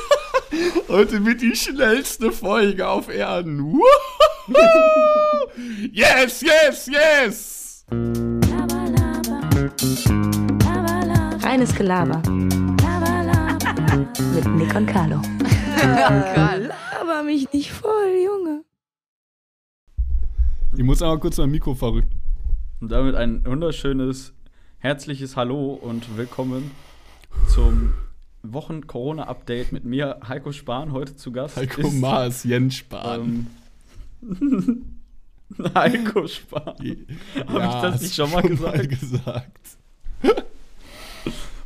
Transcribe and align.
Heute 0.88 1.24
wird 1.24 1.40
die 1.40 1.56
schnellste 1.56 2.30
Folge 2.32 2.86
auf 2.86 3.08
Erden. 3.08 3.80
yes, 5.92 6.42
yes, 6.42 6.86
yes! 6.86 7.84
Reines 11.42 11.74
Gelaber. 11.74 12.22
Mit 14.34 14.46
Nick 14.56 14.74
und 14.74 14.86
Carlo. 14.86 15.20
Laber 15.82 17.22
mich 17.24 17.52
nicht 17.52 17.72
voll, 17.72 18.14
Junge. 18.24 18.64
Ich 20.76 20.82
muss 20.82 21.02
aber 21.02 21.18
kurz 21.18 21.38
mein 21.38 21.50
Mikro 21.50 21.74
verrückt. 21.74 22.12
Und 22.80 22.90
damit 22.90 23.14
ein 23.14 23.44
wunderschönes, 23.44 24.32
herzliches 24.78 25.36
Hallo 25.36 25.74
und 25.74 26.16
willkommen 26.16 26.70
zum 27.48 27.92
Wochen-Corona-Update 28.42 29.72
mit 29.72 29.84
mir, 29.84 30.18
Heiko 30.28 30.52
Spahn, 30.52 30.92
heute 30.92 31.16
zu 31.16 31.32
Gast. 31.32 31.56
Heiko 31.56 31.82
ist, 31.82 31.94
Maas, 31.94 32.44
Jens 32.44 32.76
Spahn. 32.76 33.46
Ähm, 34.22 34.94
Heiko 35.74 36.26
Spahn. 36.26 36.76
Habe 37.46 37.64
ich 37.64 37.82
das 37.82 38.02
nicht 38.02 38.14
schon 38.14 38.30
mal 38.30 38.42
gesagt? 38.42 38.76
Mal 38.76 38.86
gesagt. 38.86 39.78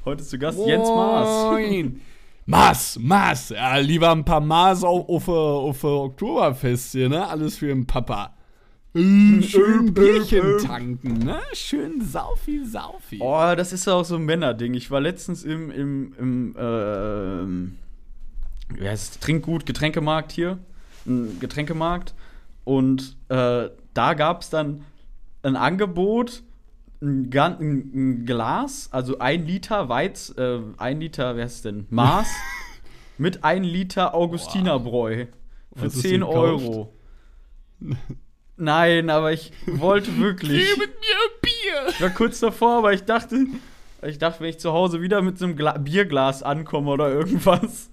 Heute 0.05 0.23
zu 0.23 0.39
Gast 0.39 0.59
Jens 0.67 0.89
Maas. 0.89 1.53
Moin. 1.53 2.01
Maas, 2.45 2.99
Maas. 3.01 3.49
Ja, 3.49 3.77
lieber 3.79 4.13
ein 4.13 4.25
paar 4.25 4.41
Maas 4.41 4.85
auf, 4.85 5.09
auf, 5.09 5.29
auf 5.29 5.83
Oktoberfest 5.83 6.93
hier, 6.93 7.09
ne? 7.09 7.27
Alles 7.27 7.57
für 7.57 7.67
den 7.67 7.87
Papa. 7.87 8.36
Äh, 8.97 9.43
Schön 9.43 9.93
Bierchen 9.93 10.59
tanken, 10.59 11.19
ne? 11.19 11.39
Schön 11.53 12.01
Saufi, 12.01 12.65
Saufi. 12.65 13.19
Oh, 13.21 13.55
das 13.55 13.73
ist 13.73 13.87
ja 13.87 13.93
auch 13.93 14.05
so 14.05 14.17
ein 14.17 14.25
Männerding. 14.25 14.73
Ich 14.75 14.91
war 14.91 15.01
letztens 15.01 15.45
im, 15.45 15.71
im, 15.71 16.15
im 16.19 16.57
ähm, 16.59 17.79
wie 18.71 18.89
heißt 18.89 19.15
es, 19.15 19.21
Trinkgut, 19.21 19.67
Getränkemarkt 19.67 20.33
hier. 20.33 20.59
Ein 21.07 21.39
Getränkemarkt. 21.41 22.15
Und 22.65 23.17
äh, 23.29 23.69
da 23.93 24.15
gab 24.15 24.41
es 24.41 24.51
dann 24.51 24.85
ein 25.43 25.57
Angebot, 25.57 26.43
ein, 27.03 27.31
ein, 27.33 27.91
ein 27.95 28.27
Glas, 28.27 28.89
also 28.93 29.19
ein 29.19 29.47
Liter 29.47 29.91
Weiz, 29.91 30.35
äh, 30.39 30.59
ein 30.79 31.01
Liter, 31.01 31.37
wer 31.37 31.45
ist 31.45 31.57
es 31.57 31.63
denn? 31.63 31.87
Maß, 31.91 32.29
mit 33.19 33.45
ein 33.45 33.63
Liter 33.63 34.15
Augustinerbräu. 34.15 35.27
Für 35.75 35.85
Hast 35.85 35.97
du's 35.97 36.03
10 36.03 36.21
gekauft? 36.21 36.37
Euro. 36.37 36.93
Nein, 38.57 39.11
aber 39.11 39.33
ich 39.33 39.53
wollte 39.67 40.17
wirklich. 40.19 40.67
Geh 40.67 40.79
mit 40.81 40.89
mir 40.89 41.17
ein 41.17 41.41
Bier. 41.43 41.89
Ich 41.91 42.01
war 42.01 42.11
kurz 42.11 42.41
davor, 42.41 42.79
aber 42.79 42.93
ich 42.93 43.03
dachte, 43.05 43.47
ich 44.07 44.19
dachte, 44.19 44.41
wenn 44.41 44.49
ich 44.51 44.59
zu 44.59 44.73
Hause 44.73 45.01
wieder 45.03 45.21
mit 45.23 45.39
so 45.39 45.45
einem 45.45 45.57
Gla 45.57 45.77
Bierglas 45.79 46.43
ankomme 46.43 46.91
oder 46.91 47.11
irgendwas. 47.11 47.91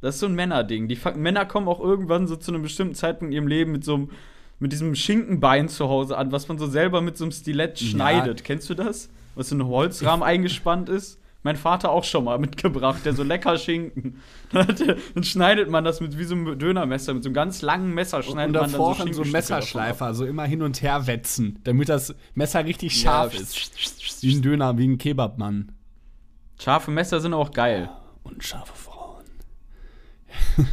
Das 0.00 0.14
ist 0.16 0.20
so 0.20 0.26
ein 0.26 0.34
Männerding. 0.34 0.88
Die 0.88 0.98
Männer 1.16 1.46
kommen 1.46 1.68
auch 1.68 1.80
irgendwann 1.80 2.26
so 2.26 2.36
zu 2.36 2.52
einem 2.52 2.62
bestimmten 2.62 2.94
Zeitpunkt 2.94 3.30
in 3.32 3.36
ihrem 3.36 3.46
Leben 3.46 3.70
mit 3.72 3.84
so 3.84 3.94
einem, 3.94 4.10
mit 4.58 4.72
diesem 4.72 4.94
Schinkenbein 4.94 5.68
zu 5.68 5.88
Hause 5.88 6.16
an, 6.18 6.32
was 6.32 6.48
man 6.48 6.58
so 6.58 6.66
selber 6.66 7.00
mit 7.00 7.16
so 7.16 7.24
einem 7.24 7.32
Stilett 7.32 7.80
Ja. 7.80 7.86
schneidet. 7.88 8.42
Kennst 8.44 8.68
du 8.70 8.74
das? 8.74 9.08
Was 9.36 9.48
so 9.48 9.54
ein 9.56 9.64
Holzrahmen 9.66 10.22
eingespannt 10.24 10.88
ist? 10.88 11.18
Mein 11.42 11.56
Vater 11.56 11.90
auch 11.90 12.04
schon 12.04 12.24
mal 12.24 12.38
mitgebracht, 12.40 13.04
der 13.04 13.14
so 13.14 13.22
lecker 13.22 13.58
Schinken. 13.58 14.20
Dann, 14.52 14.68
hat 14.68 14.80
der, 14.80 14.96
dann 15.14 15.24
schneidet 15.24 15.70
man 15.70 15.84
das 15.84 16.00
mit 16.00 16.18
wie 16.18 16.24
so 16.24 16.34
einem 16.34 16.58
Dönermesser, 16.58 17.14
mit 17.14 17.24
so 17.24 17.28
einem 17.28 17.34
ganz 17.34 17.62
langen 17.62 17.92
Messer 17.94 18.22
schneidet 18.22 18.56
Und 18.56 18.72
man 18.72 18.72
dann 18.72 19.12
so 19.12 19.24
so, 19.24 19.30
Messerschleifer, 19.30 20.14
so 20.14 20.24
immer 20.24 20.44
hin 20.44 20.62
und 20.62 20.82
her 20.82 21.06
wetzen, 21.06 21.58
damit 21.64 21.88
das 21.88 22.14
Messer 22.34 22.64
richtig 22.64 23.02
Ja, 23.02 23.10
scharf 23.30 23.34
ist. 23.34 24.22
Wie 24.22 24.34
ein 24.34 24.42
Döner, 24.42 24.78
wie 24.78 24.86
ein 24.86 24.98
Kebabmann. 24.98 25.72
Scharfe 26.60 26.90
Messer 26.90 27.20
sind 27.20 27.34
auch 27.34 27.50
geil. 27.50 27.90
Und 28.22 28.44
scharfe 28.44 28.72
Frauen. 28.74 29.24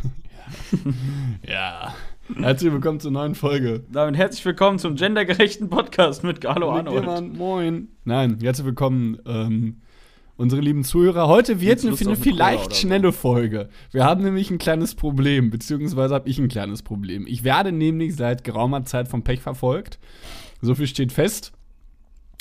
ja. 1.47 1.51
ja. 1.51 1.95
Herzlich 2.35 2.71
willkommen 2.71 2.99
zur 2.99 3.09
neuen 3.09 3.33
Folge. 3.33 3.83
Damit 3.91 4.15
herzlich 4.15 4.45
willkommen 4.45 4.77
zum 4.77 4.95
gendergerechten 4.95 5.67
Podcast 5.67 6.23
mit 6.23 6.41
Carlo 6.41 6.71
Mit 6.71 6.87
Arnold. 6.87 7.01
jemand, 7.01 7.37
moin. 7.37 7.87
Nein, 8.05 8.37
herzlich 8.39 8.67
willkommen, 8.67 9.17
ähm, 9.25 9.81
unsere 10.39 10.61
lieben 10.61 10.85
Zuhörer. 10.85 11.27
Heute 11.27 11.59
wird 11.59 11.83
eine, 11.83 11.97
eine 11.97 12.15
vielleicht 12.15 12.71
so. 12.71 12.75
schnelle 12.75 13.11
Folge. 13.11 13.67
Wir 13.91 14.05
haben 14.05 14.23
nämlich 14.23 14.49
ein 14.49 14.57
kleines 14.57 14.95
Problem, 14.95 15.49
beziehungsweise 15.49 16.15
habe 16.15 16.29
ich 16.29 16.39
ein 16.39 16.47
kleines 16.47 16.81
Problem. 16.81 17.27
Ich 17.27 17.43
werde 17.43 17.73
nämlich 17.73 18.15
seit 18.15 18.45
geraumer 18.45 18.85
Zeit 18.85 19.09
vom 19.09 19.21
Pech 19.21 19.41
verfolgt. 19.41 19.99
So 20.61 20.75
viel 20.75 20.87
steht 20.87 21.11
fest. 21.11 21.51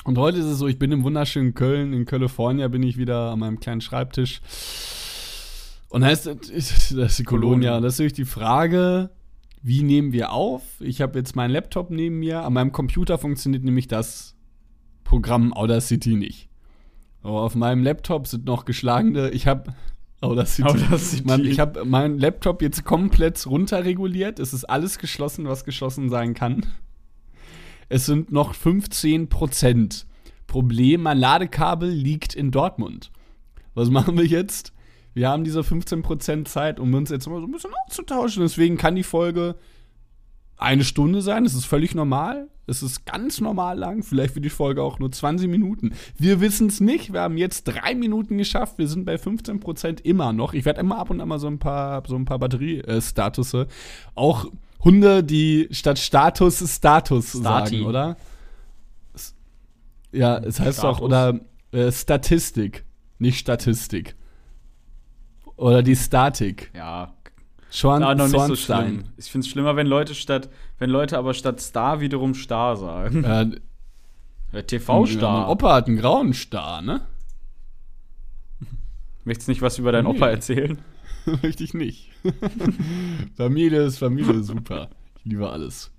Und 0.05 0.17
heute 0.17 0.39
ist 0.39 0.45
es 0.45 0.59
so, 0.59 0.69
ich 0.69 0.79
bin 0.79 0.93
im 0.93 1.03
wunderschönen 1.03 1.55
Köln, 1.55 1.93
in 1.93 2.05
California 2.05 2.69
bin 2.69 2.85
ich 2.85 2.99
wieder 2.99 3.33
an 3.33 3.41
meinem 3.41 3.59
kleinen 3.59 3.81
Schreibtisch. 3.81 4.43
Und 5.89 6.03
da 6.03 6.11
ist, 6.11 6.27
das 6.27 6.51
ist 6.51 7.19
die 7.19 7.25
Kolonia. 7.25 7.25
Kolonia. 7.25 7.77
Und 7.79 7.83
das 7.83 7.95
ist 7.95 7.99
natürlich 7.99 8.13
die 8.13 8.25
Frage, 8.27 9.11
wie 9.61 9.83
nehmen 9.83 10.13
wir 10.13 10.31
auf? 10.31 10.63
Ich 10.79 11.01
habe 11.01 11.19
jetzt 11.19 11.35
meinen 11.35 11.51
Laptop 11.51 11.91
neben 11.91 12.21
mir. 12.21 12.45
An 12.45 12.53
meinem 12.53 12.71
Computer 12.71 13.19
funktioniert 13.19 13.65
nämlich 13.65 13.89
das 13.89 14.37
Programm 15.03 15.53
Audacity 15.53 16.15
nicht. 16.15 16.48
Aber 17.29 17.43
auf 17.43 17.55
meinem 17.55 17.83
Laptop 17.83 18.27
sind 18.27 18.47
noch 18.47 18.65
geschlagene. 18.65 19.29
Ich 19.33 19.47
habe 19.47 19.75
Audacity. 20.23 20.67
Audacity. 20.67 21.25
Mann, 21.25 21.45
ich 21.45 21.61
habe 21.61 21.85
meinen 21.85 22.19
Laptop 22.19 22.63
jetzt 22.63 22.87
komplett 22.87 23.47
runterreguliert. 23.47 24.39
Es 24.39 24.55
ist 24.55 24.65
alles 24.65 24.99
geschlossen, 24.99 25.47
was 25.47 25.67
geschlossen 25.67 26.09
sein 26.09 26.33
kann. 26.33 26.65
Es 27.91 28.07
sind 28.07 28.33
noch 28.33 28.55
15 28.55 29.29
Prozent. 29.29 30.07
Problem, 30.47 31.03
mein 31.03 31.19
Ladekabel 31.19 31.91
liegt 31.91 32.35
in 32.35 32.51
Dortmund. 32.51 33.13
Was 33.75 33.91
machen 33.91 34.17
wir 34.17 34.25
jetzt? 34.25 34.73
Wir 35.13 35.29
haben 35.29 35.45
diese 35.45 35.61
15% 35.61 36.47
Zeit, 36.47 36.81
um 36.81 36.95
uns 36.95 37.11
jetzt 37.11 37.29
mal 37.29 37.41
so 37.41 37.47
ein 37.47 37.53
bisschen 37.53 37.73
auszutauschen. 37.87 38.43
Deswegen 38.43 38.79
kann 38.79 38.97
die 38.97 39.03
Folge 39.03 39.55
eine 40.59 40.85
Stunde 40.85 41.23
sein. 41.23 41.45
Das 41.45 41.55
ist 41.55 41.65
völlig 41.65 41.95
normal. 41.95 42.49
Es 42.67 42.83
ist 42.83 43.07
ganz 43.07 43.41
normal 43.41 43.79
lang. 43.79 44.03
Vielleicht 44.03 44.35
wird 44.35 44.45
die 44.45 44.51
Folge 44.51 44.83
auch 44.83 44.99
nur 44.99 45.11
20 45.11 45.49
Minuten. 45.49 45.93
Wir 46.19 46.41
wissen 46.41 46.67
es 46.67 46.81
nicht. 46.81 47.13
Wir 47.13 47.23
haben 47.23 47.39
jetzt 47.39 47.65
drei 47.65 47.95
Minuten 47.95 48.37
geschafft. 48.37 48.77
Wir 48.77 48.89
sind 48.89 49.07
bei 49.07 49.15
15% 49.15 50.03
immer 50.03 50.33
noch. 50.33 50.53
Ich 50.53 50.67
werde 50.67 50.81
immer 50.81 50.99
ab 50.99 51.09
und 51.09 51.21
an 51.21 51.29
mal 51.29 51.39
so 51.39 51.47
ein 51.47 51.59
paar, 51.59 52.03
so 52.07 52.17
ein 52.17 52.27
paar 52.27 52.39
Batterie-Statusse. 52.39 53.69
Auch 54.15 54.47
Hunde, 54.85 55.25
die 55.25 55.69
statt 55.71 55.99
Status 55.99 56.59
Status 56.75 57.31
Stati. 57.31 57.43
sagen, 57.77 57.87
oder? 57.87 58.17
Ja, 60.13 60.39
es 60.39 60.61
heißt 60.61 60.81
auch, 60.81 60.99
Status. 60.99 61.03
oder 61.03 61.41
äh, 61.73 61.91
Statistik, 61.93 62.85
nicht 63.19 63.39
Statistik. 63.39 64.15
Oder 65.57 65.83
die 65.83 65.97
Statik. 65.97 66.71
Ja, 66.75 67.15
Schorn 67.71 68.01
Na, 68.01 68.15
noch 68.15 68.29
nicht 68.29 68.47
so 68.47 68.57
schlimm. 68.57 69.05
Ich 69.17 69.31
finde 69.31 69.45
es 69.47 69.51
schlimmer, 69.51 69.77
wenn 69.77 69.87
Leute 69.87 70.15
statt, 70.15 70.49
wenn 70.79 70.91
Leute 70.91 71.19
aber 71.19 71.35
statt 71.35 71.61
Star 71.61 72.01
wiederum 72.01 72.35
Star 72.35 72.77
sagen. 72.77 73.25
Äh, 73.25 73.29
Ja, 73.45 73.45
Mein 74.53 74.67
TV-Star. 74.67 75.51
Opa 75.51 75.75
hat 75.75 75.87
einen 75.89 75.99
grauen 75.99 76.33
Star, 76.33 76.81
ne? 76.81 77.03
Möchtest 79.25 79.49
nicht 79.49 79.61
was 79.61 79.79
über 79.79 79.93
deinen 79.93 80.05
Nee. 80.07 80.17
Opa 80.17 80.29
erzählen? 80.29 80.79
Möchte 81.43 81.63
ich 81.63 81.75
nicht. 81.75 82.11
Familie 83.37 83.83
ist 83.83 83.99
Familie, 83.99 84.43
super. 84.43 84.89
Ich 85.19 85.25
liebe 85.27 85.51
alles. 85.51 85.91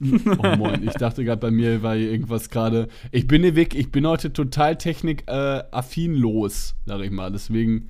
Oh 0.00 0.56
moin, 0.56 0.86
ich 0.86 0.92
dachte 0.94 1.24
gerade 1.24 1.40
bei 1.40 1.50
mir 1.50 1.82
war 1.82 1.96
hier 1.96 2.12
irgendwas 2.12 2.50
gerade. 2.50 2.86
Ich 3.10 3.26
bin 3.26 3.42
hier 3.42 3.56
weg, 3.56 3.74
ich 3.74 3.90
bin 3.90 4.06
heute 4.06 4.32
total 4.32 4.76
technikaffin 4.78 6.14
los, 6.14 6.76
sag 6.86 7.00
ich 7.00 7.10
mal. 7.10 7.32
Deswegen. 7.32 7.88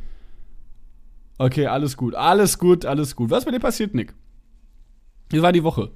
Okay, 1.38 1.66
alles 1.66 1.97
gut. 1.97 2.15
Alles 2.15 2.59
gut, 2.59 2.84
alles 2.84 3.15
gut. 3.15 3.31
Was 3.31 3.41
ist 3.41 3.44
bei 3.44 3.53
dir 3.53 3.60
passiert, 3.60 3.94
Nick? 3.94 4.12
Wie 5.31 5.41
war 5.41 5.53
die 5.53 5.62
Woche? 5.62 5.91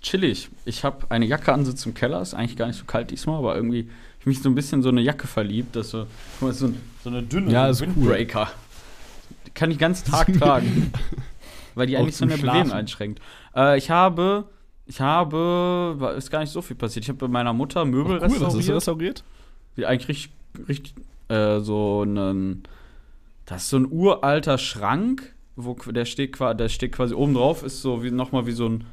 Chillig. 0.00 0.48
Ich 0.64 0.84
habe 0.84 1.10
eine 1.10 1.26
Jacke 1.26 1.52
an, 1.52 1.64
sitze 1.64 1.88
im 1.88 1.94
Keller. 1.94 2.22
Ist 2.22 2.34
eigentlich 2.34 2.56
gar 2.56 2.66
nicht 2.66 2.78
so 2.78 2.84
kalt 2.84 3.10
diesmal, 3.10 3.38
aber 3.38 3.54
irgendwie 3.56 3.82
hab 3.82 4.20
ich 4.20 4.26
mich 4.26 4.42
so 4.42 4.48
ein 4.48 4.54
bisschen 4.54 4.78
in 4.78 4.82
so 4.82 4.88
eine 4.88 5.02
Jacke 5.02 5.26
verliebt. 5.26 5.76
Das 5.76 5.90
so, 5.90 6.06
guck 6.38 6.48
mal, 6.48 6.54
so, 6.54 6.66
ein, 6.66 6.80
so 7.04 7.10
eine 7.10 7.22
dünne 7.22 7.52
Ja, 7.52 7.72
so 7.72 7.84
ein 7.84 7.90
cool. 7.96 8.08
Windbreaker. 8.08 8.48
Die 9.46 9.50
kann 9.50 9.70
ich 9.70 9.76
den 9.76 9.80
ganzen 9.80 10.10
Tag 10.10 10.32
tragen. 10.38 10.92
weil 11.74 11.86
die 11.86 11.96
eigentlich 11.96 12.16
so 12.16 12.24
eine. 12.24 12.36
Bewegung 12.36 12.72
einschränkt. 12.72 13.20
Äh, 13.54 13.76
ich 13.78 13.90
habe, 13.90 14.46
ich 14.86 15.00
habe, 15.00 16.14
ist 16.16 16.30
gar 16.30 16.40
nicht 16.40 16.52
so 16.52 16.62
viel 16.62 16.76
passiert. 16.76 17.04
Ich 17.04 17.08
habe 17.08 17.18
bei 17.18 17.28
meiner 17.28 17.52
Mutter 17.52 17.84
Möbel 17.84 18.18
Ach, 18.22 18.28
cool, 18.28 18.40
was 18.40 18.46
hast 18.46 18.56
restauriert. 18.56 18.68
du 18.68 18.74
restauriert? 18.74 19.24
Wie 19.76 19.86
eigentlich 19.86 20.08
richtig, 20.08 20.32
richtig 20.68 20.94
äh, 21.28 21.60
so 21.60 22.02
einen. 22.02 22.62
Das 23.48 23.62
ist 23.62 23.70
so 23.70 23.78
ein 23.78 23.90
uralter 23.90 24.58
Schrank, 24.58 25.34
wo 25.56 25.72
der 25.74 26.04
steht, 26.04 26.38
der 26.38 26.68
steht 26.68 26.92
quasi 26.92 27.14
oben 27.14 27.32
drauf, 27.32 27.62
ist 27.62 27.80
so 27.80 28.02
wie 28.04 28.10
nochmal 28.10 28.46
wie 28.46 28.52
so 28.52 28.68
ein 28.68 28.84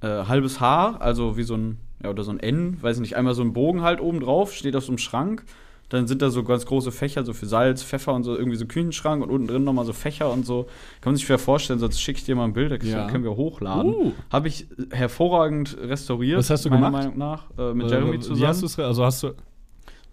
äh, 0.00 0.06
halbes 0.24 0.60
Haar, 0.60 1.00
also 1.02 1.36
wie 1.36 1.42
so 1.42 1.54
ein, 1.54 1.76
ja, 2.02 2.08
oder 2.08 2.24
so 2.24 2.30
ein 2.30 2.40
N, 2.40 2.78
weiß 2.82 2.96
ich 2.96 3.00
nicht, 3.02 3.16
einmal 3.16 3.34
so 3.34 3.42
ein 3.42 3.52
Bogen 3.52 3.82
halt 3.82 4.00
oben 4.00 4.20
drauf, 4.20 4.54
steht 4.54 4.74
auf 4.76 4.84
so 4.84 4.92
einem 4.92 4.98
Schrank. 4.98 5.44
Dann 5.90 6.06
sind 6.06 6.20
da 6.22 6.30
so 6.30 6.42
ganz 6.42 6.64
große 6.66 6.90
Fächer, 6.90 7.24
so 7.24 7.32
für 7.34 7.46
Salz, 7.46 7.82
Pfeffer 7.82 8.12
und 8.14 8.22
so, 8.24 8.36
irgendwie 8.36 8.56
so 8.58 8.66
Küchenschrank 8.66 9.22
und 9.22 9.30
unten 9.30 9.46
drin 9.46 9.64
nochmal 9.64 9.84
so 9.84 9.92
Fächer 9.92 10.30
und 10.32 10.44
so. 10.46 10.64
Kann 11.00 11.12
man 11.12 11.16
sich 11.16 11.26
schwer 11.26 11.38
vorstellen, 11.38 11.78
sonst 11.78 12.00
schicke 12.00 12.18
ich 12.18 12.24
dir 12.24 12.34
mal 12.34 12.44
ein 12.44 12.52
Bild, 12.54 12.72
das 12.72 12.88
Ja. 12.88 13.06
können 13.08 13.24
wir 13.24 13.36
hochladen. 13.36 13.94
Uh. 13.94 14.12
Habe 14.30 14.48
ich 14.48 14.66
hervorragend 14.90 15.76
restauriert. 15.80 16.38
Was 16.38 16.50
hast 16.50 16.64
du 16.64 16.70
meiner 16.70 16.86
gemacht? 16.86 17.02
Meinung 17.04 17.18
nach, 17.18 17.44
äh, 17.58 17.74
mit 17.74 17.86
Äh, 17.86 17.90
Jeremy 17.90 18.12
Wie 18.14 18.20
zusammen. 18.20 18.46
hast 18.48 18.60
du 18.62 18.66
es? 18.66 18.78
Also 18.78 19.04
hast 19.04 19.22
du. 19.22 19.32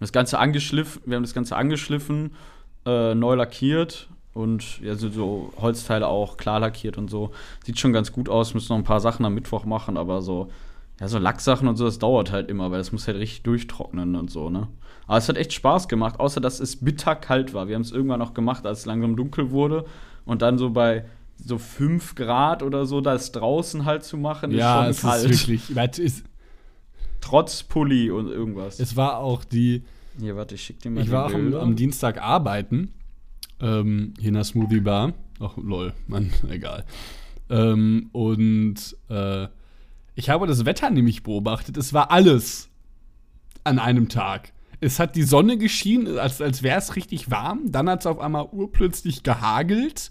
das 0.00 0.12
Ganze 0.12 0.38
angeschliffen, 0.38 1.02
wir 1.06 1.16
haben 1.16 1.22
das 1.24 1.34
Ganze 1.34 1.56
angeschliffen, 1.56 2.32
äh, 2.86 3.14
neu 3.14 3.34
lackiert 3.34 4.08
und 4.32 4.80
ja, 4.80 4.94
so, 4.94 5.08
so 5.08 5.52
Holzteile 5.58 6.06
auch 6.06 6.36
klar 6.36 6.60
lackiert 6.60 6.98
und 6.98 7.10
so. 7.10 7.32
Sieht 7.64 7.78
schon 7.78 7.92
ganz 7.92 8.12
gut 8.12 8.28
aus, 8.28 8.54
müssen 8.54 8.72
noch 8.72 8.78
ein 8.78 8.84
paar 8.84 9.00
Sachen 9.00 9.24
am 9.24 9.34
Mittwoch 9.34 9.64
machen, 9.64 9.96
aber 9.96 10.22
so, 10.22 10.48
ja, 11.00 11.08
so 11.08 11.18
Lacksachen 11.18 11.68
und 11.68 11.76
so, 11.76 11.84
das 11.84 11.98
dauert 11.98 12.32
halt 12.32 12.48
immer, 12.48 12.70
weil 12.70 12.78
das 12.78 12.92
muss 12.92 13.06
halt 13.06 13.18
richtig 13.18 13.42
durchtrocknen 13.42 14.14
und 14.16 14.30
so, 14.30 14.50
ne? 14.50 14.68
Aber 15.06 15.18
es 15.18 15.28
hat 15.28 15.36
echt 15.36 15.52
Spaß 15.52 15.88
gemacht, 15.88 16.18
außer 16.18 16.40
dass 16.40 16.58
es 16.58 16.76
bitterkalt 16.76 17.54
war. 17.54 17.68
Wir 17.68 17.76
haben 17.76 17.82
es 17.82 17.92
irgendwann 17.92 18.18
noch 18.18 18.34
gemacht, 18.34 18.66
als 18.66 18.80
es 18.80 18.86
langsam 18.86 19.14
dunkel 19.14 19.50
wurde 19.50 19.84
und 20.24 20.42
dann 20.42 20.58
so 20.58 20.70
bei 20.70 21.04
so 21.36 21.58
5 21.58 22.14
Grad 22.14 22.62
oder 22.62 22.86
so, 22.86 23.00
das 23.00 23.32
draußen 23.32 23.84
halt 23.84 24.04
zu 24.04 24.16
machen, 24.16 24.50
ja, 24.50 24.86
ist 24.86 24.96
es 24.96 25.00
schon 25.00 25.10
kalt. 25.10 25.30
ist 25.30 25.48
wirklich. 25.48 25.76
Es, 25.98 26.24
Trotz 27.20 27.62
Pulli 27.62 28.10
und 28.10 28.28
irgendwas. 28.28 28.78
es 28.78 28.96
war 28.96 29.18
auch 29.18 29.44
die. 29.44 29.82
Hier, 30.18 30.36
warte, 30.36 30.54
ich 30.54 30.62
schick 30.62 30.80
dir 30.80 30.90
mal 30.90 31.02
Ich 31.02 31.10
war 31.10 31.26
auch 31.26 31.34
am, 31.34 31.54
am 31.54 31.76
Dienstag 31.76 32.20
arbeiten. 32.20 32.92
Ähm, 33.60 34.14
hier 34.18 34.28
in 34.28 34.34
der 34.34 34.44
Smoothie 34.44 34.80
Bar. 34.80 35.14
Ach, 35.40 35.56
lol, 35.56 35.92
Mann, 36.06 36.32
egal. 36.48 36.84
Ähm, 37.50 38.08
und 38.12 38.96
äh, 39.08 39.48
ich 40.14 40.30
habe 40.30 40.46
das 40.46 40.64
Wetter 40.64 40.90
nämlich 40.90 41.22
beobachtet. 41.22 41.76
Es 41.76 41.92
war 41.92 42.10
alles 42.10 42.68
an 43.64 43.78
einem 43.78 44.08
Tag. 44.08 44.52
Es 44.80 44.98
hat 44.98 45.16
die 45.16 45.22
Sonne 45.22 45.56
geschienen, 45.56 46.18
als, 46.18 46.40
als 46.40 46.62
wäre 46.62 46.78
es 46.78 46.96
richtig 46.96 47.30
warm. 47.30 47.72
Dann 47.72 47.88
hat 47.88 48.00
es 48.00 48.06
auf 48.06 48.18
einmal 48.18 48.48
urplötzlich 48.50 49.22
gehagelt. 49.22 50.10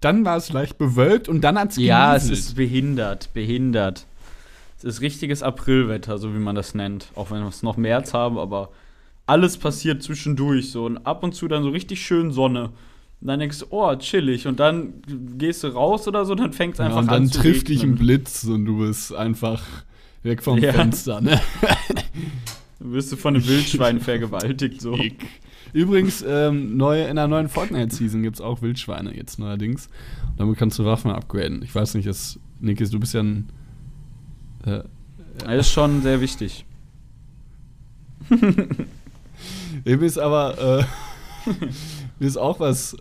Dann 0.00 0.24
war 0.24 0.36
es 0.36 0.52
leicht 0.52 0.78
bewölkt 0.78 1.28
und 1.28 1.42
dann 1.42 1.58
hat 1.58 1.70
es 1.70 1.76
Ja, 1.76 2.14
es 2.14 2.28
ist 2.28 2.54
behindert, 2.56 3.32
behindert. 3.32 4.06
Es 4.76 4.84
ist 4.84 5.00
richtiges 5.00 5.42
Aprilwetter, 5.42 6.18
so 6.18 6.34
wie 6.34 6.38
man 6.38 6.54
das 6.54 6.74
nennt. 6.74 7.08
Auch 7.14 7.30
wenn 7.30 7.40
wir 7.40 7.48
es 7.48 7.62
noch 7.62 7.78
März 7.78 8.12
haben, 8.12 8.38
aber 8.38 8.70
alles 9.26 9.56
passiert 9.58 10.02
zwischendurch 10.02 10.70
so. 10.70 10.86
Und 10.86 10.98
ab 10.98 11.22
und 11.22 11.34
zu 11.34 11.48
dann 11.48 11.62
so 11.62 11.70
richtig 11.70 12.04
schön 12.04 12.30
Sonne. 12.30 12.70
Und 13.20 13.28
dann 13.28 13.40
denkst 13.40 13.60
du, 13.60 13.66
oh, 13.70 13.94
chillig. 13.96 14.46
Und 14.46 14.60
dann 14.60 14.94
gehst 15.38 15.64
du 15.64 15.68
raus 15.68 16.06
oder 16.06 16.24
so, 16.24 16.34
dann 16.34 16.52
fängt 16.52 16.74
es 16.74 16.78
ja, 16.78 16.86
einfach 16.86 16.98
und 16.98 17.08
an 17.08 17.22
dann 17.22 17.28
zu 17.30 17.40
trifft 17.40 17.68
dich 17.68 17.82
ein. 17.82 17.96
Blitz 17.96 18.44
und 18.44 18.64
du 18.66 18.78
bist 18.78 19.14
einfach 19.14 19.62
weg 20.22 20.42
vom 20.42 20.58
Ja. 20.58 20.72
Fenster. 20.72 21.20
Ne? 21.20 21.40
Dann 22.78 22.92
wirst 22.92 23.10
du 23.12 23.16
von 23.16 23.34
einem 23.34 23.46
Wildschwein 23.46 24.00
vergewaltigt. 24.00 24.80
So. 24.80 24.94
Ick. 24.96 25.26
Übrigens, 25.72 26.24
ähm, 26.26 26.76
neu, 26.76 27.04
in 27.06 27.16
der 27.16 27.26
neuen 27.26 27.48
Fortnite-Season 27.48 28.22
gibt 28.22 28.36
es 28.36 28.40
auch 28.40 28.62
Wildschweine 28.62 29.14
jetzt 29.16 29.38
neuerdings. 29.38 29.88
Damit 30.36 30.56
kannst 30.58 30.78
du 30.78 30.84
Waffen 30.84 31.10
upgraden. 31.10 31.62
Ich 31.62 31.74
weiß 31.74 31.94
nicht, 31.94 32.06
das, 32.06 32.38
Nikis, 32.60 32.90
du 32.90 33.00
bist 33.00 33.14
ja 33.14 33.22
ein. 33.22 33.48
Äh, 34.64 34.82
Das 35.38 35.66
ist 35.66 35.72
schon 35.72 36.02
sehr 36.02 36.20
wichtig. 36.20 36.64
dem 39.86 40.02
ist 40.02 40.18
aber. 40.18 40.86
Äh, 41.46 41.50
mir 42.18 42.26
ist 42.26 42.36
auch 42.36 42.60
was. 42.60 42.96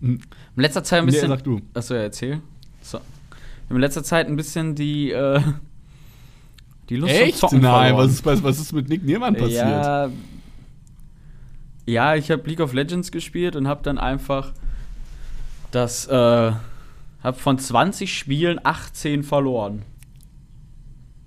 In 0.00 0.20
letzter 0.56 0.82
Zeit 0.82 1.00
ein 1.00 1.06
Nee, 1.06 1.12
bisschen. 1.12 1.28
sag 1.28 1.44
du. 1.44 1.60
Achso, 1.74 1.94
ja, 1.94 2.02
erzähl. 2.02 2.40
So. 2.82 3.00
In 3.68 3.76
letzter 3.76 4.02
Zeit 4.02 4.26
ein 4.26 4.36
bisschen 4.36 4.74
die, 4.74 5.10
äh, 5.10 5.40
die 6.88 6.96
Lust 6.96 7.14
zum 7.14 7.22
Echt? 7.22 7.38
Zocken 7.38 7.60
Nein, 7.60 7.88
verloren. 7.88 8.04
was 8.04 8.12
ist, 8.12 8.24
was, 8.24 8.42
was 8.42 8.58
ist 8.58 8.72
mit 8.72 8.88
Nick 8.88 9.04
Niermann 9.04 9.34
passiert? 9.34 9.66
Ja, 9.66 10.10
ja 11.86 12.14
ich 12.16 12.30
habe 12.30 12.48
League 12.48 12.60
of 12.60 12.72
Legends 12.72 13.12
gespielt 13.12 13.56
und 13.56 13.68
habe 13.68 13.82
dann 13.82 13.98
einfach 13.98 14.52
das, 15.70 16.06
äh, 16.08 16.12
habe 17.22 17.38
von 17.38 17.58
20 17.58 18.12
Spielen 18.16 18.58
18 18.62 19.22
verloren. 19.22 19.82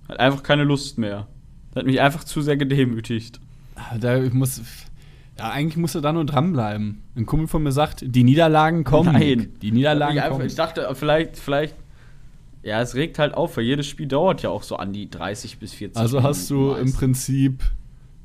Hat 0.09 0.19
einfach 0.19 0.44
keine 0.44 0.63
Lust 0.63 0.97
mehr. 0.97 1.27
Hat 1.75 1.85
mich 1.85 2.01
einfach 2.01 2.23
zu 2.23 2.41
sehr 2.41 2.57
gedemütigt. 2.57 3.39
Da 3.99 4.21
ich 4.21 4.33
muss. 4.33 4.61
Ja, 5.38 5.50
eigentlich 5.50 5.77
musst 5.77 5.95
du 5.95 6.01
da 6.01 6.13
nur 6.13 6.25
dranbleiben. 6.25 7.01
Ein 7.15 7.25
Kumpel 7.25 7.47
von 7.47 7.63
mir 7.63 7.71
sagt, 7.71 8.03
die 8.06 8.24
Niederlagen 8.24 8.83
kommen. 8.83 9.13
Nein. 9.13 9.38
Nick. 9.38 9.59
Die 9.62 9.71
Niederlagen 9.71 10.18
ich, 10.18 10.24
kommen. 10.24 10.45
ich 10.45 10.56
dachte, 10.56 10.88
vielleicht, 10.94 11.38
vielleicht. 11.38 11.75
Ja, 12.62 12.81
es 12.81 12.95
regt 12.95 13.19
halt 13.19 13.33
auf, 13.33 13.57
weil 13.57 13.65
jedes 13.65 13.88
Spiel 13.88 14.07
dauert 14.07 14.41
ja 14.41 14.50
auch 14.50 14.63
so 14.63 14.77
an 14.77 14.94
die 14.94 15.09
30 15.09 15.59
bis 15.59 15.74
40 15.74 15.97
Also 16.00 16.24
hast 16.24 16.50
du 16.50 16.56
Minuten 16.56 16.80
im 16.80 16.85
meist. 16.85 16.97
Prinzip 16.97 17.63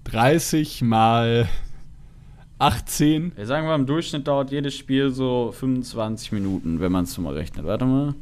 30 0.04 0.82
mal 0.82 1.48
18. 2.58 3.32
Ja, 3.36 3.46
sagen 3.46 3.66
wir, 3.66 3.74
im 3.74 3.86
Durchschnitt 3.86 4.28
dauert 4.28 4.50
jedes 4.50 4.76
Spiel 4.76 5.10
so 5.10 5.52
25 5.52 6.32
Minuten, 6.32 6.78
wenn 6.80 6.92
man 6.92 7.04
es 7.04 7.14
so 7.14 7.22
mal 7.22 7.34
rechnet. 7.34 7.64
Warte 7.64 7.84
mal. 7.84 8.14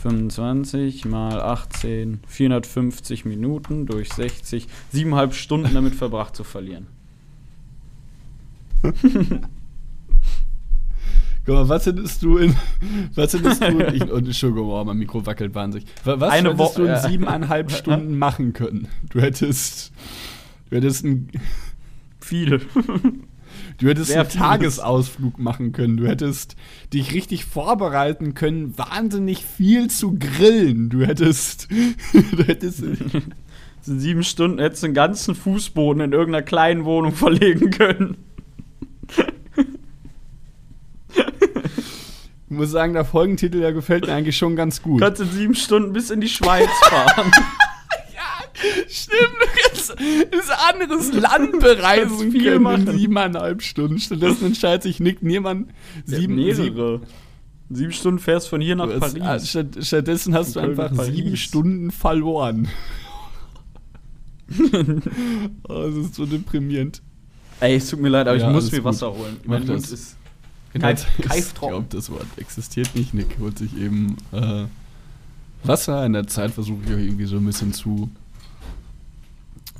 25 0.00 1.04
mal 1.04 1.40
18, 1.40 2.20
450 2.26 3.24
Minuten 3.24 3.86
durch 3.86 4.12
60, 4.12 4.66
siebeneinhalb 4.90 5.34
Stunden 5.34 5.74
damit 5.74 5.94
verbracht 5.94 6.34
zu 6.34 6.42
verlieren. 6.42 6.88
Guck 11.44 11.54
mal, 11.56 11.68
was 11.68 11.86
hättest 11.86 12.22
du 12.22 12.36
in. 12.38 12.54
Was 13.14 13.32
hättest 13.34 13.60
du 13.62 13.66
in. 13.66 13.80
Ich, 13.94 14.02
und 14.10 14.26
Entschuldigung, 14.26 14.68
oh, 14.70 14.84
mein 14.84 14.96
Mikro 14.98 15.26
wackelt 15.26 15.54
wahnsinnig. 15.54 15.88
Wa- 16.04 16.20
Was 16.20 16.30
Eine 16.32 16.50
hättest 16.52 16.78
du 16.78 16.82
in 16.82 16.88
ja. 16.88 17.00
siebeneinhalb 17.00 17.70
Stunden 17.76 18.16
machen 18.18 18.52
können? 18.52 18.86
Du 19.10 19.20
hättest. 19.20 19.92
Du 20.70 20.76
hättest, 20.76 21.04
ein, 21.04 21.28
Viel. 22.20 22.60
du 23.78 23.88
hättest 23.88 24.06
Sehr 24.08 24.20
einen 24.20 24.30
vieles. 24.30 24.42
Tagesausflug 24.46 25.38
machen 25.38 25.72
können. 25.72 25.96
Du 25.98 26.06
hättest 26.06 26.56
dich 26.94 27.12
richtig 27.12 27.44
vorbereiten 27.44 28.34
können, 28.34 28.78
wahnsinnig 28.78 29.44
viel 29.44 29.88
zu 29.90 30.16
grillen. 30.18 30.88
Du 30.90 31.04
hättest. 31.04 31.68
Du 32.12 32.44
hättest. 32.44 32.82
In 32.82 33.98
sieben 33.98 34.22
Stunden 34.22 34.60
hättest 34.60 34.84
du 34.84 34.86
den 34.86 34.94
ganzen 34.94 35.34
Fußboden 35.34 36.02
in 36.02 36.12
irgendeiner 36.12 36.44
kleinen 36.44 36.84
Wohnung 36.84 37.12
verlegen 37.12 37.70
können. 37.72 38.16
Ich 42.52 42.58
muss 42.58 42.70
sagen, 42.70 42.92
der 42.92 43.06
Folgentitel, 43.06 43.60
der 43.60 43.72
gefällt 43.72 44.06
mir 44.06 44.12
eigentlich 44.12 44.36
schon 44.36 44.56
ganz 44.56 44.82
gut. 44.82 45.00
Kannst 45.00 45.22
in 45.22 45.30
sieben 45.30 45.54
Stunden 45.54 45.94
bis 45.94 46.10
in 46.10 46.20
die 46.20 46.28
Schweiz 46.28 46.68
fahren. 46.82 47.32
Stimmt, 48.88 49.36
du 49.40 49.46
kannst 49.62 49.98
ein 49.98 50.80
anderes 50.82 51.12
Land 51.14 51.58
bereisen 51.60 52.30
viel 52.30 52.44
können 52.44 52.62
machen. 52.62 52.88
in 52.88 52.98
siebeneinhalb 52.98 53.62
Stunden. 53.62 53.98
Stattdessen 53.98 54.44
entscheidet 54.48 54.82
sich 54.82 55.00
Nick 55.00 55.22
Niemann 55.22 55.70
sieben, 56.04 56.20
sieben, 56.20 56.34
mehrere. 56.74 57.00
Sieben 57.70 57.92
Stunden 57.92 58.18
fährst 58.20 58.48
von 58.50 58.60
hier 58.60 58.76
nach 58.76 58.88
es- 58.88 59.00
Paris. 59.00 59.22
ah, 59.22 59.40
statt, 59.40 59.68
stattdessen 59.80 60.34
hast 60.34 60.54
du 60.54 60.60
Köln 60.60 60.78
einfach 60.78 60.94
Paris. 60.94 61.14
sieben 61.14 61.36
Stunden 61.38 61.90
verloren. 61.90 62.68
oh, 65.68 65.86
das 65.86 65.94
ist 65.96 66.14
so 66.16 66.26
deprimierend. 66.26 67.00
Ey, 67.60 67.76
es 67.76 67.88
tut 67.88 68.00
mir 68.00 68.10
leid, 68.10 68.28
aber 68.28 68.36
Ja, 68.36 68.48
ich 68.48 68.52
muss 68.54 68.70
mir 68.70 68.78
gut. 68.78 68.84
Wasser 68.84 69.10
holen. 69.10 69.38
Mach 69.44 69.58
Mein 69.58 69.66
Mund 69.66 69.82
das. 69.84 69.90
ist. 69.92 70.16
Keif- 70.80 71.06
ich 71.18 71.24
keiftrocken. 71.26 71.76
glaube, 71.76 71.86
das 71.90 72.10
Wort 72.10 72.26
existiert 72.36 72.94
nicht. 72.94 73.14
Nick 73.14 73.38
holt 73.38 73.58
sich 73.58 73.76
eben 73.76 74.16
äh, 74.32 74.64
Wasser. 75.64 76.04
In 76.06 76.14
der 76.14 76.26
Zeit 76.26 76.52
versuche 76.52 76.80
ich 76.86 76.90
euch 76.92 77.04
irgendwie 77.04 77.26
so 77.26 77.36
ein 77.36 77.44
bisschen 77.44 77.72
zu 77.72 78.10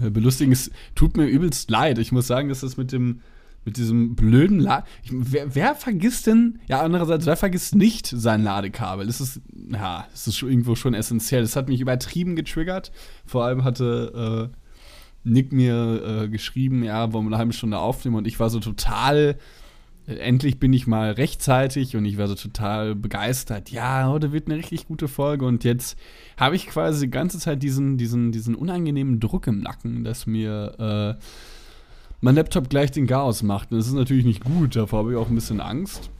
äh, 0.00 0.10
belustigen. 0.10 0.52
Es 0.52 0.70
tut 0.94 1.16
mir 1.16 1.26
übelst 1.26 1.70
leid. 1.70 1.98
Ich 1.98 2.12
muss 2.12 2.26
sagen, 2.26 2.48
dass 2.48 2.60
das 2.60 2.76
mit 2.76 2.92
dem 2.92 3.20
mit 3.64 3.76
diesem 3.76 4.16
blöden 4.16 4.58
La 4.58 4.84
ich, 5.04 5.10
wer, 5.12 5.54
wer 5.54 5.74
vergisst 5.76 6.26
denn, 6.26 6.58
ja 6.66 6.82
andererseits, 6.82 7.26
wer 7.26 7.36
vergisst 7.36 7.76
nicht 7.76 8.08
sein 8.08 8.42
Ladekabel? 8.42 9.06
Das 9.06 9.20
ist, 9.20 9.40
ja, 9.70 10.04
das 10.10 10.26
ist 10.26 10.42
irgendwo 10.42 10.74
schon 10.74 10.94
essentiell. 10.94 11.42
Das 11.42 11.54
hat 11.54 11.68
mich 11.68 11.80
übertrieben 11.80 12.34
getriggert. 12.34 12.90
Vor 13.24 13.44
allem 13.44 13.62
hatte 13.62 14.50
äh, 14.52 14.56
Nick 15.22 15.52
mir 15.52 16.24
äh, 16.24 16.28
geschrieben, 16.28 16.82
ja, 16.82 17.12
wollen 17.12 17.26
wir 17.26 17.28
eine 17.28 17.38
halbe 17.38 17.52
Stunde 17.52 17.78
aufnehmen 17.78 18.16
und 18.16 18.26
ich 18.26 18.40
war 18.40 18.50
so 18.50 18.58
total 18.58 19.38
endlich 20.06 20.58
bin 20.58 20.72
ich 20.72 20.86
mal 20.86 21.12
rechtzeitig 21.12 21.96
und 21.96 22.04
ich 22.04 22.18
war 22.18 22.26
so 22.26 22.34
total 22.34 22.94
begeistert. 22.94 23.70
Ja, 23.70 24.08
heute 24.08 24.32
wird 24.32 24.46
eine 24.46 24.56
richtig 24.56 24.86
gute 24.86 25.08
Folge 25.08 25.44
und 25.44 25.64
jetzt 25.64 25.96
habe 26.36 26.56
ich 26.56 26.66
quasi 26.66 27.06
die 27.06 27.10
ganze 27.10 27.38
Zeit 27.38 27.62
diesen, 27.62 27.98
diesen, 27.98 28.32
diesen 28.32 28.54
unangenehmen 28.54 29.20
Druck 29.20 29.46
im 29.46 29.60
Nacken, 29.60 30.04
dass 30.04 30.26
mir 30.26 31.18
äh, 31.18 31.22
mein 32.20 32.34
Laptop 32.34 32.68
gleich 32.68 32.90
den 32.90 33.06
Chaos 33.06 33.42
macht. 33.42 33.70
Und 33.70 33.78
das 33.78 33.86
ist 33.86 33.94
natürlich 33.94 34.24
nicht 34.24 34.44
gut, 34.44 34.74
davor 34.76 35.00
habe 35.00 35.12
ich 35.12 35.18
auch 35.18 35.28
ein 35.28 35.34
bisschen 35.34 35.60
Angst. 35.60 36.10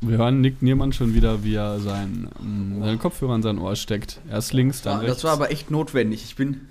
Wir 0.00 0.18
hören 0.18 0.40
Nick 0.40 0.60
Niermann 0.62 0.92
schon 0.92 1.14
wieder, 1.14 1.42
wie 1.42 1.54
er 1.54 1.80
sein, 1.80 2.28
ähm, 2.40 2.80
seinen 2.80 2.98
Kopfhörer 2.98 3.32
an 3.32 3.42
sein 3.42 3.58
Ohr 3.58 3.76
steckt. 3.76 4.20
Erst 4.30 4.52
links, 4.52 4.82
dann 4.82 5.00
rechts. 5.00 5.16
Das 5.16 5.24
war 5.24 5.32
aber 5.32 5.50
echt 5.50 5.70
notwendig. 5.70 6.22
Ich 6.24 6.36
bin. 6.36 6.68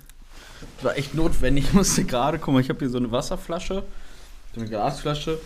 Das 0.76 0.84
war 0.84 0.96
echt 0.96 1.14
notwendig. 1.14 1.64
Ich 1.66 1.72
musste 1.72 2.04
gerade, 2.04 2.38
guck 2.38 2.54
mal, 2.54 2.60
ich 2.60 2.68
habe 2.68 2.78
hier 2.78 2.88
so 2.88 2.98
eine 2.98 3.10
Wasserflasche, 3.10 3.82
so 4.54 4.60
eine 4.60 4.68
Glasflasche. 4.68 5.38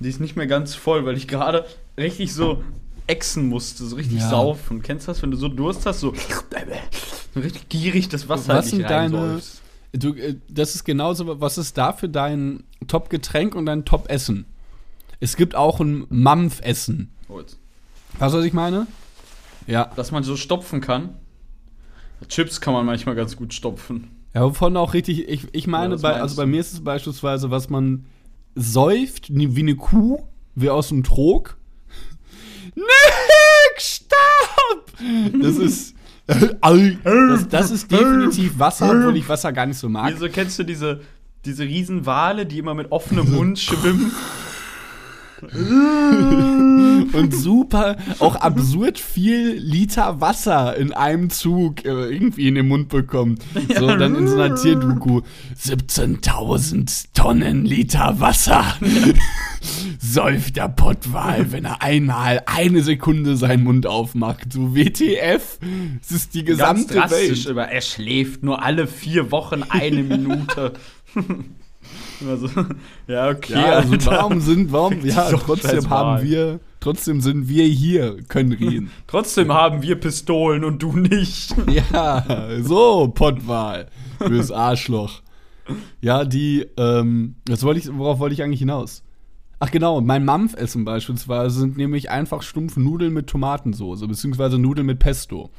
Die 0.00 0.08
ist 0.08 0.20
nicht 0.20 0.36
mehr 0.36 0.46
ganz 0.46 0.74
voll, 0.74 1.04
weil 1.04 1.16
ich 1.16 1.26
gerade 1.28 1.66
richtig 1.96 2.32
so 2.32 2.62
exen 3.06 3.48
musste, 3.48 3.84
so 3.86 3.96
richtig 3.96 4.18
Ja. 4.18 4.28
saufen. 4.30 4.82
Kennst 4.82 5.06
du 5.08 5.12
das, 5.12 5.22
wenn 5.22 5.30
du 5.30 5.36
so 5.36 5.48
Durst 5.48 5.86
hast, 5.86 6.00
so, 6.00 6.12
so 7.34 7.40
richtig 7.40 7.68
gierig 7.68 8.08
das 8.08 8.28
Wasser 8.28 8.54
Was 8.54 8.70
sind 8.70 8.82
deine-. 8.82 9.40
Du, 9.92 10.12
äh, 10.14 10.36
das 10.48 10.74
ist 10.74 10.84
genauso, 10.84 11.40
was 11.40 11.56
ist 11.58 11.78
da 11.78 11.92
für 11.92 12.08
dein 12.08 12.64
Top-Getränk 12.86 13.54
und 13.54 13.66
dein 13.66 13.84
Top-Essen? 13.84 14.44
Es 15.20 15.36
gibt 15.36 15.54
auch 15.54 15.80
ein 15.80 16.04
Mampf-Essen. 16.10 17.10
Oh. 17.28 17.38
Weißt 17.38 18.34
du, 18.34 18.38
was 18.38 18.44
ich 18.44 18.52
meine? 18.52 18.86
Ja. 19.66 19.90
Dass 19.96 20.12
man 20.12 20.22
so 20.22 20.36
stopfen 20.36 20.80
kann. 20.80 21.10
Chips 22.28 22.60
kann 22.60 22.74
man 22.74 22.84
manchmal 22.84 23.14
ganz 23.14 23.36
gut 23.36 23.54
stopfen. 23.54 24.10
Ja, 24.34 24.42
wovon 24.42 24.76
auch 24.76 24.92
richtig, 24.92 25.28
ich, 25.28 25.46
ich 25.52 25.64
Ja, 25.64 25.70
meine, 25.70 25.94
was 25.94 26.02
bei, 26.02 26.20
also 26.20 26.36
bei 26.36 26.46
mir 26.46 26.60
ist 26.60 26.72
es 26.72 26.84
beispielsweise, 26.84 27.50
was 27.50 27.70
man 27.70 28.04
säuft, 28.54 29.28
wie 29.30 29.60
eine 29.60 29.76
Kuh, 29.76 30.24
wie 30.54 30.70
aus 30.70 30.88
dem 30.88 31.02
Trog. 31.04 31.56
Nick, 32.74 33.78
stopp! 33.78 34.92
Das 35.40 35.56
ist. 35.56 35.94
Das, 36.26 37.48
das 37.48 37.70
ist 37.70 37.90
definitiv 37.90 38.58
Wasser, 38.58 38.90
obwohl 38.90 39.16
ich 39.16 39.28
Wasser 39.28 39.52
gar 39.52 39.64
nicht 39.64 39.78
so 39.78 39.88
mag. 39.88 40.12
Wieso 40.12 40.28
kennst 40.28 40.58
du 40.58 40.62
diese, 40.62 41.00
diese 41.46 41.64
Riesenwale, 41.64 42.44
die 42.44 42.58
immer 42.58 42.74
mit 42.74 42.92
offenem 42.92 43.30
Mund 43.32 43.58
schwimmen? 43.58 44.12
und 47.12 47.34
super, 47.34 47.96
auch 48.18 48.36
absurd 48.36 48.98
viel 48.98 49.52
Liter 49.52 50.20
Wasser 50.20 50.76
in 50.76 50.92
einem 50.92 51.30
Zug 51.30 51.84
äh, 51.84 51.88
irgendwie 51.88 52.48
in 52.48 52.54
den 52.56 52.68
Mund 52.68 52.88
bekommen. 52.88 53.38
So, 53.76 53.86
dann 53.96 54.14
in 54.16 54.28
so 54.28 54.40
einer 54.40 54.54
Tierdoku. 54.56 55.22
17.000 55.58 57.06
Tonnen 57.14 57.64
Liter 57.64 58.20
Wasser. 58.20 58.64
Säuft 59.98 60.56
der 60.56 60.68
Pottwal, 60.68 61.52
wenn 61.52 61.64
er 61.64 61.82
einmal 61.82 62.42
eine 62.46 62.82
Sekunde 62.82 63.36
seinen 63.36 63.64
Mund 63.64 63.86
aufmacht. 63.86 64.52
So 64.52 64.74
WTF, 64.74 65.58
es 66.00 66.10
ist 66.10 66.34
die 66.34 66.44
Ganz 66.44 66.58
gesamte 66.58 66.94
drastisch, 66.94 67.46
Welt. 67.46 67.48
aber 67.48 67.68
er 67.68 67.80
schläft 67.80 68.42
nur 68.42 68.62
alle 68.62 68.86
vier 68.86 69.30
Wochen 69.30 69.62
eine 69.68 70.02
Minute. 70.02 70.72
also, 72.26 72.48
ja, 73.06 73.28
okay. 73.30 73.52
Ja, 73.52 73.72
also 73.76 73.94
warum 74.06 74.40
sind, 74.40 74.72
warum, 74.72 75.00
ja, 75.04 75.30
trotzdem 75.30 75.88
haben 75.90 76.24
wir, 76.24 76.60
trotzdem 76.80 77.20
sind 77.20 77.48
wir 77.48 77.64
hier, 77.64 78.22
können 78.28 78.52
reden. 78.52 78.90
Trotzdem 79.06 79.52
haben 79.52 79.82
wir 79.82 79.96
Pistolen 80.00 80.64
und 80.64 80.82
du 80.82 80.92
nicht. 80.96 81.54
Ja, 81.68 82.48
so, 82.62 83.08
Pottwal. 83.08 83.88
Böses 84.18 84.50
Arschloch. 84.52 85.20
Ja, 86.00 86.24
die, 86.24 86.66
ähm, 86.76 87.34
das 87.44 87.62
wollte 87.62 87.80
ich, 87.80 87.96
worauf 87.96 88.18
wollte 88.20 88.34
ich 88.34 88.42
eigentlich 88.42 88.60
hinaus? 88.60 89.02
Ach 89.60 89.70
genau, 89.70 90.00
mein 90.00 90.24
Mampfessen 90.24 90.84
beispielsweise 90.84 91.58
sind 91.58 91.76
nämlich 91.76 92.10
einfach 92.10 92.42
stumpf 92.42 92.76
Nudeln 92.76 93.12
mit 93.12 93.26
Tomatensoße, 93.26 94.06
beziehungsweise 94.06 94.56
Nudeln 94.58 94.86
mit 94.86 94.98
Pesto. 95.00 95.50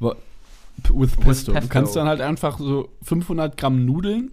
Wo- 0.00 0.14
p- 0.82 0.94
With 0.94 1.14
Pesto. 1.16 1.52
Du 1.52 1.58
Pesto. 1.58 1.68
kannst 1.72 1.94
dann 1.96 2.08
halt 2.08 2.20
einfach 2.22 2.58
so 2.58 2.88
500 3.02 3.56
Gramm 3.56 3.84
Nudeln, 3.84 4.32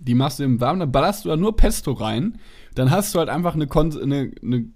die 0.00 0.14
machst 0.14 0.38
du 0.38 0.44
im 0.44 0.60
Warmen, 0.60 0.80
dann 0.80 0.92
ballerst 0.92 1.24
du 1.24 1.28
da 1.28 1.36
nur 1.36 1.56
Pesto 1.56 1.92
rein, 1.92 2.38
dann 2.74 2.90
hast 2.90 3.14
du 3.14 3.18
halt 3.18 3.28
einfach 3.28 3.54
eine, 3.54 3.66
Kon 3.66 3.96
eine, 4.00 4.32
eine 4.42 4.66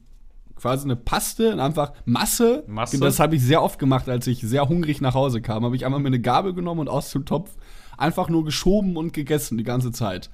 quasi 0.57 0.85
eine 0.85 0.97
Paste, 0.97 1.53
und 1.53 1.61
einfach 1.61 1.93
Masse. 2.05 2.65
Masse? 2.67 2.99
Das 2.99 3.21
habe 3.21 3.37
ich 3.37 3.43
sehr 3.43 3.63
oft 3.63 3.79
gemacht, 3.79 4.09
als 4.09 4.27
ich 4.27 4.41
sehr 4.41 4.69
hungrig 4.69 5.01
nach 5.01 5.15
Hause 5.15 5.41
kam. 5.41 5.65
Habe 5.65 5.77
ich 5.77 5.85
einmal 5.87 6.01
mir 6.01 6.09
eine 6.09 6.21
Gabel 6.21 6.53
genommen 6.53 6.81
und 6.81 6.89
aus 6.89 7.11
dem 7.11 7.25
Topf 7.25 7.57
einfach 7.97 8.29
nur 8.29 8.45
geschoben 8.45 8.97
und 8.97 9.13
gegessen 9.13 9.59
die 9.59 9.65
ganze 9.65 9.93
Zeit. 9.93 10.31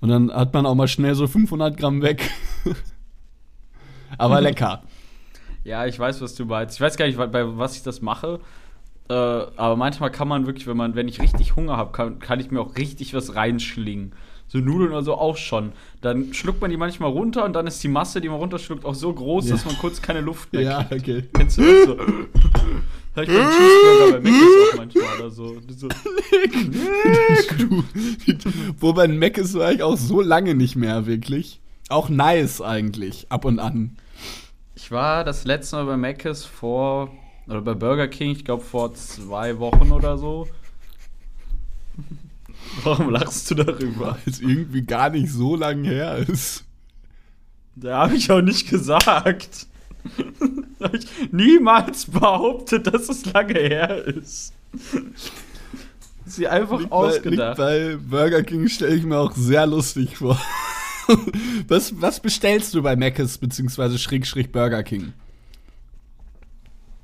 Und 0.00 0.08
dann 0.08 0.32
hat 0.32 0.54
man 0.54 0.66
auch 0.66 0.74
mal 0.74 0.88
schnell 0.88 1.14
so 1.14 1.26
500 1.26 1.76
Gramm 1.76 2.02
weg. 2.02 2.30
Aber 4.18 4.40
lecker. 4.40 4.82
Ja, 5.62 5.86
ich 5.86 5.98
weiß, 5.98 6.20
was 6.20 6.34
du 6.34 6.46
meinst. 6.46 6.76
Ich 6.76 6.80
weiß 6.80 6.96
gar 6.96 7.06
nicht, 7.06 7.18
bei 7.18 7.58
was 7.58 7.76
ich 7.76 7.82
das 7.82 8.00
mache. 8.00 8.40
Äh, 9.10 9.12
aber 9.56 9.74
manchmal 9.76 10.10
kann 10.12 10.28
man 10.28 10.46
wirklich, 10.46 10.66
wenn 10.68 10.76
man, 10.76 10.94
wenn 10.94 11.08
ich 11.08 11.20
richtig 11.20 11.56
Hunger 11.56 11.76
habe, 11.76 11.90
kann, 11.92 12.20
kann 12.20 12.38
ich 12.38 12.50
mir 12.52 12.60
auch 12.60 12.76
richtig 12.76 13.12
was 13.12 13.34
reinschlingen. 13.34 14.12
So 14.46 14.58
Nudeln 14.58 14.90
oder 14.92 15.02
so 15.02 15.14
auch 15.14 15.36
schon. 15.36 15.72
Dann 16.00 16.32
schluckt 16.32 16.60
man 16.60 16.70
die 16.70 16.76
manchmal 16.76 17.10
runter 17.10 17.44
und 17.44 17.52
dann 17.52 17.66
ist 17.66 17.82
die 17.82 17.88
Masse, 17.88 18.20
die 18.20 18.28
man 18.28 18.38
runterschluckt, 18.38 18.84
auch 18.84 18.94
so 18.94 19.12
groß, 19.12 19.46
Ja. 19.48 19.52
dass 19.56 19.64
man 19.64 19.76
kurz 19.78 20.00
keine 20.00 20.20
Luft 20.20 20.52
mehr 20.52 20.62
Ja, 20.62 20.84
kriegt. 20.84 21.02
okay. 21.02 21.24
Kennst 21.34 21.58
du 21.58 21.62
das 21.62 21.86
so? 21.86 21.98
Hab 23.16 23.24
ich 23.24 23.28
beim 23.28 23.50
Cheeseburger 23.50 24.12
bei 24.12 24.20
Mc's 24.30 24.72
auch 24.72 24.76
manchmal 24.76 25.18
oder 25.18 25.30
so. 25.30 25.56
so. 25.76 25.88
Mac 29.08 29.38
ist 29.38 29.52
so 29.52 29.60
eigentlich 29.62 29.82
auch 29.82 29.96
so 29.96 30.20
lange 30.20 30.54
nicht 30.54 30.76
mehr, 30.76 31.06
wirklich. 31.06 31.60
Auch 31.88 32.08
nice 32.08 32.60
eigentlich, 32.60 33.26
ab 33.30 33.44
und 33.44 33.58
an. 33.58 33.96
Ich 34.76 34.90
war 34.92 35.24
das 35.24 35.44
letzte 35.44 35.76
Mal 35.76 35.86
bei 35.86 35.96
Mc's 35.96 36.44
vor, 36.44 37.10
oder 37.50 37.62
bei 37.62 37.74
Burger 37.74 38.08
King, 38.08 38.30
ich 38.30 38.44
glaube 38.44 38.62
vor 38.62 38.94
zwei 38.94 39.58
Wochen 39.58 39.90
oder 39.90 40.16
so. 40.16 40.48
Warum 42.84 43.10
lachst 43.10 43.50
du 43.50 43.56
darüber? 43.56 44.12
Weil 44.12 44.20
es 44.26 44.40
irgendwie 44.40 44.82
gar 44.82 45.10
nicht 45.10 45.30
so 45.30 45.56
lang 45.56 45.84
her 45.84 46.16
ist. 46.16 46.64
Da 47.74 48.04
habe 48.04 48.14
ich 48.14 48.30
auch 48.30 48.42
nicht 48.42 48.68
gesagt. 48.68 49.66
Da 50.78 50.86
hab 50.86 50.94
ich 50.94 51.06
niemals 51.32 52.06
behauptet, 52.06 52.86
dass 52.86 53.08
es 53.08 53.26
lange 53.32 53.54
her 53.54 54.04
ist. 54.04 54.52
Sie 56.24 56.46
einfach 56.46 56.78
Liegt 56.78 56.90
bei, 56.90 56.96
ausgedacht. 56.96 57.58
liegt 57.58 57.68
bei 57.68 57.96
Burger 57.96 58.42
King 58.42 58.68
stelle 58.68 58.94
ich 58.94 59.04
mir 59.04 59.18
auch 59.18 59.34
sehr 59.34 59.66
lustig 59.66 60.16
vor. 60.18 60.40
was, 61.68 62.00
was 62.00 62.20
bestellst 62.20 62.74
du 62.74 62.82
bei 62.82 62.96
Mc's 62.96 63.38
beziehungsweise 63.38 63.98
Schräg, 63.98 64.52
Burger 64.52 64.82
King? 64.82 65.12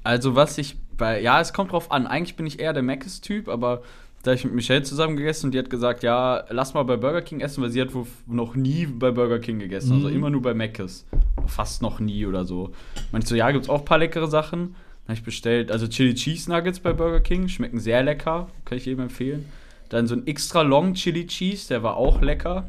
Also 0.07 0.35
was 0.35 0.57
ich 0.59 0.77
bei, 0.97 1.21
ja, 1.21 1.41
es 1.41 1.53
kommt 1.53 1.73
drauf 1.73 1.91
an. 1.91 2.07
Eigentlich 2.07 2.37
bin 2.37 2.47
ich 2.47 2.61
eher 2.61 2.73
der 2.73 2.83
Mc's-Typ, 2.83 3.49
aber 3.49 3.83
da 4.23 4.33
ich 4.33 4.45
mit 4.45 4.55
Michelle 4.55 4.83
zusammen 4.83 5.17
gegessen 5.17 5.47
und 5.47 5.53
die 5.53 5.59
hat 5.59 5.69
gesagt, 5.71 6.03
ja, 6.03 6.45
lass 6.51 6.75
mal 6.75 6.83
bei 6.85 6.97
Burger 6.97 7.23
King 7.23 7.41
essen, 7.41 7.63
weil 7.63 7.71
sie 7.71 7.81
hat 7.81 7.95
wohl 7.95 8.07
noch 8.27 8.55
nie 8.57 8.87
bei 8.87 9.11
Burger 9.11 9.39
King 9.39 9.59
gegessen. 9.59 9.93
Also 9.93 10.09
Mhm. 10.09 10.15
immer 10.17 10.31
nur 10.31 10.43
bei 10.43 10.55
Mc's. 10.55 11.07
Fast 11.47 11.83
noch 11.83 12.01
nie 12.01 12.25
oder 12.27 12.45
so. 12.45 12.71
Meinte 13.13 13.25
ich 13.27 13.29
so, 13.29 13.35
ja, 13.37 13.51
gibt's 13.51 13.69
auch 13.69 13.81
ein 13.81 13.85
paar 13.85 13.99
leckere 13.99 14.27
Sachen. 14.29 14.61
Dann 15.07 15.15
habe 15.15 15.19
ich 15.19 15.23
bestellt, 15.25 15.71
also 15.71 15.87
Chili 15.87 16.15
Cheese 16.15 16.51
Nuggets 16.51 16.81
bei 16.81 16.93
Burger 16.93 17.21
King, 17.21 17.47
schmecken 17.49 17.79
sehr 17.79 18.03
lecker, 18.03 18.49
kann 18.65 18.79
ich 18.79 18.87
jedem 18.87 19.03
empfehlen. 19.05 19.45
Dann 19.91 20.09
so 20.09 20.17
ein 20.17 20.27
extra 20.27 20.63
Long 20.63 20.95
Chili 20.95 21.27
Cheese, 21.29 21.69
der 21.69 21.83
war 21.85 21.97
auch 21.97 22.21
lecker. 22.23 22.69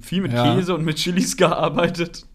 Viel 0.00 0.20
mit 0.20 0.32
Ja. 0.34 0.54
Käse 0.54 0.74
und 0.74 0.84
mit 0.84 0.96
Chilis 0.96 1.36
gearbeitet. 1.38 2.26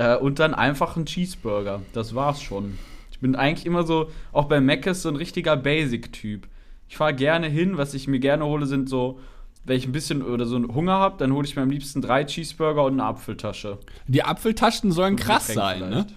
Äh, 0.00 0.16
und 0.16 0.38
dann 0.38 0.54
einfach 0.54 0.96
ein 0.96 1.04
Cheeseburger. 1.04 1.82
Das 1.92 2.14
war's 2.14 2.40
schon. 2.40 2.78
Ich 3.10 3.20
bin 3.20 3.36
eigentlich 3.36 3.66
immer 3.66 3.82
so, 3.82 4.10
auch 4.32 4.46
bei 4.46 4.58
Mc's, 4.58 5.02
so 5.02 5.10
ein 5.10 5.16
richtiger 5.16 5.58
Basic-Typ. 5.58 6.48
Ich 6.88 6.96
fahre 6.96 7.14
gerne 7.14 7.48
hin, 7.48 7.76
was 7.76 7.92
ich 7.92 8.08
mir 8.08 8.18
gerne 8.18 8.46
hole, 8.46 8.64
sind 8.64 8.88
so, 8.88 9.20
wenn 9.64 9.76
ich 9.76 9.86
ein 9.86 9.92
bisschen 9.92 10.22
oder 10.22 10.46
so 10.46 10.56
einen 10.56 10.74
Hunger 10.74 10.94
habe, 10.94 11.18
dann 11.18 11.34
hole 11.34 11.46
ich 11.46 11.54
mir 11.54 11.60
am 11.60 11.68
liebsten 11.68 12.00
drei 12.00 12.24
Cheeseburger 12.24 12.84
und 12.84 12.94
eine 12.94 13.04
Apfeltasche. 13.04 13.76
Die 14.06 14.24
Apfeltaschen 14.24 14.90
sollen 14.90 15.16
krass 15.16 15.48
sein, 15.48 15.80
ne? 15.80 15.86
vielleicht. 15.86 16.14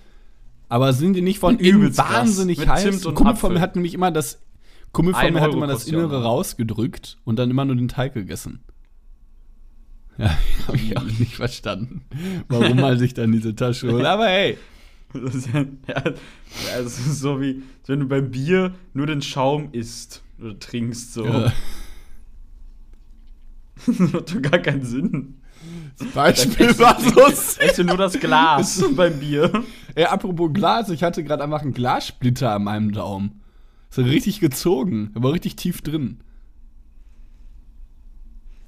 Aber 0.69 0.93
sind 0.93 1.13
die 1.13 1.21
nicht 1.21 1.39
von 1.39 1.59
innen 1.59 1.95
wahnsinnig 1.97 2.59
Mit 2.59 2.69
heiß? 2.69 2.83
Zimt 2.83 3.05
und 3.05 3.15
Kumpel 3.15 3.35
von 3.35 3.53
mir 3.53 3.59
hat 3.59 3.75
nämlich 3.75 3.93
immer 3.93 4.11
das 4.11 4.41
Kumpel 4.93 5.13
von 5.13 5.33
mir 5.33 5.41
hat 5.41 5.53
immer 5.53 5.67
das 5.67 5.87
Innere 5.87 6.23
rausgedrückt 6.23 7.17
und 7.25 7.37
dann 7.37 7.51
immer 7.51 7.65
nur 7.65 7.75
den 7.75 7.89
Teig 7.89 8.13
gegessen. 8.13 8.63
Ja, 10.17 10.37
habe 10.67 10.77
ich 10.77 10.95
auch 10.97 11.03
nicht 11.03 11.35
verstanden, 11.35 12.01
warum 12.47 12.77
man 12.79 12.97
sich 12.99 13.13
dann 13.13 13.31
diese 13.31 13.55
Tasche 13.55 13.91
holt. 13.91 14.05
Aber 14.05 14.27
hey, 14.27 14.57
Das 15.13 15.35
ist 15.35 15.49
ja, 15.53 15.63
ja, 15.87 16.03
es 16.79 16.97
ist 16.99 17.19
so 17.19 17.39
wie, 17.39 17.61
wenn 17.85 17.99
du 17.99 18.07
beim 18.07 18.31
Bier 18.31 18.73
nur 18.93 19.05
den 19.05 19.21
Schaum 19.21 19.69
isst 19.71 20.23
oder 20.39 20.57
trinkst. 20.57 21.13
So. 21.13 21.25
ja, 21.25 21.53
Das 23.85 23.99
macht 23.99 24.33
doch 24.33 24.41
gar 24.41 24.59
keinen 24.59 24.83
Sinn. 24.83 25.35
das 25.97 26.07
Beispiel 26.09 26.79
war 26.79 26.99
so 26.99 27.19
Esst 27.27 27.77
du 27.77 27.83
nur 27.83 27.97
das 27.97 28.19
Glas 28.19 28.83
beim 28.95 29.19
Bier. 29.19 29.63
Ey, 29.95 30.05
apropos 30.05 30.51
Glas, 30.53 30.89
ich 30.89 31.03
hatte 31.03 31.23
gerade 31.23 31.43
einfach 31.43 31.61
einen 31.61 31.73
Glassplitter 31.73 32.51
an 32.51 32.63
meinem 32.63 32.91
Daumen. 32.91 33.41
Ist 33.89 33.99
richtig 33.99 34.39
gezogen, 34.39 35.11
aber 35.15 35.33
richtig 35.33 35.55
tief 35.55 35.81
drin. 35.81 36.21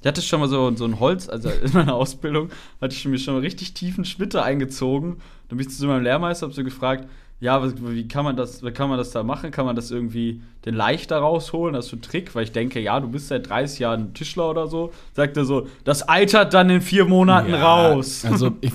Ich 0.06 0.08
hatte 0.08 0.22
schon 0.22 0.40
mal 0.40 0.48
so, 0.48 0.72
so 0.76 0.86
ein 0.86 1.00
Holz, 1.00 1.28
also 1.30 1.50
in 1.50 1.74
meiner 1.74 1.96
Ausbildung 1.96 2.50
hatte 2.80 2.94
ich 2.94 3.04
mir 3.06 3.18
schon 3.18 3.34
mal 3.34 3.40
richtig 3.40 3.74
tiefen 3.74 4.06
Splitter 4.06 4.44
eingezogen. 4.44 5.16
Dann 5.50 5.58
bin 5.58 5.68
ich 5.68 5.76
zu 5.76 5.88
meinem 5.88 6.04
Lehrmeister, 6.04 6.46
hab 6.46 6.54
so 6.54 6.64
gefragt, 6.64 7.10
ja, 7.40 7.60
was, 7.60 7.74
wie 7.80 8.08
kann 8.08 8.24
man 8.24 8.36
das, 8.38 8.62
wie 8.64 8.70
kann 8.70 8.88
man 8.88 9.00
das 9.00 9.10
da 9.10 9.24
machen? 9.24 9.50
Kann 9.50 9.66
man 9.66 9.76
das 9.76 9.90
irgendwie 9.90 10.44
den 10.64 10.76
leichter 10.76 11.18
rausholen? 11.18 11.74
Das 11.74 11.86
ist 11.86 11.90
so 11.92 11.98
ein 11.98 12.04
Trick, 12.04 12.36
weil 12.36 12.44
ich 12.44 12.52
denke, 12.52 12.80
ja, 12.80 13.00
du 13.00 13.08
bist 13.10 13.30
seit 13.30 13.50
30 13.50 13.80
Jahren 13.80 14.14
Tischler 14.14 14.48
oder 14.48 14.68
so. 14.68 14.94
Sagt 15.14 15.38
er 15.38 15.46
so, 15.46 15.68
das 15.86 16.08
eitert 16.08 16.54
dann 16.54 16.70
in 16.70 16.82
vier 16.82 17.06
Monaten 17.06 17.54
Ja, 17.54 17.64
raus. 17.66 18.26
Also, 18.26 18.52
ich, 18.62 18.74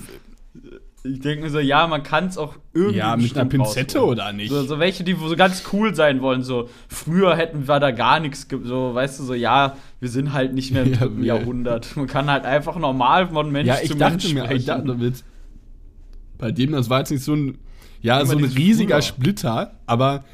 ich 1.05 1.21
denke 1.21 1.45
mir 1.45 1.51
so, 1.51 1.61
ja, 1.61 1.87
man 1.87 2.03
kann 2.03 2.27
es 2.27 2.39
auch 2.39 2.57
irgendwie. 2.75 2.99
ja, 2.99 3.17
mit 3.17 3.39
einer 3.39 3.49
Pinzette 3.49 3.99
rausholen. 3.99 4.19
oder 4.19 4.33
nicht? 4.33 4.51
So, 4.51 4.65
so 4.65 4.81
welche, 4.81 5.05
die 5.05 5.15
so 5.15 5.37
ganz 5.37 5.63
cool 5.73 5.95
sein 5.95 6.23
wollen. 6.23 6.43
So, 6.43 6.69
früher 6.89 7.37
hätten 7.37 7.69
wir 7.69 7.79
da 7.79 7.93
gar 7.93 8.19
nichts, 8.19 8.49
so, 8.65 8.95
weißt 8.95 9.21
du, 9.21 9.25
so, 9.25 9.35
ja, 9.35 9.77
wir 10.01 10.09
sind 10.09 10.33
halt 10.33 10.55
nicht 10.55 10.73
mehr 10.73 10.83
im 10.85 10.93
Ja, 10.93 10.99
dritten 10.99 11.25
Jahrhundert. 11.25 11.97
Man 11.97 12.07
kann 12.07 12.31
halt 12.31 12.45
einfach 12.45 12.77
normal 12.77 13.29
von 13.29 13.51
Mensch 13.53 13.69
ja, 13.69 13.77
ich 13.83 13.91
zu 13.91 13.97
dachte 13.97 14.13
Mensch 14.15 14.35
mir, 14.35 14.41
ich 14.45 14.65
sprechen. 14.65 14.67
dachte, 14.67 14.95
mit, 14.95 15.25
bei 16.39 16.51
dem, 16.53 16.73
das 16.73 16.89
war 16.91 17.01
jetzt 17.01 17.11
nicht 17.11 17.23
so 17.23 17.35
ein, 17.35 17.59
ja, 18.01 18.25
so 18.25 18.37
ein 18.37 18.45
riesiger 18.45 18.95
früher. 18.97 19.03
Splitter, 19.03 19.73
aber 19.87 20.25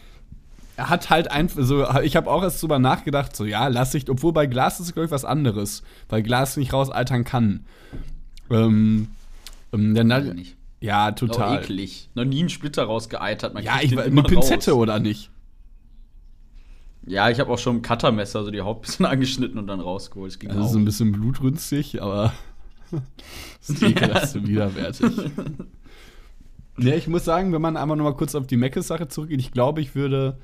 er 0.77 0.89
hat 0.91 1.11
halt 1.11 1.31
einfach 1.31 1.63
so, 1.65 1.85
ich 2.03 2.17
habe 2.17 2.31
auch 2.31 2.43
erst 2.43 2.63
drüber 2.63 2.79
nachgedacht, 2.79 3.35
so, 3.35 3.45
ja, 3.45 3.67
lass 3.69 3.95
ich, 3.95 4.09
obwohl 4.09 4.33
bei 4.33 4.47
Glas 4.47 4.79
ist 4.79 4.87
es, 4.87 4.93
glaube 4.93 5.07
ich, 5.07 5.11
was 5.11 5.25
anderes, 5.25 5.83
weil 6.09 6.23
Glas 6.23 6.57
nicht 6.57 6.73
rausaltern 6.73 7.25
kann. 7.25 7.65
Ähm, 8.51 9.09
ähm, 9.73 9.95
dann, 9.95 10.29
ich 10.29 10.35
nicht. 10.35 10.57
ja, 10.81 11.11
Total. 11.11 11.37
total. 11.37 11.63
eklig. 11.65 12.09
Noch 12.15 12.25
nie 12.25 12.41
einen 12.41 12.51
Splitter 12.51 12.85
rausgeeitert. 12.85 13.55
Man 13.55 13.65
Ja, 13.65 13.79
ich 13.83 13.99
eine 13.99 14.23
Pinzette 14.23 14.73
raus. 14.73 14.79
oder 14.81 15.01
nicht? 15.01 15.31
Ja, 17.07 17.31
ich 17.31 17.39
habe 17.39 17.53
auch 17.53 17.59
schon 17.59 17.77
ein 17.77 17.83
Cuttermesser, 17.83 18.45
so 18.45 18.51
die 18.51 18.61
Haut 18.61 18.79
ein 18.79 18.81
bisschen 18.83 19.07
angeschnitten 19.07 19.59
und 19.59 19.67
dann 19.67 19.81
rausgeholt. 19.81 20.33
Das 20.33 20.39
ging 20.39 20.51
ist 20.51 20.57
auch. 20.57 20.63
Also 20.63 20.79
ein 20.79 20.85
bisschen 20.85 21.13
blutrünstig, 21.13 22.03
aber 22.03 22.33
Das 22.91 23.71
ist 23.71 23.83
und 24.37 24.49
widerwärtig. 24.49 25.13
Ja, 26.79 26.95
ich 26.95 27.09
muss 27.09 27.25
sagen, 27.25 27.53
wenn 27.53 27.63
man 27.63 27.77
einmal 27.77 27.97
noch 27.97 28.05
mal 28.05 28.15
kurz 28.15 28.35
auf 28.35 28.47
die 28.47 28.57
Meckes-Sache 28.57 29.09
zurückgeht, 29.09 29.41
ich 29.41 29.53
glaube, 29.53 29.81
ich 29.81 29.95
würde. 29.95 30.39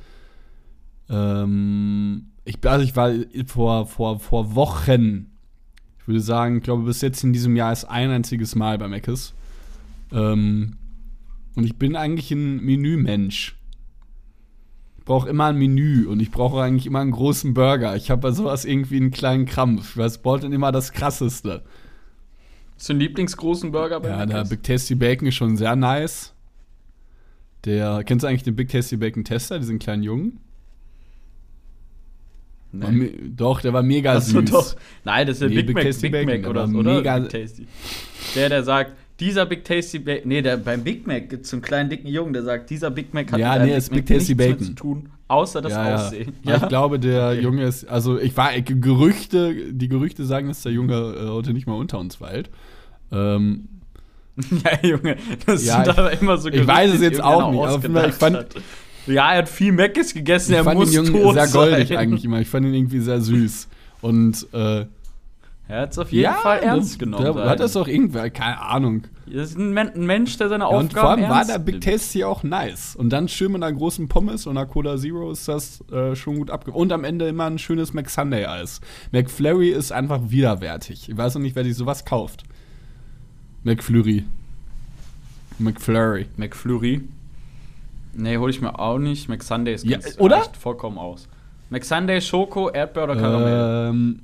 Ähm, 1.09 2.29
ich, 2.45 2.59
also 2.67 2.85
ich 2.85 2.97
war 2.97 3.13
vor, 3.47 3.87
vor, 3.87 4.19
vor 4.19 4.55
Wochen, 4.55 5.31
ich 5.99 6.09
würde 6.09 6.21
sagen, 6.21 6.59
ich 6.59 6.63
glaube, 6.63 6.85
bis 6.85 7.01
jetzt 7.01 7.23
in 7.23 7.33
diesem 7.33 7.55
Jahr 7.55 7.73
ist 7.73 7.85
ein 7.85 8.11
einziges 8.11 8.55
Mal 8.55 8.79
bei 8.79 8.89
Meckes. 8.89 9.35
Ähm, 10.11 10.77
und 11.55 11.65
ich 11.65 11.77
bin 11.77 11.97
eigentlich 11.97 12.31
ein 12.31 12.65
Menümensch. 12.65 13.57
Ich 15.03 15.07
brauche 15.07 15.29
immer 15.29 15.47
ein 15.47 15.57
Menü 15.59 16.07
und 16.07 16.21
ich 16.23 16.31
brauche 16.31 16.63
eigentlich 16.63 16.87
immer 16.87 17.01
einen 17.01 17.11
großen 17.11 17.55
Burger. 17.55 17.97
Ich 17.97 18.09
habe 18.09 18.21
bei 18.21 18.31
sowas 18.31 18.65
irgendwie 18.65 18.99
einen 18.99 19.11
kleinen 19.11 19.47
Krampf. 19.47 19.91
Ich 19.91 19.97
weiß, 19.97 20.19
brauche 20.23 20.39
dann 20.43 20.53
immer 20.53 20.71
das 20.71 20.93
Krasseste. 20.93 21.65
Hast 22.77 22.89
du 22.89 22.93
einen 22.93 23.01
Lieblingsgroßen 23.01 23.73
Burger 23.73 23.99
bei 23.99 24.11
Ja, 24.11 24.25
der? 24.27 24.45
Big 24.45 24.63
Tasty 24.63 24.95
Bacon 24.95 25.27
ist 25.27 25.35
schon 25.35 25.57
sehr 25.57 25.75
nice. 25.75 26.35
Der, 27.65 28.05
kennst 28.05 28.23
du 28.23 28.29
eigentlich 28.29 28.45
den 28.45 28.55
Big 28.55 28.69
Tasty 28.69 28.97
Bacon 28.97 29.25
Tester, 29.25 29.59
diesen 29.59 29.81
kleinen 29.81 30.05
Jungen? 30.05 30.39
Nee. 32.71 33.13
Doch, 33.37 33.61
der 33.61 33.73
war 33.73 33.83
mega 33.83 34.15
Ach 34.15 34.23
so, 34.23 34.41
süß. 34.41 34.51
doch. 34.51 34.77
Nein, 35.05 35.27
das 35.27 35.37
ist 35.37 35.41
der 35.43 35.49
Nee, 35.51 35.57
Big, 35.57 35.67
Big 35.67 35.75
Mac, 35.77 35.85
Tasty 35.85 36.09
Big 36.09 36.13
Bacon, 36.13 36.27
Mac 36.27 36.43
der 36.43 36.51
oder 36.51 36.79
oder? 36.79 36.95
mega- 36.95 37.19
Big 37.19 37.29
Tasty. 37.29 37.67
Der, 38.37 38.49
der 38.49 38.63
sagt, 38.63 38.93
dieser 39.21 39.47
Big 39.47 39.65
Tasty 39.65 39.99
Bacon. 39.99 40.29
Nee, 40.29 40.43
der, 40.43 40.57
beim 40.57 40.83
Big 40.83 41.07
Mac 41.07 41.29
gibt 41.31 41.47
es 41.47 41.53
einen 41.53 41.63
kleinen 41.63 41.91
dicken 41.91 42.09
Jungen, 42.09 42.33
der 42.33 42.43
sagt, 42.43 42.71
dieser 42.71 42.91
Big 42.91 43.13
Mac 43.15 43.31
hat 43.33 43.39
Ja, 43.39 43.53
mit 43.59 43.67
nee, 43.69 43.75
Big 43.79 43.91
Mac 43.93 44.07
Tasty 44.07 44.35
nichts 44.35 44.37
Bacon. 44.53 44.65
zu 44.67 44.73
tun, 44.75 45.09
außer 45.29 45.61
das 45.63 45.73
ja, 45.73 45.89
ja. 45.89 45.95
Aussehen. 45.97 46.33
Ja. 46.45 46.57
Ich 46.57 46.69
glaube, 46.69 46.99
der 46.99 47.29
Okay. 47.31 47.41
Junge 47.41 47.65
ist, 47.65 47.85
also 47.89 48.19
ich 48.19 48.37
war, 48.37 48.51
Gerüchte, 48.61 49.55
die 49.73 49.89
Gerüchte 49.89 50.25
sagen, 50.25 50.49
dass 50.49 50.63
der 50.63 50.73
Junge 50.73 50.95
äh, 50.95 51.29
heute 51.29 51.53
nicht 51.53 51.67
mal 51.67 51.75
unter 51.75 51.99
uns 51.99 52.21
weilt. 52.21 52.51
Ähm, 53.13 53.69
ja, 54.65 54.89
Junge, 54.89 55.17
das 55.47 55.65
Ja, 55.65 55.85
sind 55.85 55.99
aber 55.99 56.13
immer 56.21 56.39
so 56.39 56.49
ich 56.49 56.67
weiß 56.67 56.95
es 56.95 57.01
jetzt 57.03 57.23
auch 57.23 57.51
nicht, 57.53 57.63
aber 57.85 58.09
ich 58.09 58.15
fand- 58.15 58.37
hat. 58.37 58.55
Ja, 59.07 59.33
er 59.33 59.39
hat 59.39 59.49
viel 59.49 59.73
Meckes 59.73 60.15
gegessen, 60.15 60.53
ich 60.53 60.59
er 60.59 60.65
fand 60.65 60.79
muss 60.79 60.91
den 60.93 61.05
Jungen 61.05 61.23
tot 61.23 61.35
sehr 61.35 61.49
goldig 61.49 61.89
sein. 61.89 61.97
eigentlich 61.99 62.25
immer. 62.25 62.41
Ich 62.41 62.49
fand 62.49 62.65
ihn 62.67 62.73
irgendwie 62.75 63.01
sehr 63.01 63.21
süß. 63.21 63.69
Und 64.01 64.47
äh, 64.53 64.87
Er 65.73 65.81
hat 65.81 65.93
es 65.93 65.99
auf 65.99 66.13
jeden 66.13 66.35
Fall 66.35 66.59
ernst 66.59 66.99
genommen. 66.99 67.25
Der 67.25 67.33
sein. 67.33 67.49
hat 67.49 67.61
das 67.61 67.77
auch 67.77 67.89
irgendwer, 67.89 68.29
keine 68.29 68.61
Ahnung. 68.61 69.05
das 69.25 69.53
ist 69.53 69.59
ein, 69.59 69.73
Men 69.73 69.89
ein 69.95 70.05
Mensch, 70.05 70.37
der 70.37 70.51
seine 70.51 70.65
Ja, 70.65 70.69
und 70.69 70.89
Aufgaben 70.89 71.01
vor 71.01 71.11
allem 71.13 71.23
war 71.23 71.37
ernst 71.39 71.51
der 71.51 71.59
Big 71.61 71.75
nimmt. 71.77 71.85
Tasty 71.85 72.25
auch 72.25 72.43
nice. 72.43 72.95
Und 72.95 73.09
dann 73.09 73.27
schön 73.27 73.53
mit 73.53 73.63
einer 73.63 73.75
großen 73.75 74.07
Pommes 74.07 74.47
und 74.47 74.59
einer 74.59 74.67
Cola 74.67 74.99
Zero 74.99 75.31
ist 75.31 75.49
das 75.49 75.83
äh, 75.91 76.15
schon 76.15 76.37
gut 76.37 76.51
abge... 76.51 76.73
Und 76.73 76.93
am 76.93 77.05
Ende 77.05 77.27
immer 77.27 77.47
ein 77.47 77.59
schönes 77.59 77.95
McSunday-Eis. 77.95 78.83
McFlurry 79.13 79.71
ist 79.71 79.93
einfach 79.93 80.21
widerwärtig. 80.25 81.09
Ich 81.09 81.17
weiß 81.17 81.37
noch 81.37 81.43
nicht, 81.43 81.57
wer 81.57 81.65
sich 81.65 81.75
sowas 81.75 82.05
kauft. 82.05 82.43
McFlurry. 83.63 84.25
McFlurry. 85.59 86.27
McFlurry. 86.37 87.01
Nee, 88.13 88.37
hol 88.37 88.51
ich 88.51 88.61
mir 88.61 88.79
auch 88.79 88.99
nicht. 88.99 89.31
McSunday 89.31 89.73
ist 89.73 89.87
Ja, 89.87 89.97
oder? 90.19 90.43
vollkommen 90.61 90.99
aus. 90.99 91.29
McSunday, 91.71 92.21
Schoko, 92.21 92.69
Erdbeer 92.69 93.05
oder 93.05 93.17
Karamell. 93.17 93.89
Ähm, 93.89 94.21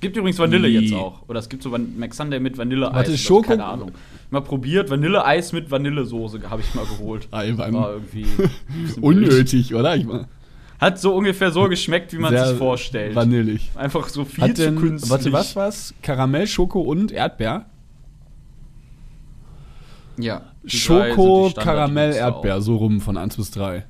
gibt 0.00 0.16
übrigens 0.16 0.38
Vanille 0.38 0.68
nee. 0.68 0.78
jetzt 0.78 0.94
auch. 0.94 1.22
Oder 1.28 1.40
es 1.40 1.48
gibt 1.48 1.62
so 1.62 1.72
Van 1.72 1.94
mit 1.96 2.58
Vanilleeis. 2.58 2.94
Warte, 2.94 3.10
so, 3.12 3.16
Schoko- 3.16 3.48
Keine 3.48 3.64
Ahnung. 3.64 3.92
Mal 4.30 4.42
probiert, 4.42 4.90
Vanilleeis 4.90 5.52
mit 5.52 5.70
Vanillesoße 5.70 6.40
habe 6.48 6.62
ich 6.62 6.74
mal 6.74 6.84
geholt. 6.84 7.28
Alban. 7.30 7.72
War 7.72 7.92
irgendwie. 7.94 8.26
Unnötig, 9.00 9.74
oder? 9.74 9.96
Ich 9.96 10.04
mein, 10.04 10.26
Hat 10.78 11.00
so 11.00 11.14
ungefähr 11.14 11.50
so 11.50 11.68
geschmeckt, 11.68 12.12
wie 12.12 12.18
man 12.18 12.36
sich 12.36 12.56
vorstellt. 12.56 13.14
Vanillig. 13.14 13.70
Einfach 13.74 14.08
so 14.08 14.24
viel 14.24 14.44
Hat 14.44 14.56
zu 14.56 14.62
denn, 14.64 14.76
künstlich. 14.76 15.10
warte, 15.10 15.32
was 15.32 15.56
war's? 15.56 15.94
Karamell, 16.02 16.46
Schoko 16.46 16.80
und 16.80 17.10
Erdbeer? 17.10 17.66
Ja. 20.18 20.42
Schoko, 20.66 21.50
Karamell. 21.56 22.12
Erdbeer, 22.12 22.60
so 22.60 22.76
rum 22.76 23.00
von 23.00 23.16
1 23.16 23.36
bis 23.36 23.50
3. 23.52 23.84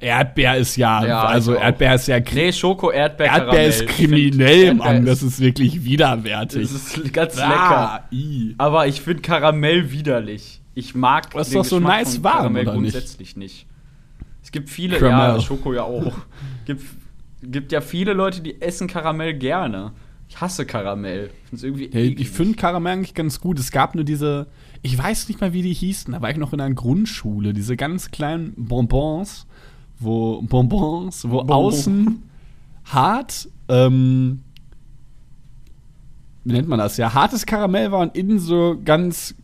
Er 0.00 0.02
Erdbeer 0.02 0.56
ist 0.56 0.76
ja, 0.76 1.04
Ja, 1.04 1.24
also. 1.24 1.54
Erdbeer 1.54 1.94
ist 1.94 2.08
ja 2.08 2.18
Nee, 2.20 2.52
Schoko, 2.52 2.90
Erdbeer, 2.90 3.26
Erdbeer 3.26 3.44
Karamell. 3.46 3.68
ist 3.68 3.86
kriminell, 3.86 4.66
find, 4.68 4.78
Mann. 4.78 4.94
Erdbeer 4.96 5.12
Das 5.14 5.22
ist 5.22 5.40
wirklich 5.40 5.84
widerwärtig. 5.84 6.62
Das 6.62 6.96
ist 6.98 7.12
ganz 7.12 7.38
Ah, 7.38 7.48
lecker. 7.48 8.04
i. 8.12 8.54
Aber 8.58 8.86
ich 8.86 9.00
finde 9.00 9.22
Karamell 9.22 9.90
widerlich. 9.92 10.60
Ich 10.74 10.94
mag 10.94 11.30
Das 11.32 11.48
ist 11.48 11.54
doch 11.56 11.64
so 11.64 11.76
Geschmack 11.76 11.98
nice 11.98 12.14
von 12.16 12.24
warm, 12.24 12.36
Karamell 12.36 12.68
oder 12.68 12.80
nicht? 12.80 12.92
grundsätzlich 12.92 13.36
nicht? 13.36 13.66
Es 14.42 14.52
gibt 14.52 14.68
viele, 14.70 14.98
Karamell. 14.98 15.36
ja, 15.36 15.40
Schoko 15.40 15.72
ja 15.74 15.82
auch. 15.82 16.12
gibt, 16.66 16.82
gibt 17.42 17.72
ja 17.72 17.80
viele 17.80 18.12
Leute, 18.12 18.40
die 18.42 18.60
essen 18.60 18.86
Karamell 18.86 19.34
gerne. 19.34 19.92
Ich 20.28 20.40
hasse 20.40 20.66
Karamell. 20.66 21.30
Ich 21.44 21.48
find's 21.50 21.62
irgendwie 21.62 21.88
Hey, 21.92 22.14
ich 22.18 22.28
finde 22.30 22.56
Karamell 22.56 22.94
eigentlich 22.94 23.14
ganz 23.14 23.40
gut. 23.40 23.58
Es 23.60 23.70
gab 23.70 23.94
nur 23.94 24.02
diese, 24.04 24.48
ich 24.82 24.98
weiß 24.98 25.28
nicht 25.28 25.40
mal, 25.40 25.52
wie 25.52 25.62
die 25.62 25.72
hießen, 25.72 26.12
da 26.12 26.20
war 26.20 26.30
ich 26.30 26.36
noch 26.36 26.52
in 26.52 26.60
einer 26.60 26.74
Grundschule, 26.74 27.52
diese 27.54 27.76
ganz 27.76 28.10
kleinen 28.10 28.52
Bonbons, 28.56 29.45
wo 29.98 30.42
Bonbons, 30.42 31.24
wo 31.24 31.38
Bonbon. 31.38 31.56
außen 31.56 32.22
hart, 32.86 33.48
ähm, 33.68 34.42
wie 36.44 36.52
nennt 36.52 36.68
man 36.68 36.78
das? 36.78 36.96
Ja, 36.96 37.12
hartes 37.14 37.44
Karamell 37.46 37.90
war 37.90 38.00
und 38.00 38.16
innen 38.16 38.38
so 38.38 38.78
ganz 38.84 39.34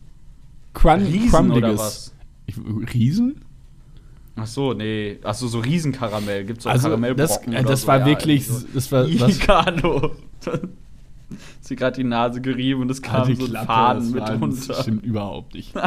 crun 0.73 1.01
Riesen 1.01 1.51
oder 1.51 1.77
was? 1.77 2.13
Ich, 2.45 2.55
Riesen? 2.93 3.41
Ach 4.35 4.47
so, 4.47 4.73
nee. 4.73 5.19
Ach 5.23 5.33
so, 5.35 5.47
so 5.47 5.59
Riesenkaramell. 5.59 6.45
Gibt's 6.45 6.63
so 6.63 6.69
Also, 6.69 6.87
das, 6.87 6.89
Karamellbrocken 6.89 7.53
oder 7.53 7.63
das 7.63 7.81
so? 7.81 7.87
war 7.87 7.99
Ja, 7.99 8.05
wirklich, 8.05 8.47
so. 8.47 8.65
das 8.73 8.91
war, 8.91 9.05
was, 9.05 9.35
Ikano. 9.37 10.11
Sie 11.61 11.75
gerade 11.75 11.95
die 11.97 12.03
Nase 12.03 12.41
gerieben 12.41 12.81
und 12.81 12.91
es 12.91 13.01
kam 13.01 13.25
Halt 13.25 13.29
die 13.29 13.35
so 13.35 13.45
ein 13.45 13.49
Klappe, 13.51 13.65
Faden 13.67 14.01
das 14.01 14.11
mit 14.11 14.41
runter. 14.41 14.67
Das 14.67 14.81
stimmt 14.81 15.03
überhaupt 15.03 15.53
nicht. 15.55 15.73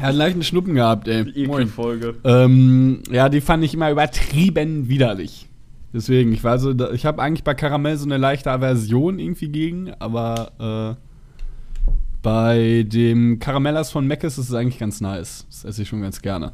er 0.00 0.08
hat 0.08 0.14
leicht 0.14 0.34
einen 0.34 0.42
Schnuppen 0.42 0.74
gehabt, 0.74 1.08
ey. 1.08 1.30
Die 1.32 1.46
Moin. 1.46 1.62
Ekelfolge. 1.62 2.16
Ähm, 2.24 3.02
ja, 3.10 3.28
die 3.28 3.40
fand 3.40 3.64
ich 3.64 3.74
immer 3.74 3.90
übertrieben 3.90 4.88
widerlich. 4.88 5.48
Deswegen, 5.92 6.32
ich 6.32 6.44
war 6.44 6.58
so, 6.58 6.72
ich 6.92 7.04
habe 7.04 7.20
eigentlich 7.20 7.42
bei 7.42 7.54
Karamell 7.54 7.96
so 7.96 8.04
eine 8.04 8.16
leichte 8.16 8.50
Aversion 8.50 9.18
irgendwie 9.18 9.48
gegen, 9.48 9.92
aber 9.98 10.96
äh, 10.98 11.90
bei 12.22 12.84
dem 12.86 13.38
Karamellas 13.38 13.90
von 13.90 14.06
Mc's 14.06 14.38
ist 14.38 14.50
es 14.50 14.54
eigentlich 14.54 14.78
ganz 14.78 15.00
nice. 15.00 15.46
Das 15.48 15.64
esse 15.64 15.82
ich 15.82 15.88
schon 15.88 16.02
ganz 16.02 16.22
gerne. 16.22 16.52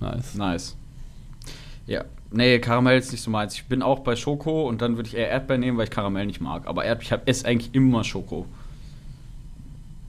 Nice. 0.00 0.34
Nice. 0.34 0.76
Ja. 1.86 2.04
Nee, 2.30 2.58
Karamell 2.58 2.98
ist 2.98 3.12
nicht 3.12 3.22
so 3.22 3.30
meins. 3.30 3.54
Ich 3.54 3.66
bin 3.66 3.82
auch 3.82 4.00
bei 4.00 4.16
Schoko 4.16 4.68
und 4.68 4.82
dann 4.82 4.96
würde 4.96 5.08
ich 5.08 5.16
eher 5.16 5.30
Erdbeer 5.30 5.58
nehmen, 5.58 5.78
weil 5.78 5.84
ich 5.84 5.90
Karamell 5.90 6.26
nicht 6.26 6.40
mag. 6.40 6.66
Aber 6.66 6.84
Erd 6.84 7.02
ich 7.02 7.12
esse 7.26 7.46
eigentlich 7.46 7.74
immer 7.74 8.02
Schoko. 8.02 8.46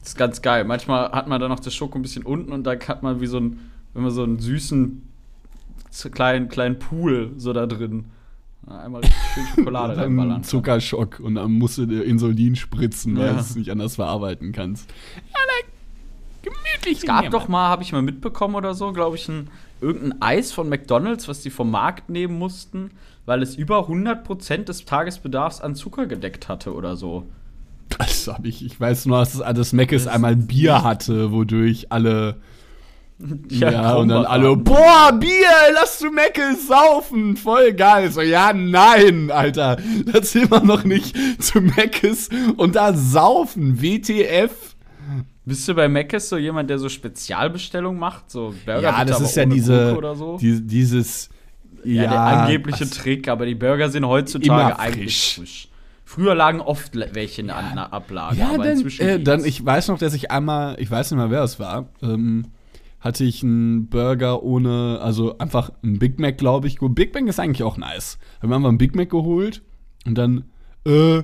Das 0.08 0.14
ist 0.14 0.18
ganz 0.18 0.42
geil. 0.42 0.64
Manchmal 0.64 1.12
hat 1.12 1.28
man 1.28 1.42
dann 1.42 1.50
noch 1.50 1.60
das 1.60 1.76
Schoko 1.76 2.00
ein 2.00 2.02
bisschen 2.02 2.24
unten 2.24 2.54
und 2.54 2.64
dann 2.64 2.80
hat 2.80 3.04
man 3.04 3.20
wie 3.20 3.28
so 3.28 3.36
einen, 3.40 3.70
wenn 3.94 4.04
man 4.04 4.12
so 4.14 4.24
einen 4.24 4.40
süßen 4.40 5.02
kleinen, 6.14 6.48
kleinen 6.48 6.80
Pool 6.80 7.34
so 7.36 7.52
da 7.52 7.66
drin. 7.66 8.06
Einmal 8.68 9.02
richtig 9.02 9.20
schön 9.34 9.44
Schokolade 9.56 9.98
reinballern. 9.98 10.46
Zuckerschock 10.46 11.20
und 11.20 11.36
dann 11.36 11.52
musst 11.52 11.78
du 11.78 11.86
dir 11.86 12.06
Insulin 12.06 12.56
spritzen, 12.56 13.18
weil 13.18 13.26
Ja. 13.28 13.34
du 13.34 13.40
es 13.40 13.54
nicht 13.58 13.70
anders 13.70 13.96
verarbeiten 13.96 14.54
kannst. 14.54 14.90
Ja, 15.34 15.40
na, 15.46 15.68
gemütlich. 16.42 17.00
Es 17.00 17.06
gab 17.06 17.30
doch 17.32 17.50
mal, 17.50 17.68
habe 17.68 17.84
ich 17.84 17.92
mal 17.92 18.02
mitbekommen 18.02 18.56
oder 18.56 18.76
so, 18.76 18.94
glaube 18.94 19.18
ich, 19.18 19.28
ein, 19.28 19.50
irgendein 19.82 20.22
Eis 20.22 20.54
von 20.54 20.70
McDonalds, 20.70 21.28
was 21.28 21.42
die 21.42 21.50
vom 21.50 21.70
Markt 21.70 22.10
nehmen 22.10 22.40
mussten, 22.40 22.92
weil 23.26 23.42
es 23.42 23.56
über 23.56 23.90
100% 23.90 24.64
des 24.64 24.86
Tagesbedarfs 24.86 25.60
an 25.60 25.76
Zucker 25.76 26.06
gedeckt 26.06 26.48
hatte 26.48 26.74
oder 26.74 26.96
so. 26.96 27.26
Das 27.98 28.28
hab 28.28 28.46
ich, 28.46 28.66
ich 28.66 28.80
weiß 28.80 29.06
nur, 29.06 29.20
dass 29.20 29.38
das 29.38 29.74
Meckes 29.74 30.08
einmal 30.08 30.36
Bier 30.36 30.84
hatte, 30.84 31.32
wodurch 31.32 31.88
alle. 31.92 32.38
Ja, 33.50 33.96
und 33.96 34.10
dann 34.10 34.26
alle, 34.26 34.50
haben. 34.50 34.64
boah, 34.64 35.12
Bier, 35.12 35.32
lass 35.74 35.98
du 35.98 36.12
Meckes 36.12 36.68
saufen, 36.68 37.36
voll 37.36 37.74
geil. 37.74 38.12
So, 38.12 38.22
ja, 38.22 38.54
nein, 38.54 39.32
Alter, 39.32 39.78
das 40.06 40.34
sind 40.34 40.52
wir 40.52 40.60
noch 40.60 40.84
nicht 40.84 41.16
zu 41.42 41.60
Meckes 41.62 42.30
und 42.58 42.76
da 42.76 42.94
saufen, 42.94 43.82
WTF. 43.82 44.76
Bist 45.46 45.68
du 45.68 45.74
bei 45.74 45.88
Mc's 45.88 46.30
so 46.30 46.38
jemand, 46.38 46.70
der 46.70 46.78
so 46.78 46.90
Spezialbestellungen 46.90 48.00
macht? 48.00 48.30
So 48.30 48.54
Burger 48.66 48.82
ja, 48.82 49.06
das 49.06 49.22
ist 49.22 49.36
ja 49.36 49.46
diese, 49.46 49.98
so? 50.14 50.38
die, 50.38 50.62
dieses, 50.62 51.30
ja, 51.86 52.04
ja, 52.04 52.10
der 52.10 52.22
angebliche 52.22 52.90
Trick, 52.90 53.30
aber 53.30 53.46
die 53.46 53.56
Burger 53.56 53.90
sind 53.90 54.06
heutzutage 54.06 54.46
Immer 54.46 54.78
eigentlich 54.78 55.36
frisch. 55.36 55.70
Früher 56.08 56.36
lagen 56.36 56.62
oft 56.62 56.96
welche 56.96 57.42
in 57.42 57.50
einer 57.50 57.92
Ablage, 57.92 58.38
Ja, 58.38 58.54
aber 58.54 58.64
dann, 58.64 58.78
inzwischen 58.78 59.06
äh, 59.06 59.20
dann, 59.20 59.44
ich 59.44 59.64
weiß 59.64 59.90
noch, 59.90 60.00
dass 60.00 60.14
ich 60.14 60.32
einmal, 60.32 60.78
ich 60.80 60.90
weiß 60.90 61.12
nicht 61.12 61.18
mehr, 61.18 61.32
wer 61.32 61.44
es 61.44 61.60
war, 61.60 61.90
ähm, 62.02 62.46
hatte 63.02 63.26
ich 63.26 63.44
einen 63.44 63.90
Burger 63.90 64.42
ohne, 64.42 65.00
also 65.02 65.38
einfach 65.38 65.70
einen 65.84 66.00
Big 66.00 66.18
Mac, 66.18 66.38
glaube 66.38 66.68
ich. 66.68 66.78
Big 66.80 67.14
Mac 67.14 67.28
ist 67.28 67.42
eigentlich 67.42 67.64
auch 67.64 67.76
nice. 67.76 68.20
Wir 68.40 68.50
haben 68.50 68.62
wir 68.62 68.70
einen 68.70 68.78
Big 68.78 68.96
Mac 68.96 69.10
geholt 69.10 69.64
und 70.06 70.18
dann, 70.18 70.46
äh, 70.86 71.24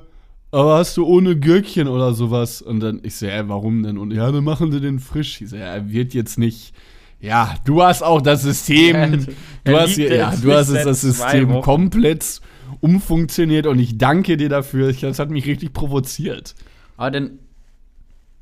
aber 0.51 0.75
hast 0.75 0.97
du 0.97 1.05
ohne 1.05 1.39
Gürkchen 1.39 1.87
oder 1.87 2.13
sowas? 2.13 2.61
Und 2.61 2.81
dann, 2.81 2.99
ich 3.03 3.15
so, 3.15 3.25
ja, 3.25 3.47
warum 3.47 3.83
denn? 3.83 3.97
Und 3.97 4.11
ja, 4.11 4.29
dann 4.33 4.43
machen 4.43 4.73
sie 4.73 4.81
den 4.81 4.99
frisch. 4.99 5.39
Ich 5.39 5.51
so, 5.51 5.55
ja, 5.55 5.67
er 5.67 5.93
wird 5.93 6.13
jetzt 6.13 6.37
nicht. 6.37 6.75
Ja, 7.21 7.55
du 7.63 7.81
hast 7.81 8.03
auch 8.03 8.21
das 8.21 8.41
System. 8.41 9.27
Ja, 9.65 9.71
du 9.71 9.79
hast, 9.79 9.95
ja, 9.95 10.29
jetzt 10.29 10.43
du 10.43 10.51
hast 10.51 10.73
das 10.73 10.99
System 10.99 11.61
komplett 11.61 12.41
umfunktioniert 12.81 13.67
und 13.67 13.79
ich 13.79 13.97
danke 13.97 14.37
dir 14.37 14.49
dafür. 14.49 14.89
Ich, 14.89 15.01
das 15.01 15.19
hat 15.19 15.29
mich 15.29 15.45
richtig 15.45 15.73
provoziert. 15.73 16.55
Aber 16.97 17.11
denn 17.11 17.39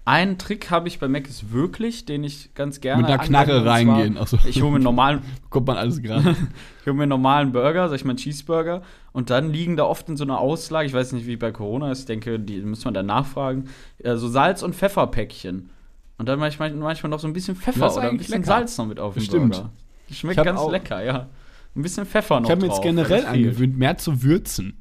einen 0.04 0.38
Trick 0.40 0.72
habe 0.72 0.88
ich 0.88 1.00
bei 1.00 1.08
Mac 1.08 1.28
ist 1.28 1.52
wirklich, 1.52 2.06
den 2.06 2.24
ich 2.24 2.56
ganz 2.56 2.82
gerne 2.82 3.04
Mit 3.04 3.12
einer 3.12 3.24
Knarre 3.24 3.62
zwar, 3.62 3.74
reingehen. 3.74 4.18
Ach 4.20 4.28
so. 4.28 4.38
Ich 4.46 4.62
hole 4.62 4.72
mir 4.72 4.76
einen 4.78 4.84
normalen, 4.84 5.22
Kommt 5.50 5.68
man 5.68 5.78
alles 5.78 6.02
gerade. 6.02 6.32
ich 6.82 6.86
hole 6.88 6.96
mir 6.96 7.04
einen 7.04 7.10
normalen 7.10 7.52
Burger, 7.52 7.88
sag 7.88 7.96
ich 7.98 8.04
mal 8.04 8.12
einen 8.12 8.18
Cheeseburger, 8.18 8.82
und 9.12 9.30
dann 9.30 9.52
liegen 9.52 9.78
da 9.78 9.84
oft 9.84 10.10
in 10.10 10.18
so 10.18 10.24
einer 10.24 10.40
Auslage, 10.40 10.88
ich 10.88 10.94
weiß 10.94 11.12
nicht, 11.12 11.28
wie 11.28 11.36
bei 11.38 11.52
Corona 11.52 11.92
ist, 11.92 12.00
ich 12.00 12.06
denke, 12.06 12.40
die 12.40 12.62
muss 12.62 12.84
man 12.84 12.94
dann 12.96 13.06
nachfragen, 13.06 13.66
äh, 14.00 14.16
so 14.16 14.28
Salz- 14.28 14.64
und 14.64 14.76
Pfefferpäckchen. 14.76 15.70
Und 16.18 16.30
dann 16.30 16.40
manchmal, 16.40 16.72
manchmal 16.74 17.10
noch 17.10 17.20
so 17.20 17.28
ein 17.28 17.34
bisschen 17.34 17.56
Pfeffer 17.56 17.96
oder 17.96 18.10
ein 18.10 18.18
bisschen 18.18 18.42
lecker. 18.42 18.46
Salz 18.46 18.78
noch 18.78 18.88
mit 18.88 19.00
auf 19.00 19.14
dem 19.14 19.24
Stimmt. 19.24 19.54
Burger. 19.56 19.70
Schmeckt 20.12 20.44
ganz 20.44 20.60
auch- 20.60 20.72
lecker, 20.72 21.04
ja. 21.04 21.28
Ein 21.76 21.82
bisschen 21.84 22.06
Pfeffer 22.06 22.40
noch 22.40 22.46
Ich 22.50 22.52
habe 22.52 22.62
mir 22.66 22.68
jetzt 22.72 22.82
generell 22.82 23.22
das 23.22 23.30
angewöhnt, 23.30 23.78
mehr 23.78 23.98
zu 23.98 24.24
würzen. 24.24 24.78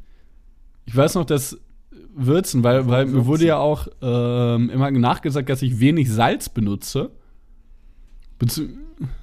Ich 0.87 0.97
weiß 0.97 1.15
noch, 1.15 1.25
dass 1.25 1.59
Würzen, 2.15 2.65
weil, 2.65 2.89
weil 2.89 3.07
mir 3.07 3.13
Würzen? 3.13 3.27
wurde 3.27 3.45
ja 3.47 3.59
auch 3.59 3.87
ähm, 4.03 4.71
immer 4.71 4.91
nachgesagt, 4.91 5.49
dass 5.49 5.63
ich 5.63 5.79
wenig 5.79 6.11
Salz 6.11 6.49
benutze. 6.49 7.13
Bezu 8.39 8.69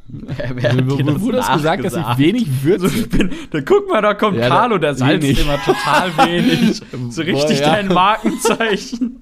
Wer, 0.08 0.56
wer 0.56 0.70
hat 0.72 0.76
mir 0.86 0.96
dir 1.04 1.22
wurde 1.22 1.38
das 1.38 1.52
gesagt, 1.54 1.84
dass 1.84 1.94
ich 1.96 2.18
wenig 2.18 2.48
So, 2.48 2.64
würze. 2.64 2.88
ich 2.88 3.10
bin, 3.10 3.30
da 3.52 3.62
guck 3.62 3.90
mal, 3.90 4.02
da 4.02 4.14
kommt 4.14 4.38
Ja, 4.38 4.48
da- 4.48 4.56
Carlo, 4.56 4.78
der 4.78 4.96
Salz 4.96 5.22
wenig. 5.22 5.42
immer 5.42 5.58
total 5.64 6.12
wenig. 6.26 6.82
So 7.12 7.22
richtig 7.22 7.60
Boah, 7.60 7.68
ja. 7.68 7.72
dein 7.74 7.88
Markenzeichen. 7.90 9.20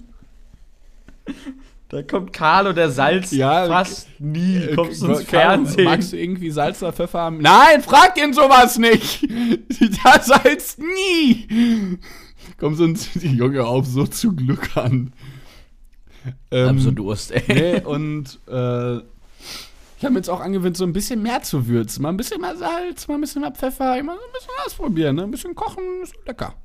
Da 1.95 2.03
kommt 2.03 2.33
Carlo, 2.33 2.73
der 2.73 2.91
Salz 2.91 3.31
Ja, 3.31 3.67
fast 3.67 4.09
nie. 4.19 4.57
Äh, 4.57 4.75
Kommst 4.75 5.01
du 5.01 5.07
ins 5.07 5.25
Carlo, 5.27 5.63
Fernsehen. 5.63 5.85
Magst 5.85 6.11
du 6.11 6.17
irgendwie 6.17 6.51
Salz 6.51 6.83
oder 6.83 6.91
Pfeffer 6.91 7.19
haben? 7.19 7.37
Nein, 7.37 7.81
frag 7.81 8.21
ihn 8.21 8.33
sowas 8.33 8.77
nicht! 8.77 9.25
Da 10.03 10.21
Salz 10.21 10.77
nie! 10.77 11.97
Komm 12.59 12.75
sonst 12.75 13.11
die 13.21 13.29
Junge 13.33 13.63
auf 13.65 13.85
so 13.85 14.05
zu 14.05 14.35
Glück 14.35 14.75
an. 14.75 15.13
Hab 16.51 16.79
so 16.79 16.89
Ähm, 16.89 16.95
Durst, 16.95 17.31
ey. 17.31 17.43
nee, 17.47 17.79
und 17.81 18.39
äh, 18.49 18.95
ich 18.97 20.03
habe 20.03 20.11
mir 20.11 20.19
jetzt 20.19 20.29
auch 20.29 20.41
angewöhnt, 20.41 20.75
so 20.75 20.83
ein 20.83 20.91
bisschen 20.91 21.21
mehr 21.23 21.43
zu 21.43 21.65
würzen. 21.69 22.03
Mal 22.03 22.09
ein 22.09 22.17
bisschen 22.17 22.41
mehr 22.41 22.57
Salz, 22.57 23.07
mal 23.07 23.15
ein 23.15 23.21
bisschen 23.21 23.41
mehr 23.41 23.51
Pfeffer, 23.53 23.97
immer 23.97 24.15
so 24.15 24.19
ein 24.21 24.33
bisschen 24.33 24.53
ausprobieren, 24.65 25.15
ne? 25.15 25.23
Ein 25.23 25.31
bisschen 25.31 25.55
kochen, 25.55 25.83
ist 26.03 26.13
lecker. 26.27 26.55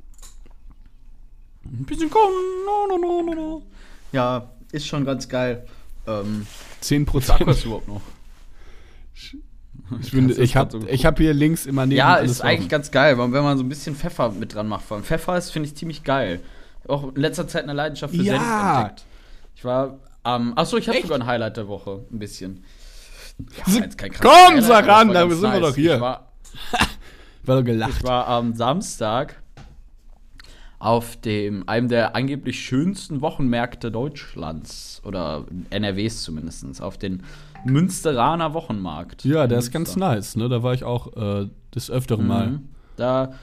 Ein 1.64 1.84
bisschen 1.84 2.10
kochen. 2.10 2.34
No, 2.66 2.88
no, 2.88 2.98
no, 2.98 3.22
no, 3.22 3.34
no. 3.34 3.62
Ja, 4.10 4.50
ist 4.72 4.86
schon 4.86 5.04
ganz 5.04 5.28
geil. 5.28 5.66
Ähm, 6.06 6.46
10 6.80 7.04
sag 7.04 7.12
Prozent. 7.12 7.46
was 7.46 7.64
überhaupt 7.64 7.88
noch. 7.88 8.00
Ich, 10.00 10.12
bin- 10.12 10.30
ich 10.40 10.56
habe 10.56 10.78
ich 10.88 11.04
hab 11.04 11.18
hier 11.18 11.34
links 11.34 11.66
immer 11.66 11.84
neben 11.84 11.98
Ja, 11.98 12.14
alles 12.14 12.30
ist 12.32 12.40
eigentlich 12.42 12.60
offen. 12.60 12.68
ganz 12.68 12.90
geil, 12.90 13.18
weil 13.18 13.32
wenn 13.32 13.42
man 13.42 13.58
so 13.58 13.64
ein 13.64 13.68
bisschen 13.68 13.96
Pfeffer 13.96 14.30
mit 14.30 14.54
dran 14.54 14.68
macht. 14.68 14.84
Vor 14.84 14.96
allem 14.96 15.04
Pfeffer 15.04 15.36
ist, 15.36 15.50
finde 15.50 15.68
ich, 15.68 15.74
ziemlich 15.76 16.04
geil. 16.04 16.40
Auch 16.86 17.08
in 17.14 17.20
letzter 17.20 17.46
Zeit 17.48 17.64
eine 17.64 17.72
Leidenschaft 17.72 18.14
für 18.14 18.22
Ja. 18.22 18.34
Senf 18.38 18.76
entdeckt. 18.78 19.04
Ich 19.56 19.64
war 19.64 19.98
am. 20.22 20.56
achso, 20.56 20.76
ich 20.76 20.88
habe 20.88 21.00
sogar 21.02 21.18
ein 21.18 21.26
Highlight 21.26 21.56
der 21.56 21.68
Woche. 21.68 22.04
Ein 22.10 22.18
bisschen. 22.18 22.64
S- 23.66 23.76
jetzt 23.78 23.98
kein 23.98 24.10
krasses 24.12 24.30
Komm, 24.30 24.54
Highlight, 24.54 24.64
sag 24.64 24.86
war 24.86 25.04
da 25.06 25.28
sind 25.30 25.52
wir 25.52 25.60
doch 25.60 25.74
hier. 25.74 25.94
Ich 25.96 26.00
war, 26.00 26.30
war 27.44 27.56
doch 27.56 27.64
gelacht. 27.64 27.92
ich 27.98 28.04
war 28.04 28.28
am 28.28 28.54
Samstag 28.54 29.39
auf 30.80 31.16
dem, 31.16 31.68
einem 31.68 31.88
der 31.88 32.16
angeblich 32.16 32.58
schönsten 32.64 33.20
Wochenmärkte 33.20 33.92
Deutschlands. 33.92 35.00
Oder 35.04 35.44
NRWs 35.68 36.22
zumindest. 36.22 36.82
Auf 36.82 36.98
den 36.98 37.22
Münsteraner 37.64 38.54
Wochenmarkt. 38.54 39.24
Ja, 39.24 39.46
der 39.46 39.58
ist 39.58 39.70
ganz 39.70 39.94
nice, 39.94 40.36
ne? 40.36 40.48
Da 40.48 40.62
war 40.62 40.74
ich 40.74 40.82
auch 40.82 41.14
äh, 41.16 41.48
des 41.74 41.90
Öfteren 41.90 42.26
mal. 42.26 42.46
Mhm. 42.48 42.68
Da 42.96 43.34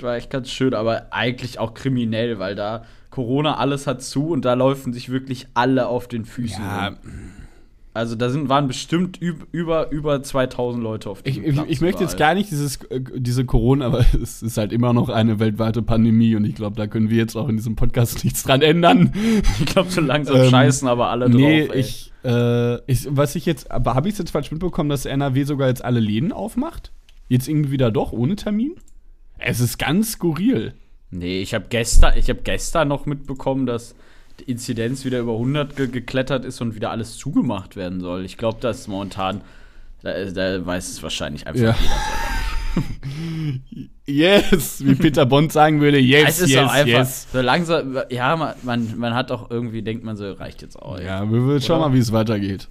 war 0.00 0.16
echt 0.16 0.30
ganz 0.30 0.50
schön, 0.50 0.74
aber 0.74 1.06
eigentlich 1.10 1.58
auch 1.58 1.74
kriminell, 1.74 2.38
weil 2.38 2.54
da 2.54 2.84
Corona 3.10 3.56
alles 3.56 3.86
hat 3.86 4.02
zu 4.02 4.28
und 4.28 4.44
da 4.44 4.54
laufen 4.54 4.92
sich 4.92 5.10
wirklich 5.10 5.46
alle 5.54 5.86
auf 5.86 6.06
den 6.06 6.24
Füßen. 6.24 6.62
Ja, 6.62 6.88
rum. 6.88 6.96
Also 7.94 8.16
da 8.16 8.30
sind, 8.30 8.48
waren 8.48 8.68
bestimmt 8.68 9.20
üb, 9.20 9.46
über, 9.52 9.90
über 9.90 10.22
2000 10.22 10.82
Leute 10.82 11.10
auf 11.10 11.20
ich, 11.24 11.34
dem 11.34 11.44
ich, 11.44 11.54
Platz 11.54 11.66
ich 11.68 11.80
möchte 11.82 12.02
jetzt 12.02 12.16
gar 12.16 12.32
nicht 12.34 12.50
dieses, 12.50 12.76
äh, 12.84 13.00
diese 13.16 13.44
Corona, 13.44 13.84
aber 13.86 14.04
es 14.22 14.42
ist 14.42 14.56
halt 14.56 14.72
immer 14.72 14.94
noch 14.94 15.10
eine 15.10 15.38
weltweite 15.38 15.82
Pandemie 15.82 16.34
und 16.34 16.46
ich 16.46 16.54
glaube, 16.54 16.76
da 16.76 16.86
können 16.86 17.10
wir 17.10 17.18
jetzt 17.18 17.36
auch 17.36 17.48
in 17.48 17.56
diesem 17.56 17.76
Podcast 17.76 18.24
nichts 18.24 18.44
dran 18.44 18.62
ändern. 18.62 19.12
Ich 19.60 19.66
glaube, 19.66 19.90
so 19.90 20.00
langsam 20.00 20.36
Ähm, 20.36 20.50
scheißen 20.50 20.88
aber 20.88 21.10
alle 21.10 21.28
nee, 21.28 21.66
drauf. 21.66 21.74
ey. 21.74 21.80
ich, 21.80 22.12
äh, 22.24 22.76
ich, 22.90 23.08
was 23.10 23.34
ich 23.36 23.44
jetzt, 23.44 23.70
aber 23.70 23.94
habe 23.94 24.08
ich 24.08 24.14
es 24.14 24.18
jetzt 24.18 24.30
falsch 24.30 24.50
mitbekommen, 24.50 24.88
dass 24.88 25.04
NRW 25.04 25.44
sogar 25.44 25.68
jetzt 25.68 25.84
alle 25.84 26.00
Läden 26.00 26.32
aufmacht? 26.32 26.92
Jetzt 27.28 27.46
irgendwie 27.46 27.72
wieder 27.72 27.90
doch, 27.90 28.12
ohne 28.12 28.36
Termin? 28.36 28.74
Es 29.38 29.60
ist 29.60 29.78
ganz 29.78 30.12
skurril. 30.12 30.72
Nee, 31.10 31.42
ich 31.42 31.52
habe 31.52 31.66
gestern, 31.68 32.14
ich 32.16 32.30
hab 32.30 32.42
gestern 32.42 32.88
noch 32.88 33.04
mitbekommen, 33.04 33.66
dass 33.66 33.94
Inzidenz 34.42 35.04
wieder 35.04 35.20
über 35.20 35.32
100 35.32 35.76
ge 35.76 35.88
geklettert 35.88 36.44
ist 36.44 36.60
und 36.60 36.74
wieder 36.74 36.90
alles 36.90 37.16
zugemacht 37.16 37.76
werden 37.76 38.00
soll. 38.00 38.24
Ich 38.24 38.36
glaube, 38.36 38.58
das 38.60 38.80
ist 38.80 38.88
momentan, 38.88 39.40
da, 40.02 40.24
da 40.24 40.64
weiß 40.64 40.90
es 40.90 41.02
wahrscheinlich 41.02 41.46
einfach 41.46 41.62
Ja. 41.62 41.76
jeder. 41.80 41.94
Yes, 44.06 44.84
wie 44.84 44.94
Peter 44.94 45.26
Bond 45.26 45.52
sagen 45.52 45.80
würde, 45.80 45.98
yes, 45.98 46.36
es 46.36 46.40
ist 46.40 46.50
yes, 46.50 46.64
auch 46.64 46.72
einfach 46.72 46.98
yes. 47.00 47.28
so 47.30 47.40
langsam, 47.40 47.98
ja, 48.10 48.34
man, 48.34 48.54
man, 48.62 48.98
man 48.98 49.14
hat 49.14 49.30
auch 49.30 49.50
irgendwie, 49.50 49.82
denkt 49.82 50.04
man 50.04 50.16
so, 50.16 50.32
reicht 50.32 50.62
jetzt 50.62 50.80
auch. 50.80 50.98
Ja, 50.98 51.30
wir, 51.30 51.46
wir 51.46 51.60
schauen 51.60 51.80
mal, 51.80 51.92
wie 51.92 51.98
es 51.98 52.12
weitergeht. 52.12 52.68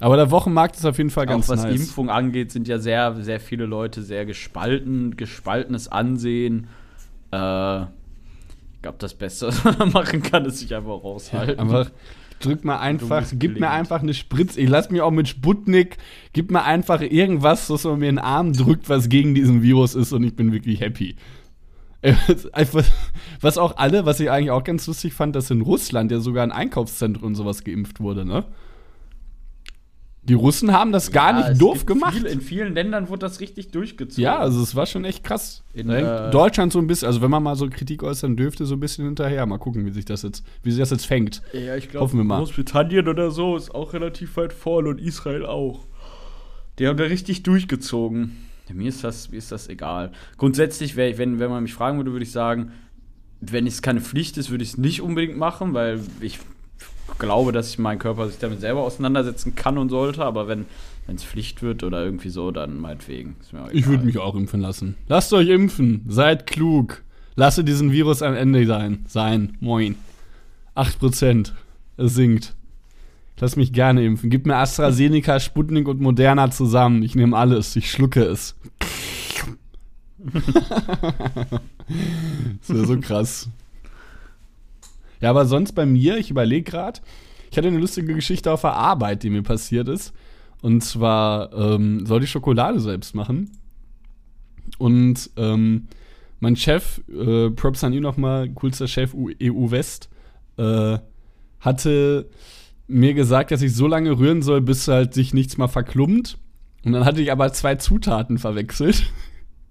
Aber 0.00 0.16
der 0.16 0.30
Wochenmarkt 0.30 0.76
ist 0.76 0.84
auf 0.84 0.98
jeden 0.98 1.10
Fall 1.10 1.24
auch 1.24 1.30
ganz 1.30 1.48
was 1.48 1.64
nice. 1.64 1.80
Impfung 1.80 2.08
angeht, 2.08 2.52
sind 2.52 2.68
ja 2.68 2.78
sehr, 2.78 3.16
sehr 3.22 3.40
viele 3.40 3.66
Leute 3.66 4.02
sehr 4.02 4.26
gespalten, 4.26 5.16
gespaltenes 5.16 5.88
Ansehen. 5.88 6.68
Äh, 7.32 7.86
ich 8.78 8.82
glaube, 8.82 8.98
das 9.00 9.14
Beste, 9.14 9.48
was 9.64 9.78
man 9.78 9.90
machen 9.90 10.22
kann, 10.22 10.44
ist 10.44 10.60
sich 10.60 10.72
einfach 10.72 11.02
raushalten. 11.02 11.58
Einfach, 11.58 11.90
drück 12.38 12.64
mal 12.64 12.78
einfach, 12.78 13.26
gib 13.32 13.58
mir 13.58 13.70
einfach 13.70 14.02
eine 14.02 14.14
Spritze. 14.14 14.60
Ich 14.60 14.68
lass 14.68 14.88
mich 14.90 15.00
auch 15.00 15.10
mit 15.10 15.26
Sputnik, 15.26 15.96
gib 16.32 16.52
mir 16.52 16.62
einfach 16.62 17.00
irgendwas, 17.00 17.68
was 17.70 17.82
man 17.82 17.98
mir 17.98 18.08
in 18.08 18.16
den 18.16 18.24
Arm 18.24 18.52
drückt, 18.52 18.88
was 18.88 19.08
gegen 19.08 19.34
diesen 19.34 19.62
Virus 19.62 19.96
ist 19.96 20.12
und 20.12 20.22
ich 20.22 20.36
bin 20.36 20.52
wirklich 20.52 20.80
happy. 20.80 21.16
Äh, 22.02 22.14
was 23.40 23.58
auch 23.58 23.78
alle, 23.78 24.06
was 24.06 24.20
ich 24.20 24.30
eigentlich 24.30 24.52
auch 24.52 24.62
ganz 24.62 24.86
lustig 24.86 25.12
fand, 25.12 25.34
dass 25.34 25.50
in 25.50 25.62
Russland 25.62 26.12
ja 26.12 26.20
sogar 26.20 26.44
ein 26.44 26.52
Einkaufszentrum 26.52 27.26
und 27.26 27.34
sowas 27.34 27.64
geimpft 27.64 27.98
wurde, 27.98 28.24
ne? 28.24 28.44
Die 30.28 30.34
Russen 30.34 30.72
haben 30.72 30.92
das 30.92 31.10
gar 31.10 31.38
Ja, 31.38 31.48
nicht 31.48 31.60
doof 31.60 31.86
gemacht. 31.86 32.14
Viel, 32.14 32.26
in 32.26 32.40
vielen 32.40 32.74
Ländern 32.74 33.08
wurde 33.08 33.20
das 33.20 33.40
richtig 33.40 33.70
durchgezogen. 33.70 34.22
Ja, 34.22 34.38
also 34.38 34.62
es 34.62 34.74
war 34.74 34.86
schon 34.86 35.04
echt 35.04 35.24
krass. 35.24 35.62
In, 35.72 35.88
In, 35.88 36.04
äh, 36.04 36.30
Deutschland 36.30 36.72
so 36.72 36.78
ein 36.78 36.86
bisschen, 36.86 37.06
also 37.06 37.22
wenn 37.22 37.30
man 37.30 37.42
mal 37.42 37.56
so 37.56 37.68
Kritik 37.68 38.02
äußern 38.02 38.36
dürfte, 38.36 38.66
so 38.66 38.74
ein 38.74 38.80
bisschen 38.80 39.06
hinterher. 39.06 39.46
Mal 39.46 39.58
gucken, 39.58 39.86
wie 39.86 39.90
sich 39.90 40.04
das 40.04 40.22
jetzt, 40.22 40.44
wie 40.62 40.70
sich 40.70 40.80
das 40.80 40.90
jetzt 40.90 41.06
fängt. 41.06 41.42
Ja, 41.52 41.76
ich 41.76 41.88
Hoffen 41.94 42.18
wir 42.18 42.24
mal. 42.24 42.38
Großbritannien 42.38 43.08
oder 43.08 43.30
so 43.30 43.56
ist 43.56 43.74
auch 43.74 43.94
relativ 43.94 44.36
weit 44.36 44.52
vorne 44.52 44.90
und 44.90 45.00
Israel 45.00 45.46
auch. 45.46 45.86
Die 46.78 46.86
haben 46.86 46.96
da 46.96 47.04
richtig 47.04 47.42
durchgezogen. 47.42 48.36
Mir 48.72 48.88
ist 48.90 49.02
das, 49.02 49.30
mir 49.30 49.38
ist 49.38 49.50
das 49.50 49.68
egal. 49.68 50.12
Grundsätzlich, 50.36 50.94
wär 50.94 51.16
wenn, 51.16 51.38
wenn 51.38 51.50
man 51.50 51.62
mich 51.62 51.72
fragen 51.72 51.96
würde, 51.96 52.12
würde 52.12 52.24
ich 52.24 52.32
sagen, 52.32 52.72
wenn 53.40 53.66
es 53.66 53.82
keine 53.82 54.00
Pflicht 54.00 54.36
ist, 54.36 54.50
würde 54.50 54.62
ich 54.62 54.70
es 54.70 54.78
nicht 54.78 55.00
unbedingt 55.00 55.38
machen, 55.38 55.72
weil 55.72 56.00
ich 56.20 56.38
glaube, 57.18 57.52
dass 57.52 57.70
ich 57.70 57.78
mein 57.78 57.98
Körper 57.98 58.28
sich 58.28 58.38
damit 58.38 58.60
selber 58.60 58.82
auseinandersetzen 58.82 59.54
kann 59.54 59.78
und 59.78 59.88
sollte. 59.88 60.24
Aber 60.24 60.48
wenn 60.48 60.66
es 61.06 61.24
Pflicht 61.24 61.62
wird 61.62 61.82
oder 61.82 62.04
irgendwie 62.04 62.28
so, 62.28 62.50
dann 62.50 62.78
meinetwegen. 62.78 63.36
Ich 63.72 63.86
würde 63.86 64.04
mich 64.04 64.18
auch 64.18 64.34
impfen 64.34 64.60
lassen. 64.60 64.96
Lasst 65.08 65.32
euch 65.32 65.48
impfen. 65.48 66.04
Seid 66.08 66.46
klug. 66.46 67.02
Lasse 67.36 67.64
diesen 67.64 67.92
Virus 67.92 68.22
am 68.22 68.34
Ende 68.34 68.66
sein. 68.66 69.04
Sein. 69.06 69.56
Moin. 69.60 69.96
8%. 70.74 71.52
Es 71.96 72.14
sinkt. 72.14 72.54
Lass 73.40 73.56
mich 73.56 73.72
gerne 73.72 74.04
impfen. 74.04 74.30
Gib 74.30 74.46
mir 74.46 74.56
AstraZeneca, 74.56 75.38
Sputnik 75.38 75.86
und 75.86 76.00
Moderna 76.00 76.50
zusammen. 76.50 77.02
Ich 77.02 77.14
nehme 77.14 77.36
alles. 77.36 77.76
Ich 77.76 77.90
schlucke 77.90 78.24
es. 78.24 78.56
das 80.18 80.34
wäre 82.68 82.86
so 82.86 82.98
krass. 82.98 83.48
Ja, 85.20 85.30
aber 85.30 85.46
sonst 85.46 85.72
bei 85.72 85.86
mir, 85.86 86.16
ich 86.16 86.30
überlege 86.30 86.70
gerade, 86.70 87.00
ich 87.50 87.56
hatte 87.56 87.68
eine 87.68 87.78
lustige 87.78 88.14
Geschichte 88.14 88.52
auf 88.52 88.60
der 88.60 88.74
Arbeit, 88.74 89.22
die 89.22 89.30
mir 89.30 89.42
passiert 89.42 89.88
ist. 89.88 90.12
Und 90.60 90.82
zwar 90.82 91.52
ähm, 91.52 92.04
sollte 92.04 92.24
ich 92.24 92.30
Schokolade 92.30 92.80
selbst 92.80 93.14
machen. 93.14 93.50
Und 94.78 95.30
ähm, 95.36 95.88
mein 96.40 96.56
Chef, 96.56 97.00
äh, 97.08 97.50
Props 97.50 97.84
an 97.84 97.92
ihn 97.92 98.02
nochmal, 98.02 98.48
coolster 98.50 98.86
Chef 98.86 99.14
EU 99.14 99.70
West, 99.70 100.08
äh, 100.56 100.98
hatte 101.60 102.28
mir 102.86 103.14
gesagt, 103.14 103.50
dass 103.50 103.62
ich 103.62 103.74
so 103.74 103.86
lange 103.86 104.18
rühren 104.18 104.42
soll, 104.42 104.60
bis 104.60 104.88
halt 104.88 105.14
sich 105.14 105.34
nichts 105.34 105.56
mal 105.56 105.68
verklumpt. 105.68 106.38
Und 106.84 106.92
dann 106.92 107.04
hatte 107.04 107.20
ich 107.20 107.32
aber 107.32 107.52
zwei 107.52 107.74
Zutaten 107.76 108.38
verwechselt. 108.38 109.10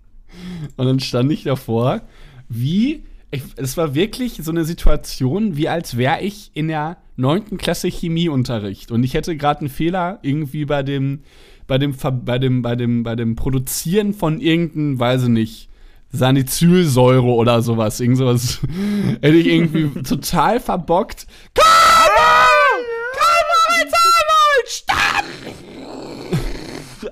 Und 0.78 0.86
dann 0.86 1.00
stand 1.00 1.32
ich 1.32 1.44
davor, 1.44 2.02
wie. 2.50 3.04
Es 3.30 3.76
war 3.76 3.94
wirklich 3.94 4.40
so 4.42 4.52
eine 4.52 4.64
Situation, 4.64 5.58
wie 5.58 5.68
als 5.68 5.98
wäre 5.98 6.22
ich 6.22 6.52
in 6.54 6.70
der 6.70 6.98
9. 7.18 7.58
Klasse 7.58 7.90
Chemieunterricht. 7.90 8.92
Und 8.92 9.04
ich 9.04 9.16
hätte 9.16 9.36
gerade 9.36 9.62
einen 9.62 9.70
Fehler 9.70 10.20
irgendwie 10.22 10.64
bei 10.64 10.82
dem, 10.82 11.24
bei 11.68 11.78
dem, 11.78 11.94
bei 12.24 12.40
dem, 12.40 12.62
bei 12.62 12.76
dem, 12.76 13.04
bei 13.04 13.16
dem 13.16 13.36
Produzieren 13.36 14.14
von 14.14 14.40
irgendeinem, 14.40 15.00
weiß 15.00 15.24
ich 15.24 15.30
nicht, 15.30 15.70
Salicylsäure 16.12 17.28
oder 17.28 17.62
sowas. 17.62 18.00
Irgend 18.00 18.18
sowas 18.18 18.62
hätte 19.22 19.36
ich 19.36 19.48
irgendwie 19.48 20.02
total 20.04 20.62
verbockt. 20.62 21.28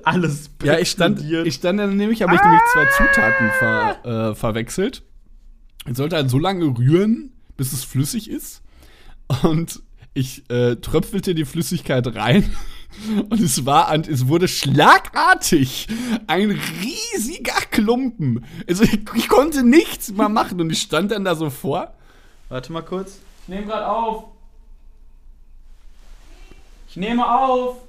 Alles 0.03 0.51
Ja, 0.63 0.77
ich 0.77 0.91
stand, 0.91 1.21
ich 1.21 1.55
stand 1.55 1.79
dann 1.79 1.97
nämlich, 1.97 2.21
habe 2.21 2.35
ich 2.35 2.41
nämlich 2.41 2.61
zwei 2.73 2.85
Zutaten 2.85 3.49
ver, 3.59 4.29
äh, 4.31 4.35
verwechselt. 4.35 5.03
Ich 5.87 5.95
sollte 5.95 6.15
halt 6.15 6.29
so 6.29 6.39
lange 6.39 6.65
rühren, 6.65 7.31
bis 7.57 7.73
es 7.73 7.83
flüssig 7.83 8.29
ist. 8.29 8.61
Und 9.43 9.81
ich 10.13 10.49
äh, 10.49 10.77
tröpfelte 10.77 11.35
die 11.35 11.45
Flüssigkeit 11.45 12.15
rein. 12.15 12.55
Und 13.29 13.41
es 13.41 13.65
war, 13.65 13.93
und 13.93 14.07
es 14.07 14.29
wurde 14.29 14.47
schlagartig 14.47 15.89
ein 16.27 16.51
riesiger 16.51 17.59
Klumpen. 17.69 18.45
Also 18.69 18.85
ich, 18.85 18.99
ich 19.13 19.27
konnte 19.27 19.63
nichts 19.63 20.13
mehr 20.13 20.29
machen 20.29 20.61
und 20.61 20.71
ich 20.71 20.81
stand 20.81 21.11
dann 21.11 21.25
da 21.25 21.35
so 21.35 21.49
vor. 21.49 21.93
Warte 22.47 22.71
mal 22.71 22.83
kurz. 22.83 23.19
Ich 23.41 23.49
nehme 23.49 23.65
gerade 23.65 23.89
auf. 23.89 24.25
Ich 26.87 26.95
nehme 26.95 27.29
auf. 27.29 27.79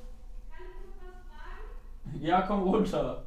Ja, 2.21 2.43
komm 2.43 2.63
runter. 2.63 3.26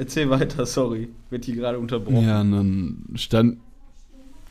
Erzähl 0.00 0.30
weiter, 0.30 0.64
sorry. 0.64 1.10
Wird 1.28 1.44
hier 1.44 1.56
gerade 1.56 1.78
unterbrochen. 1.78 2.26
Ja, 2.26 2.40
und 2.40 2.52
dann 2.52 3.04
stand. 3.16 3.58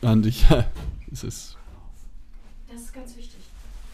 Und 0.00 0.24
ich, 0.24 0.48
ja, 0.48 0.64
es 1.12 1.24
ist. 1.24 1.56
Das 2.70 2.82
ist 2.82 2.94
ganz 2.94 3.16
wichtig. 3.16 3.40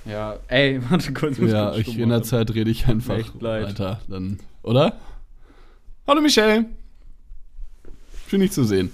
Ja, 0.05 0.37
ey, 0.49 0.79
warte 0.91 1.15
kurz. 1.15 1.39
Ja, 1.39 1.75
ich, 1.75 1.99
in 1.99 2.11
der. 2.11 2.23
Zeit 2.23 2.53
rede 2.55 2.71
ich 2.71 2.87
einfach 2.87 3.17
Echt 3.17 3.41
leid. 3.41 3.69
weiter. 3.69 4.03
Dann, 4.07 4.39
oder? 4.63 4.99
Hallo 6.07 6.21
Michelle. 6.21 6.67
Schön 8.29 8.41
dich 8.41 8.53
zu 8.53 8.65
sehen. 8.65 8.93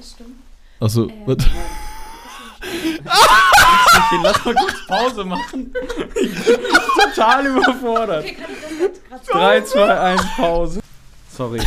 Ist 0.00 0.14
stumm. 0.16 0.32
Achso, 0.80 1.08
Ähm, 1.08 1.14
was? 1.26 1.36
Okay, 3.94 4.20
lass 4.22 4.44
mal 4.44 4.54
kurz 4.54 4.86
Pause 4.86 5.24
machen. 5.24 5.74
Ich 6.20 6.44
bin 6.44 6.60
total 7.14 7.46
überfordert. 7.46 8.24
Okay, 8.24 8.34
kann 8.34 8.50
ich 8.52 8.60
das 8.60 8.78
jetzt 8.80 9.28
gerade 9.28 9.60
3, 9.60 9.60
2, 9.62 10.00
1, 10.00 10.22
Pause. 10.36 10.80
Sorry. 11.30 11.60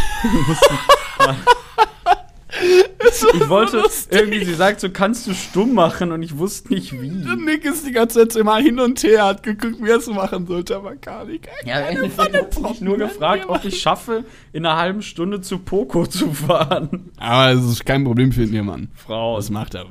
Ich 3.34 3.50
wollte 3.50 3.84
irgendwie, 4.10 4.44
sie 4.46 4.54
sagt 4.54 4.80
so, 4.80 4.90
kannst 4.90 5.28
du 5.28 5.34
stumm 5.34 5.74
machen 5.74 6.12
und 6.12 6.24
ich 6.24 6.38
wusste 6.38 6.74
nicht 6.74 6.94
wie. 6.94 7.10
Nick 7.10 7.66
ist 7.66 7.86
die 7.86 7.92
ganze 7.92 8.28
Zeit 8.28 8.36
immer 8.36 8.58
hin 8.58 8.80
und 8.80 9.02
her, 9.04 9.26
hat 9.26 9.44
geguckt, 9.44 9.78
wie 9.82 9.90
er 9.90 9.98
es 9.98 10.08
machen 10.08 10.48
sollte, 10.48 10.76
aber 10.76 10.96
gar 10.96 11.26
nicht. 11.26 11.48
Ja, 11.66 11.76
hat 11.76 12.54
sie 12.54 12.62
mich 12.62 12.82
nur 12.82 12.98
gefragt, 12.98 13.46
ob 13.48 13.64
ich 13.66 13.82
schaffe, 13.82 14.26
in 14.54 14.66
einer 14.66 14.78
halben 14.78 15.02
Stunde 15.02 15.42
zu 15.42 15.60
Poco 15.60 16.06
zu 16.08 16.34
fahren. 16.34 17.12
Aber 17.18 17.52
es 17.52 17.66
ist 17.66 17.86
kein 17.86 18.04
Problem 18.04 18.32
für 18.32 18.46
den 18.46 18.66
Mann. 18.66 18.90
Frau. 18.96 19.38
Was 19.38 19.50
macht 19.50 19.76
er? 19.76 19.86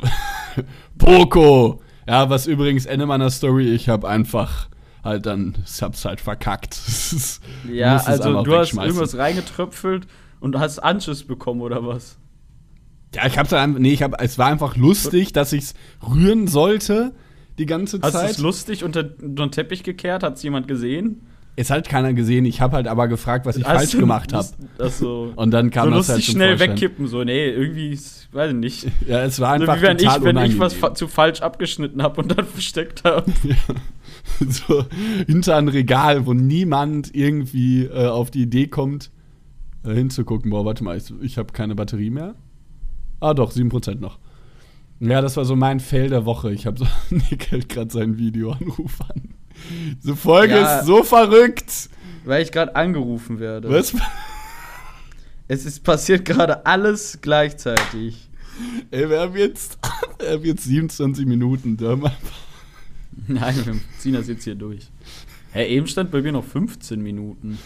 Poco! 0.98 1.80
Ja, 2.06 2.28
was 2.30 2.46
übrigens 2.46 2.86
Ende 2.86 3.06
meiner 3.06 3.30
Story, 3.30 3.72
ich 3.74 3.88
habe 3.88 4.08
einfach 4.08 4.68
halt 5.02 5.26
dann, 5.26 5.56
ich 5.64 5.82
hab's 5.82 6.04
halt 6.04 6.20
verkackt. 6.20 6.78
Ja, 7.70 7.96
also 7.96 8.42
du 8.42 8.56
hast 8.56 8.74
irgendwas 8.74 9.16
reingetröpfelt 9.16 10.06
und 10.40 10.58
hast 10.58 10.78
Anschiss 10.78 11.24
bekommen 11.24 11.60
oder 11.60 11.86
was? 11.86 12.18
Ja, 13.14 13.26
ich 13.26 13.38
hab's 13.38 13.50
dann, 13.50 13.74
nee, 13.74 13.92
ich 13.92 14.02
hab, 14.02 14.20
es 14.20 14.38
war 14.38 14.48
einfach 14.48 14.76
lustig, 14.76 15.32
dass 15.32 15.52
ich's 15.52 15.74
rühren 16.02 16.46
sollte 16.46 17.14
die 17.58 17.66
ganze 17.66 18.00
Hast 18.02 18.14
du 18.14 18.18
Zeit. 18.18 18.30
es 18.30 18.38
lustig 18.38 18.84
unter, 18.84 19.04
unter 19.22 19.46
den 19.46 19.52
Teppich 19.52 19.82
gekehrt? 19.84 20.22
Hat 20.22 20.36
es 20.36 20.42
jemand 20.42 20.66
gesehen? 20.68 21.26
Es 21.56 21.70
hat 21.70 21.88
keiner 21.88 22.14
gesehen. 22.14 22.44
Ich 22.46 22.60
habe 22.60 22.74
halt 22.74 22.88
aber 22.88 23.06
gefragt, 23.06 23.46
was 23.46 23.56
ich 23.56 23.64
Hast 23.64 23.76
falsch 23.76 23.96
gemacht 23.96 24.32
habe. 24.32 24.48
so. 24.90 25.32
Und 25.36 25.52
dann 25.52 25.70
kam 25.70 25.90
so 25.90 25.96
das 25.96 26.08
halt 26.08 26.16
lustig 26.18 26.26
zum 26.26 26.34
schnell 26.34 26.56
Vorschein. 26.58 26.70
wegkippen, 26.70 27.06
so, 27.06 27.22
nee, 27.22 27.48
irgendwie, 27.48 27.98
weiß 28.32 28.50
ich 28.50 28.56
nicht. 28.56 28.86
Ja, 29.08 29.22
es 29.22 29.38
war 29.38 29.56
So 29.56 29.62
einfach 29.62 29.78
wie 29.78 29.82
wenn 29.82 29.96
ich, 29.96 30.02
total 30.02 30.22
wenn 30.22 30.28
ich 30.30 30.34
unangenehm. 30.36 30.60
was 30.60 30.74
fa 30.74 30.94
zu 30.94 31.06
falsch 31.06 31.42
abgeschnitten 31.42 32.02
habe 32.02 32.22
und 32.22 32.36
dann 32.36 32.44
versteckt 32.52 33.04
habe. 33.04 33.30
so 34.48 34.84
hinter 35.26 35.56
ein 35.56 35.68
Regal, 35.68 36.26
wo 36.26 36.32
niemand 36.32 37.14
irgendwie 37.14 37.84
äh, 37.84 38.06
auf 38.08 38.32
die 38.32 38.42
Idee 38.42 38.66
kommt, 38.66 39.10
äh, 39.84 39.94
hinzugucken. 39.94 40.50
Boah, 40.50 40.64
warte 40.64 40.82
mal, 40.82 40.96
ich, 40.96 41.12
ich 41.22 41.38
habe 41.38 41.52
keine 41.52 41.76
Batterie 41.76 42.10
mehr. 42.10 42.34
Ah, 43.20 43.32
doch, 43.32 43.52
7% 43.52 44.00
noch. 44.00 44.18
Ja, 45.00 45.20
das 45.20 45.36
war 45.36 45.44
so 45.44 45.54
mein 45.54 45.80
Fail 45.80 46.08
der 46.08 46.24
Woche. 46.24 46.52
Ich 46.52 46.66
habe 46.66 46.78
so, 46.78 46.86
Nick 47.10 47.50
hält 47.50 47.68
gerade 47.68 47.92
seinen 47.92 48.18
Videoanruf 48.18 49.00
an. 49.02 49.34
Diese 50.02 50.16
Folge 50.16 50.54
Ja. 50.54 50.78
ist 50.80 50.86
so 50.86 51.02
verrückt. 51.02 51.90
Weil 52.24 52.42
ich 52.42 52.52
gerade 52.52 52.74
angerufen 52.74 53.38
werde. 53.38 53.68
Was? 53.70 53.94
Es 55.46 55.66
ist 55.66 55.84
passiert 55.84 56.24
gerade 56.24 56.64
alles 56.64 57.18
gleichzeitig. 57.20 58.28
Ey, 58.90 59.10
wir 59.10 59.20
haben 59.20 59.36
jetzt, 59.36 59.78
wir 60.18 60.30
haben 60.32 60.44
jetzt 60.44 60.64
27 60.64 61.26
Minuten. 61.26 61.76
Da 61.76 61.90
haben 61.90 62.04
Nein, 63.26 63.54
wir 63.66 63.74
ziehen 63.98 64.14
das 64.14 64.28
jetzt 64.28 64.44
hier 64.44 64.54
durch. 64.54 64.90
Hä, 65.52 65.66
eben 65.66 65.86
stand 65.86 66.10
bei 66.10 66.20
mir 66.20 66.32
noch 66.32 66.44
15 66.44 67.00
Minuten. 67.00 67.58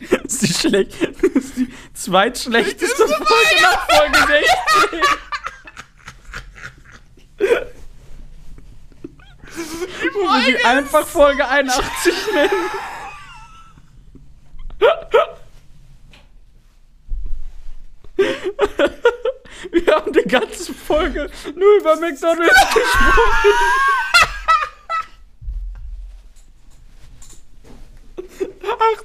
Das 0.00 0.34
ist 0.34 0.42
die, 0.42 0.52
schlecht, 0.52 0.96
das 1.22 1.44
ist 1.44 1.56
die 1.56 1.68
zweitschlechteste 2.02 3.06
Folge 3.06 3.62
nach 3.62 3.86
Folge 3.88 4.18
16. 4.18 5.00
Wo 10.14 10.20
wir 10.20 10.42
sie 10.44 10.64
einfach 10.64 11.06
Folge 11.06 11.46
81 11.48 12.14
nennen. 12.34 12.70
Wir 19.70 19.94
haben 19.94 20.12
die 20.12 20.22
ganze 20.22 20.74
Folge 20.74 21.30
nur 21.54 21.76
über 21.78 21.96
McDonalds 21.96 22.60
gesprochen. 22.74 23.52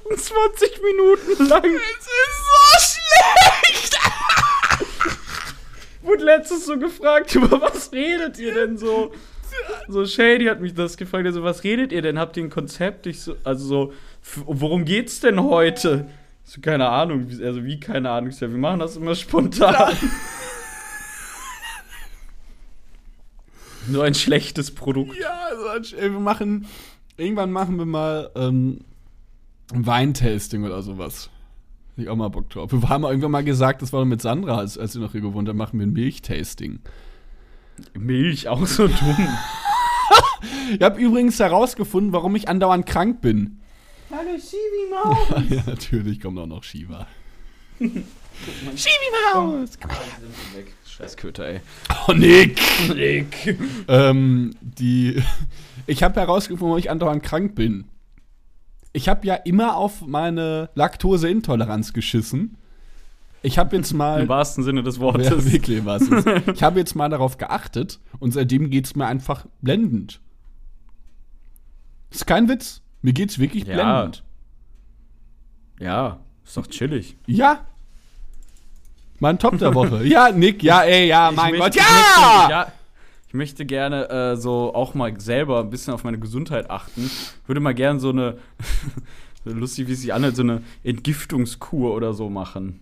...28 0.10 0.82
Minuten 0.82 1.46
lang. 1.48 1.64
Es 1.66 2.08
ist 2.08 2.47
schlecht! 3.18 3.98
Wurde 6.04 6.24
letztens 6.26 6.66
so 6.66 6.78
gefragt, 6.78 7.34
über 7.36 7.62
was 7.62 7.92
redet 7.92 8.38
ihr 8.40 8.54
denn 8.54 8.78
so? 8.78 9.12
So, 9.88 10.06
Shady 10.06 10.46
hat 10.46 10.62
mich 10.62 10.74
das 10.74 10.98
gefragt, 10.98 11.26
also 11.26 11.44
was 11.44 11.64
redet 11.64 11.92
ihr 11.92 12.02
denn? 12.02 12.20
Habt 12.20 12.38
ihr 12.38 12.44
ein 12.44 12.50
Konzept? 12.50 13.08
Ich 13.08 13.22
so, 13.22 13.36
also 13.44 13.66
so, 13.66 13.94
worum 14.46 14.86
geht's 14.86 15.20
denn 15.22 15.42
heute? 15.42 16.10
So, 16.44 16.62
keine 16.62 16.88
Ahnung, 16.90 17.30
wie- 17.30 17.44
also 17.44 17.64
wie 17.66 17.80
keine 17.80 18.10
Ahnung, 18.12 18.32
so, 18.32 18.42
wir 18.50 18.58
machen 18.58 18.80
das 18.80 18.96
immer 18.98 19.16
spontan. 19.16 19.96
Nur 23.88 24.04
ein 24.04 24.16
schlechtes 24.16 24.72
Produkt. 24.74 25.16
Ja, 25.18 25.48
also, 25.72 25.96
ey, 25.96 26.12
wir 26.12 26.20
machen. 26.20 26.68
Irgendwann 27.16 27.52
machen 27.52 27.78
wir 27.78 27.86
mal 27.86 28.30
ähm, 28.36 28.82
ein 29.74 29.86
Weintasting 29.88 30.66
oder 30.66 30.82
sowas. 30.82 31.30
Hab 31.98 32.04
Ich 32.04 32.10
auch 32.10 32.16
mal 32.16 32.28
Bock 32.28 32.48
drauf. 32.52 32.72
Wir 32.72 32.90
haben 32.90 33.06
irgendwann 33.06 33.32
mal 33.32 33.44
gesagt, 33.44 33.82
das 33.82 33.92
war 33.92 34.02
doch 34.02 34.06
mit 34.06 34.22
Sandra, 34.22 34.60
als, 34.60 34.78
als 34.78 34.94
sie 34.94 35.00
noch 35.00 35.14
hier 35.14 35.22
gewohnt 35.22 35.50
hat, 35.50 35.56
machen 35.56 35.80
wir 35.80 35.88
ein 35.88 35.94
Milchtasting. 35.94 36.80
Milch, 37.98 38.48
auch 38.48 38.68
so 38.68 38.88
dumm. 38.88 39.28
Ich 40.72 40.82
habe 40.82 41.00
übrigens 41.00 41.40
herausgefunden, 41.40 42.14
warum 42.14 42.36
ich 42.36 42.48
andauernd 42.48 42.86
krank 42.86 43.22
bin. 43.22 43.60
Hallo, 44.12 44.38
Shibi 44.38 44.92
Maus. 44.92 45.44
ja, 45.50 45.64
natürlich 45.66 46.20
kommt 46.20 46.38
auch 46.38 46.46
noch 46.46 46.64
Shiva. 46.64 47.08
Shivi 47.80 48.04
Maus! 49.34 49.80
Scheiß 50.86 51.18
Köter, 51.18 51.48
ey. 51.48 51.62
Oh, 52.08 52.14
Nick! 52.14 52.60
Nick. 52.94 53.58
ähm, 53.88 54.54
die. 54.62 55.24
Ich 55.88 56.04
habe 56.04 56.20
herausgefunden, 56.20 56.68
warum 56.68 56.78
ich 56.78 56.92
andauernd 56.92 57.24
krank 57.24 57.56
bin. 57.56 57.86
Ich 58.98 59.08
habe 59.08 59.28
ja 59.28 59.36
immer 59.36 59.76
auf 59.76 60.02
meine 60.08 60.70
Laktoseintoleranz 60.74 61.94
geschissen. 61.94 62.58
Ich 63.44 63.60
habe 63.60 63.76
jetzt 63.76 63.94
mal. 63.94 64.22
Im 64.22 64.28
wahrsten 64.28 64.64
Sinne 64.64 64.82
des 64.82 64.96
Ja, 64.96 65.02
Wortes. 65.04 65.52
wirklich 65.52 65.86
was. 65.86 66.02
Ich 66.56 66.64
habe 66.64 66.80
jetzt 66.80 66.96
mal 66.96 67.08
darauf 67.08 67.38
geachtet 67.38 68.00
und 68.18 68.32
seitdem 68.32 68.72
geht's 68.72 68.96
mir 68.96 69.06
einfach 69.06 69.46
blendend. 69.62 70.20
Ist 72.10 72.26
kein 72.26 72.50
Witz. 72.50 72.82
Mir 73.04 73.14
geht's 73.14 73.38
wirklich 73.38 73.66
Ja. 73.68 73.76
blendend. 73.76 74.24
Ja, 75.80 76.20
ist 76.44 76.58
doch 76.58 76.66
chillig. 76.66 77.16
Ja. 77.28 77.68
Mein 79.20 79.38
Top 79.38 79.60
der 79.60 79.76
Woche. 79.76 80.06
ja, 80.08 80.32
Nick, 80.32 80.64
ja, 80.64 80.82
ey, 80.82 81.08
ja, 81.08 81.32
mein 81.36 81.54
Ich 81.54 81.60
Gott, 81.60 81.76
ja! 81.76 82.48
Ja! 82.50 82.72
Ich 83.28 83.34
möchte 83.34 83.66
gerne 83.66 84.10
äh, 84.10 84.36
so 84.38 84.74
auch 84.74 84.94
mal 84.94 85.20
selber 85.20 85.60
ein 85.60 85.70
bisschen 85.70 85.94
auf 85.94 86.04
meine 86.04 86.18
Gesundheit 86.18 86.70
achten. 86.70 87.10
Würde 87.46 87.60
mal 87.60 87.74
gerne 87.74 88.00
so 88.00 88.10
eine, 88.10 88.38
lustig 89.44 89.88
wie 89.88 89.94
es 89.94 90.02
sich 90.02 90.13
anhört, 90.13 90.36
so 90.36 90.44
eine 90.44 90.62
Entgiftungskur 90.84 91.94
oder 91.94 92.13
so 92.13 92.30
machen. 92.30 92.80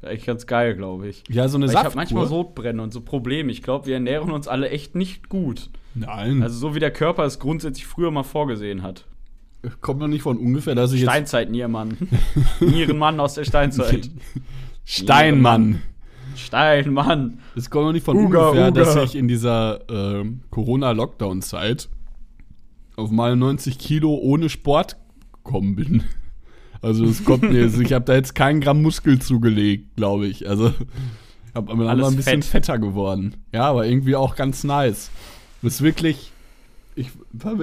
Echt 0.00 0.26
ganz 0.26 0.46
geil, 0.46 0.74
glaube 0.74 1.08
ich. 1.08 1.22
Ja, 1.28 1.46
so 1.48 1.58
eine 1.58 1.66
Weil 1.66 1.74
ich 1.74 1.78
habe 1.78 1.94
manchmal 1.94 2.26
Sodbrennen 2.26 2.80
und 2.80 2.92
so 2.92 3.02
Probleme. 3.02 3.52
Ich 3.52 3.62
glaube, 3.62 3.86
wir 3.86 3.94
ernähren 3.94 4.32
uns 4.32 4.48
alle 4.48 4.70
echt 4.70 4.94
nicht 4.96 5.28
gut. 5.28 5.70
Nein, 5.94 6.42
Also 6.42 6.58
so 6.58 6.74
wie 6.74 6.80
der 6.80 6.90
Körper 6.90 7.24
es 7.24 7.38
grundsätzlich 7.38 7.86
früher 7.86 8.10
mal 8.10 8.24
vorgesehen 8.24 8.82
hat. 8.82 9.04
kommt 9.80 10.00
noch 10.00 10.08
nicht 10.08 10.22
von 10.22 10.38
ungefähr, 10.38 10.74
dass 10.74 10.92
ich 10.92 11.02
jetzt 11.02 11.10
Steinzeit-Niermann. 11.10 11.96
Nierenmann 12.60 13.20
aus 13.20 13.34
der 13.34 13.44
Steinzeit. 13.44 14.10
Steinmann. 14.84 15.82
Steinmann. 16.36 17.38
Es 17.56 17.70
kommt 17.70 17.86
noch 17.86 17.92
nicht 17.92 18.04
von 18.04 18.16
Uga, 18.16 18.48
ungefähr, 18.48 18.68
Uga. 18.68 18.80
dass 18.80 18.96
ich 19.04 19.16
in 19.16 19.28
dieser 19.28 19.80
ähm, 19.90 20.40
Corona-Lockdown-Zeit 20.50 21.88
auf 22.96 23.10
meine 23.10 23.36
90 23.36 23.78
Kilo 23.78 24.14
ohne 24.14 24.48
Sport 24.48 24.96
gekommen 25.32 25.76
bin. 25.76 26.02
Also 26.82 27.04
es 27.04 27.24
kommt 27.24 27.42
mir, 27.42 27.62
also 27.62 27.80
ich 27.80 27.92
habe 27.92 28.04
da 28.04 28.14
jetzt 28.14 28.34
keinen 28.34 28.60
Gramm 28.60 28.82
Muskel 28.82 29.20
zugelegt, 29.20 29.94
glaube 29.96 30.26
ich. 30.26 30.48
Also 30.48 30.68
ich 30.68 31.54
habe 31.54 31.72
aber 31.72 31.88
ein 31.90 32.16
bisschen 32.16 32.42
fett. 32.42 32.66
fetter 32.66 32.78
geworden. 32.78 33.36
Ja, 33.52 33.64
aber 33.64 33.86
irgendwie 33.86 34.16
auch 34.16 34.34
ganz 34.34 34.64
nice. 34.64 35.10
Das 35.62 35.74
ist 35.74 35.82
wirklich, 35.82 36.32
ich 36.96 37.10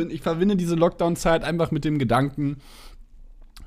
ich 0.09 0.21
verbinde 0.21 0.55
diese 0.55 0.75
Lockdown-Zeit 0.75 1.43
einfach 1.43 1.71
mit 1.71 1.83
dem 1.83 1.99
Gedanken, 1.99 2.57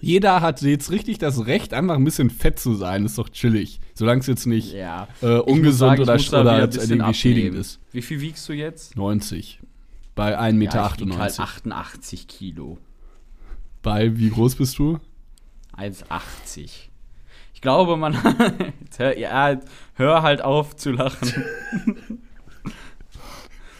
jeder 0.03 0.41
hat 0.41 0.61
jetzt 0.62 0.91
richtig 0.91 1.19
das 1.19 1.47
Recht, 1.47 1.73
einfach 1.73 1.95
ein 1.95 2.03
bisschen 2.05 2.29
fett 2.29 2.59
zu 2.59 2.75
sein. 2.75 3.05
Ist 3.05 3.19
doch 3.19 3.29
chillig. 3.29 3.81
Solange 3.95 4.21
es 4.21 4.27
jetzt 4.27 4.47
nicht 4.47 4.73
Ja. 4.73 5.07
äh, 5.23 5.37
ungesund 5.38 5.79
sagen, 5.79 6.03
oder, 6.03 6.41
oder 6.41 6.83
irgendwie 6.83 7.15
schädigend 7.15 7.57
ist. 7.57 7.79
Wie 7.93 8.03
viel 8.03 8.21
wiegst 8.21 8.49
du 8.49 8.53
jetzt? 8.53 8.97
90. 8.97 9.61
Bei 10.17 10.37
1,98 10.38 10.53
Meter. 10.55 10.77
Ja, 10.79 10.93
ich 11.12 11.19
halt 11.19 11.41
88 11.41 12.27
Kilo. 12.27 12.79
Bei 13.81 14.19
wie 14.19 14.31
groß 14.31 14.57
bist 14.57 14.77
du? 14.79 14.99
1,80. 15.77 16.69
Ich 17.55 17.61
glaube, 17.61 17.97
man. 17.97 18.17
Hör, 18.99 19.17
ja, 19.17 19.57
hör 19.95 20.23
halt 20.23 20.43
auf 20.43 20.75
zu 20.75 20.91
lachen. 20.91 21.33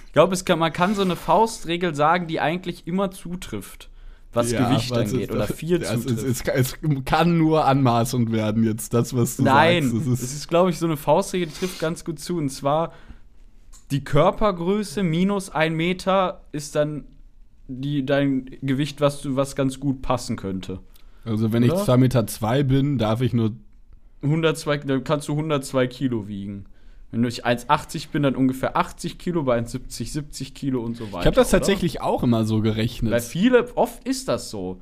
ich 0.07 0.13
glaube, 0.13 0.35
es 0.35 0.45
kann, 0.45 0.61
man 0.61 0.73
kann 0.73 0.95
so 0.95 1.03
eine 1.03 1.17
Faustregel 1.17 1.95
sagen, 1.97 2.29
die 2.29 2.39
eigentlich 2.41 2.87
immer 2.87 3.11
zutrifft, 3.11 3.91
was 4.33 4.51
Gewicht 4.51 4.91
weil 4.91 5.03
es 5.05 5.13
angeht. 5.13 5.29
ist- 5.29 5.35
Oder 5.35 5.47
viel 5.47 5.83
ja, 5.83 5.93
es, 5.93 6.43
es, 6.45 6.77
kann 7.05 7.39
nur 7.39 7.65
anmaßend 7.67 8.33
werden 8.33 8.65
jetzt, 8.65 8.95
das, 8.95 9.15
was 9.15 9.37
du 9.37 9.43
Nein, 9.43 9.89
sagst. 9.91 10.07
es 10.07 10.23
Es 10.23 10.35
ist, 10.35 10.49
glaube 10.49 10.71
ich, 10.71 10.79
so 10.79 10.87
eine 10.87 10.97
Faustregel, 10.97 11.49
die 11.49 11.55
trifft 11.55 11.79
ganz 11.81 12.05
gut 12.05 12.19
zu. 12.19 12.37
Und 12.39 12.49
zwar, 12.49 12.93
die 13.91 14.03
Körpergröße 14.05 15.03
minus 15.03 15.51
ein 15.51 15.75
Meter 15.75 16.43
ist 16.53 16.75
dann 16.75 17.05
die, 17.69 18.05
dein 18.07 18.47
Gewicht, 18.63 19.01
was, 19.01 19.21
du, 19.23 19.37
was 19.37 19.55
ganz 19.57 19.79
gut 19.81 20.03
passen 20.03 20.37
könnte. 20.37 20.81
also 21.25 21.53
wenn 21.53 21.63
ich 21.63 21.73
Oder? 21.73 21.83
2,2 21.83 21.97
Meter 21.99 22.27
zwei 22.27 22.63
bin, 22.63 22.99
darf 22.99 23.21
ich 23.21 23.33
nur 23.33 23.53
102, 24.23 24.79
dann 24.79 25.05
kannst 25.05 25.29
du 25.29 25.33
102 25.33 25.87
Kilo 25.89 26.29
wiegen. 26.29 26.67
Wenn 27.13 27.23
ich 27.25 27.45
1,80 27.45 28.09
bin, 28.11 28.23
dann 28.23 28.35
ungefähr 28.35 28.75
80 28.75 29.19
Kilo, 29.19 29.43
bei 29.43 29.59
1,70 29.59 30.11
70 30.11 30.55
Kilo 30.55 30.81
und 30.81 30.97
so 30.97 31.13
weiter. 31.13 31.21
Ich 31.21 31.27
habe 31.27 31.37
das 31.37 31.49
oder? 31.51 31.59
tatsächlich 31.59 32.01
auch 32.01 32.23
immer 32.23 32.47
so 32.47 32.61
gerechnet. 32.61 33.11
Bei 33.11 33.21
viele, 33.21 33.77
oft 33.77 34.03
ist 34.09 34.29
das 34.29 34.51
so. 34.51 34.81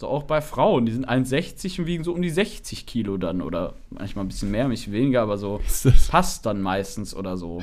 So 0.00 0.08
auch 0.08 0.24
bei 0.24 0.40
Frauen, 0.40 0.86
die 0.86 0.92
sind 0.92 1.08
1,60 1.08 1.80
und 1.80 1.86
wiegen 1.86 2.04
so 2.04 2.12
um 2.12 2.22
die 2.22 2.30
60 2.30 2.86
Kilo 2.86 3.18
dann. 3.18 3.42
Oder 3.42 3.74
manchmal 3.90 4.24
ein 4.24 4.28
bisschen 4.28 4.50
mehr, 4.50 4.64
ein 4.64 4.70
bisschen 4.70 4.94
weniger, 4.94 5.20
aber 5.20 5.36
so 5.36 5.60
passt 6.08 6.46
dann 6.46 6.62
meistens 6.62 7.14
oder 7.14 7.36
so. 7.36 7.62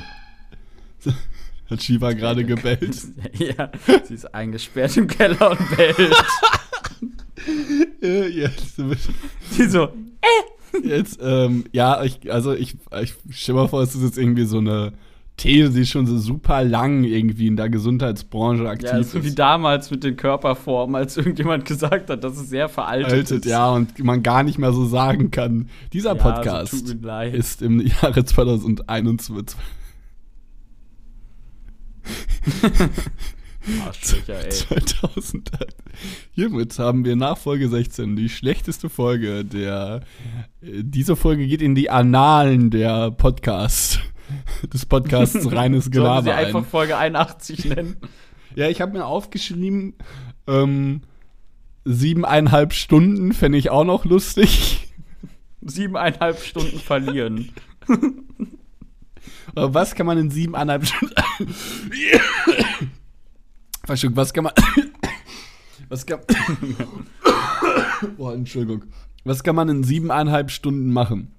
hat 1.70 1.82
Shiva 1.82 2.12
gerade 2.12 2.44
gebellt. 2.46 2.96
ja, 3.32 3.70
sie 4.04 4.14
ist 4.14 4.32
eingesperrt 4.32 4.96
im 4.96 5.08
Keller 5.08 5.50
und 5.50 5.76
bellt. 5.76 6.16
Äh, 8.00 8.28
jetzt, 8.28 8.76
sie 9.50 9.68
so, 9.68 9.88
jetzt 10.82 11.18
ähm, 11.22 11.64
ja, 11.72 12.02
ich, 12.02 12.32
also 12.32 12.52
ich, 12.52 12.76
ich 13.02 13.14
stell 13.30 13.54
mal 13.54 13.68
vor, 13.68 13.82
es 13.82 13.94
ist 13.94 14.02
jetzt 14.02 14.18
irgendwie 14.18 14.44
so 14.44 14.58
eine 14.58 14.92
These, 15.36 15.70
die 15.72 15.84
schon 15.84 16.06
so 16.06 16.16
super 16.16 16.62
lang 16.62 17.02
irgendwie 17.02 17.48
in 17.48 17.56
der 17.56 17.68
Gesundheitsbranche 17.68 18.68
aktiv 18.68 18.90
ja, 18.90 19.02
so 19.02 19.22
wie 19.24 19.28
ist. 19.28 19.38
damals 19.38 19.90
mit 19.90 20.04
den 20.04 20.16
Körperformen, 20.16 20.94
als 20.94 21.16
irgendjemand 21.18 21.64
gesagt 21.64 22.08
hat, 22.08 22.22
dass 22.22 22.36
es 22.36 22.48
sehr 22.48 22.68
veraltet 22.68 23.12
Altet, 23.12 23.44
ist. 23.44 23.46
ja, 23.46 23.68
und 23.70 23.98
man 24.04 24.22
gar 24.22 24.44
nicht 24.44 24.58
mehr 24.58 24.72
so 24.72 24.86
sagen 24.86 25.30
kann. 25.32 25.68
Dieser 25.92 26.14
Ja, 26.14 26.22
Podcast 26.22 26.86
so 26.86 26.94
mir 26.94 27.34
ist 27.34 27.62
im 27.62 27.80
Jahre 27.80 28.24
2021. 28.24 29.58
Arschlöcher, 33.86 34.44
ey. 34.44 34.50
2000. 34.50 35.50
Hiermit 36.32 36.78
haben 36.78 37.04
wir 37.04 37.16
nach 37.16 37.38
Folge 37.38 37.68
16 37.68 38.16
die 38.16 38.28
schlechteste 38.28 38.88
Folge 38.90 39.44
der. 39.44 40.00
äh, 40.60 40.82
Diese 40.82 41.16
Folge 41.16 41.46
geht 41.46 41.62
in 41.62 41.74
die 41.74 41.90
Annalen 41.90 42.70
der 42.70 43.10
Podcast. 43.10 44.00
Des 44.72 44.86
Podcasts 44.86 45.34
Reines 45.52 45.84
Sollen 45.84 45.92
sie 45.92 45.98
Gelaber 45.98 46.34
einfach 46.34 46.60
ein. 46.60 46.66
Folge 46.66 46.96
81 46.96 47.64
nennen? 47.66 47.96
Ja, 48.56 48.68
ich 48.68 48.80
habe 48.80 48.92
mir 48.92 49.04
aufgeschrieben, 49.04 49.94
ähm, 50.46 51.00
siebeneinhalb 51.84 52.72
Stunden 52.72 53.32
fände 53.32 53.58
ich 53.58 53.68
auch 53.70 53.82
noch 53.82 54.04
lustig. 54.04 54.86
Siebeneinhalb 55.60 56.38
Stunden 56.40 56.78
verlieren. 56.78 57.50
Was 59.56 59.96
kann 59.96 60.06
man 60.06 60.18
in 60.18 60.30
siebeneinhalb 60.30 60.86
Stunden. 60.86 61.14
Verschluckt, 63.84 64.16
was 64.16 64.32
kann 64.32 64.44
man. 64.44 64.52
Was 65.90 66.06
kann. 66.06 66.20
Boah, 68.16 68.32
Entschuldigung. 68.32 68.84
Was 69.24 69.42
kann 69.42 69.54
man 69.54 69.68
in 69.68 69.84
siebeneinhalb 69.84 70.50
Stunden 70.50 70.90
machen? 70.90 71.30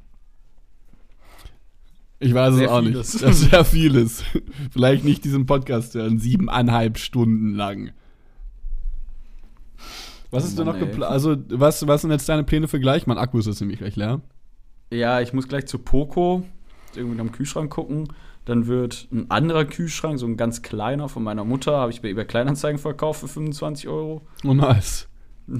Ich 2.20 2.34
weiß 2.34 2.54
Sehr 2.56 2.66
es 2.66 2.72
auch 2.72 2.82
vieles. 2.82 3.14
nicht. 3.14 3.24
Das 3.26 3.42
ist 3.42 3.50
sehr 3.50 3.66
vieles. 3.66 4.24
Vielleicht 4.72 5.04
nicht 5.04 5.26
diesen 5.26 5.48
Podcast 5.48 5.96
hören. 5.96 6.20
Siebeneinhalb 6.20 7.00
Stunden 7.00 7.56
lang. 7.56 7.92
Was 10.30 10.44
Oh 10.44 10.48
ist 10.48 10.60
denn 10.60 10.66
noch 10.68 10.78
geplant? 10.80 11.12
Also, 11.12 11.36
was, 11.50 11.86
was 11.88 12.02
sind 12.02 12.12
jetzt 12.12 12.30
deine 12.30 12.44
Pläne 12.44 12.68
für 12.68 12.80
gleich? 12.80 13.08
Mein 13.08 13.18
Akku 13.18 13.40
ist 13.40 13.48
jetzt 13.48 13.62
nämlich 13.62 13.80
gleich 13.80 13.96
leer. 13.96 14.22
Ja, 14.92 15.22
ich 15.22 15.34
muss 15.34 15.48
gleich 15.48 15.66
zu 15.66 15.80
Poco 15.80 16.46
irgendwie 16.96 17.20
am 17.20 17.32
Kühlschrank 17.32 17.72
gucken. 17.72 18.08
Dann 18.46 18.68
wird 18.68 19.08
ein 19.12 19.30
anderer 19.32 19.66
Kühlschrank, 19.66 20.20
so 20.20 20.28
ein 20.28 20.38
ganz 20.38 20.62
kleiner 20.62 21.10
von 21.10 21.24
meiner 21.24 21.44
Mutter, 21.44 21.78
habe 21.78 21.92
ich 21.92 22.02
bei 22.02 22.10
eBay 22.10 22.26
Kleinanzeigen 22.26 22.80
verkauft 22.80 23.22
für 23.22 23.28
25 23.28 23.88
Euro. 23.88 24.22
Oh, 24.44 24.54
nice. 24.54 25.08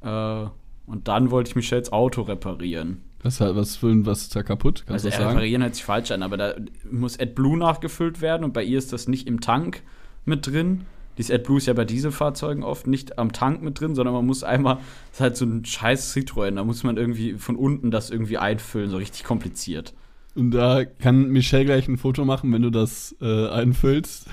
Äh, 0.00 0.46
und 0.86 1.08
dann 1.08 1.32
wollte 1.32 1.50
ich 1.50 1.56
Michelles 1.56 1.92
Auto 1.92 2.22
reparieren. 2.22 3.02
Was, 3.22 3.40
was, 3.40 3.76
für, 3.76 4.06
was 4.06 4.22
ist 4.22 4.36
da 4.36 4.44
kaputt? 4.44 4.84
Kannst 4.86 5.04
also 5.04 5.18
reparieren 5.18 5.62
hört 5.62 5.74
sich 5.74 5.84
falsch 5.84 6.12
an, 6.12 6.22
aber 6.22 6.36
da 6.36 6.54
muss 6.88 7.18
AdBlue 7.18 7.58
nachgefüllt 7.58 8.20
werden 8.20 8.44
und 8.44 8.52
bei 8.52 8.62
ihr 8.62 8.78
ist 8.78 8.92
das 8.92 9.08
nicht 9.08 9.26
im 9.26 9.40
Tank 9.40 9.82
mit 10.24 10.46
drin. 10.46 10.82
Dieses 11.18 11.34
AdBlue 11.34 11.58
ist 11.58 11.66
ja 11.66 11.72
bei 11.72 11.84
Dieselfahrzeugen 11.84 12.62
oft 12.62 12.86
nicht 12.86 13.18
am 13.18 13.32
Tank 13.32 13.60
mit 13.60 13.80
drin, 13.80 13.96
sondern 13.96 14.14
man 14.14 14.24
muss 14.24 14.44
einmal, 14.44 14.76
das 14.76 15.14
ist 15.14 15.20
halt 15.20 15.36
so 15.36 15.46
ein 15.46 15.64
scheiß 15.64 16.14
Citroën, 16.14 16.54
da 16.54 16.62
muss 16.62 16.84
man 16.84 16.96
irgendwie 16.96 17.34
von 17.34 17.56
unten 17.56 17.90
das 17.90 18.10
irgendwie 18.10 18.38
einfüllen, 18.38 18.88
so 18.88 18.98
richtig 18.98 19.24
kompliziert. 19.24 19.94
Und 20.38 20.52
da 20.52 20.84
kann 20.84 21.30
Michelle 21.30 21.64
gleich 21.64 21.88
ein 21.88 21.98
Foto 21.98 22.24
machen, 22.24 22.52
wenn 22.52 22.62
du 22.62 22.70
das 22.70 23.16
äh, 23.20 23.48
einfüllst. 23.48 24.28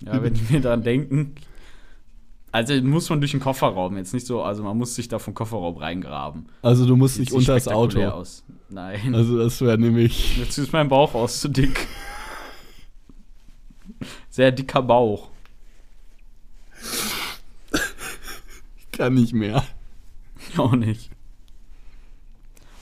Ja, 0.00 0.22
wenn 0.22 0.32
die 0.32 0.42
mir 0.48 0.60
daran 0.60 0.84
denken. 0.84 1.34
Also 2.52 2.74
muss 2.82 3.10
man 3.10 3.20
durch 3.20 3.32
den 3.32 3.40
Kofferraum, 3.40 3.96
jetzt 3.96 4.14
nicht 4.14 4.26
so, 4.26 4.42
also 4.42 4.62
man 4.62 4.78
muss 4.78 4.94
sich 4.94 5.08
da 5.08 5.18
vom 5.18 5.34
Kofferraum 5.34 5.76
reingraben. 5.76 6.46
Also 6.62 6.86
du 6.86 6.94
musst 6.94 7.18
nicht 7.18 7.32
unter 7.32 7.54
das 7.54 7.66
Auto. 7.66 8.00
Aus. 8.00 8.44
Nein. 8.68 9.12
Also 9.12 9.38
das 9.38 9.60
wäre 9.60 9.76
nämlich. 9.76 10.38
Jetzt 10.38 10.56
ist 10.58 10.72
mein 10.72 10.88
Bauch 10.88 11.14
aus 11.14 11.40
zu 11.40 11.48
dick. 11.48 11.88
Sehr 14.30 14.52
dicker 14.52 14.82
Bauch. 14.82 15.30
Kann 18.92 19.14
nicht 19.14 19.32
mehr. 19.32 19.64
Auch 20.56 20.76
nicht. 20.76 21.10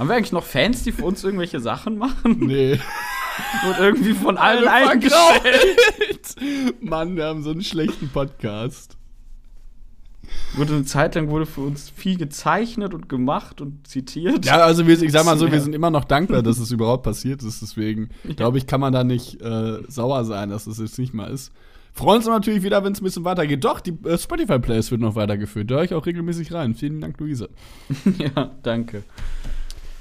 Haben 0.01 0.09
wir 0.09 0.17
eigentlich 0.17 0.33
noch 0.33 0.45
Fans, 0.45 0.83
die 0.83 0.93
für 0.93 1.05
uns 1.05 1.23
irgendwelche 1.23 1.61
Sachen 1.61 1.99
machen? 1.99 2.39
Nee. 2.41 2.73
Und 3.67 3.79
irgendwie 3.79 4.15
von 4.15 4.39
allen 4.39 4.67
Alle 4.67 4.89
eingestellt. 4.89 6.37
Mann, 6.81 7.17
wir 7.17 7.27
haben 7.27 7.43
so 7.43 7.51
einen 7.51 7.63
schlechten 7.63 8.09
Podcast. 8.09 8.97
Wurde 10.57 10.73
eine 10.73 10.85
Zeit 10.87 11.17
lang 11.17 11.29
wurde 11.29 11.45
für 11.45 11.61
uns 11.61 11.91
viel 11.91 12.17
gezeichnet 12.17 12.95
und 12.95 13.11
gemacht 13.11 13.61
und 13.61 13.87
zitiert. 13.87 14.47
Ja, 14.47 14.61
also 14.61 14.87
wir, 14.87 15.03
ich 15.03 15.13
sag 15.13 15.27
mal 15.27 15.37
so, 15.37 15.53
wir 15.53 15.61
sind 15.61 15.75
immer 15.75 15.91
noch 15.91 16.05
dankbar, 16.05 16.43
dass 16.43 16.59
es 16.59 16.71
überhaupt 16.71 17.03
passiert 17.03 17.43
ist. 17.43 17.61
Deswegen 17.61 18.09
glaube 18.37 18.57
ich, 18.57 18.67
kann 18.67 18.81
man 18.81 18.95
da 18.95 19.05
nicht 19.05 19.43
äh, 19.43 19.83
sauer 19.87 20.25
sein, 20.25 20.49
dass 20.49 20.67
es 20.67 20.79
jetzt 20.79 20.99
nicht 20.99 21.13
mal 21.13 21.31
ist. 21.31 21.53
Freuen 21.93 22.19
uns 22.19 22.27
natürlich 22.27 22.63
wieder, 22.63 22.83
wenn 22.85 22.95
es 22.95 23.03
ein 23.03 23.05
bisschen 23.05 23.25
weitergeht. 23.25 23.65
Doch, 23.65 23.81
die 23.81 23.99
äh, 24.05 24.17
Spotify-Plays 24.17 24.91
wird 24.91 25.03
noch 25.03 25.15
weitergeführt. 25.15 25.71
Da 25.71 25.75
höre 25.75 25.85
ich 25.85 25.93
auch 25.93 26.07
regelmäßig 26.07 26.55
rein. 26.55 26.75
Vielen 26.75 27.03
Dank, 27.03 27.21
Luise. 27.21 27.51
ja 28.19 28.51
danke. 28.63 29.03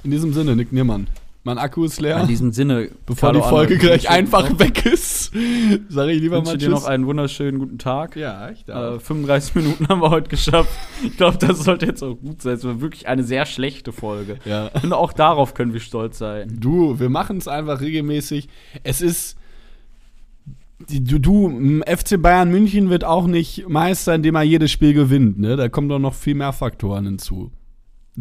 In 0.03 0.11
diesem 0.11 0.33
Sinne, 0.33 0.55
Nick 0.55 0.71
Niermann. 0.71 1.07
Mein 1.45 1.57
Akku 1.57 1.85
ist 1.85 2.01
leer. 2.01 2.19
In 2.21 2.27
diesem 2.27 2.51
Sinne, 2.51 2.89
Bevor 3.05 3.31
Carlo 3.31 3.39
die 3.39 3.47
Folge 3.49 3.73
Anna, 3.75 3.81
gleich 3.83 4.09
einfach 4.09 4.59
weg 4.59 4.85
ist, 4.85 5.31
sage 5.89 6.11
ich 6.11 6.21
lieber 6.21 6.37
wünsche 6.37 6.51
mal 6.51 6.57
dir 6.57 6.67
Tschüss. 6.67 6.81
noch 6.81 6.85
einen 6.85 7.05
wunderschönen 7.07 7.59
guten 7.59 7.77
Tag. 7.77 8.17
ja, 8.17 8.49
ich 8.49 8.67
Äh, 8.67 8.99
35 8.99 9.55
Minuten 9.55 9.87
haben 9.87 10.01
wir 10.01 10.09
heute 10.09 10.29
geschafft. 10.29 10.69
Ich 11.03 11.15
glaube, 11.15 11.37
das 11.37 11.63
sollte 11.63 11.85
jetzt 11.85 12.03
auch 12.03 12.15
gut 12.15 12.41
sein. 12.41 12.55
Es 12.55 12.65
war 12.65 12.81
wirklich 12.81 13.07
eine 13.07 13.23
sehr 13.23 13.45
schlechte 13.45 13.93
Folge. 13.93 14.37
Ja. 14.43 14.69
Und 14.83 14.91
auch 14.91 15.13
darauf 15.13 15.53
können 15.53 15.71
wir 15.73 15.79
stolz 15.79 16.17
sein. 16.17 16.57
Du, 16.59 16.99
wir 16.99 17.09
machen 17.09 17.37
es 17.37 17.47
einfach 17.47 17.79
regelmäßig. 17.79 18.49
Es 18.83 19.01
ist. 19.01 19.37
Du, 20.89 21.19
du, 21.19 21.81
FC 21.85 22.21
Bayern 22.21 22.51
München 22.51 22.89
wird 22.89 23.03
auch 23.03 23.27
nicht 23.27 23.67
Meister, 23.67 24.15
indem 24.15 24.35
er 24.35 24.43
jedes 24.43 24.71
Spiel 24.71 24.93
gewinnt, 24.93 25.37
ne? 25.39 25.57
Da 25.57 25.67
kommen 25.67 25.89
doch 25.89 25.99
noch 25.99 26.13
viel 26.13 26.35
mehr 26.35 26.53
Faktoren 26.53 27.05
hinzu. 27.05 27.51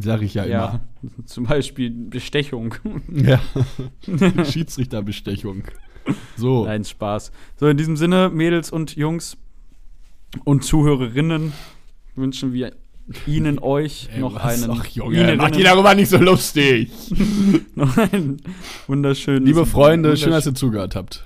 Sag 0.01 0.23
ich 0.23 0.35
ja, 0.35 0.45
Ja, 0.47 0.81
zum 1.27 1.45
Beispiel 1.45 1.91
Bestechung. 1.91 2.75
immer. 2.85 3.01
Ja. 3.29 3.41
Schiedsrichterbestechung. 4.45 5.65
So. 6.37 6.65
Nein, 6.65 6.85
Spaß. 6.85 7.33
So, 7.57 7.67
in 7.69 7.77
diesem 7.77 7.97
Sinne, 7.97 8.31
Mädels 8.31 8.71
und 8.71 8.97
Jungs 8.97 9.37
und 10.45 10.65
Zuhörerinnen, 10.65 11.53
wünschen 12.15 12.53
wir 12.53 12.73
Ihnen, 13.27 13.59
euch 13.59 14.09
Ey, 14.13 14.21
noch 14.21 14.35
was? 14.35 14.63
einen. 14.63 14.71
Ach, 14.79 14.87
Junge, 14.87 15.19
Ihnen 15.21 15.37
mach 15.39 15.51
die 15.51 15.63
darüber 15.63 15.95
nicht 15.95 16.09
so 16.11 16.19
lustig. 16.19 16.91
noch 17.75 17.97
einen 17.97 18.41
wunderschönen. 18.87 19.47
Liebe 19.47 19.65
Freunde, 19.67 20.17
schön, 20.17 20.31
dass 20.31 20.47
ihr 20.47 20.55
zugehört 20.55 20.95
habt. 20.95 21.25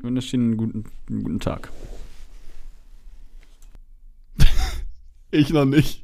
wunderschönen 0.00 0.56
guten, 0.56 0.84
guten 1.06 1.38
Tag. 1.40 1.70
Ich 5.30 5.50
noch 5.50 5.64
nicht. 5.64 6.02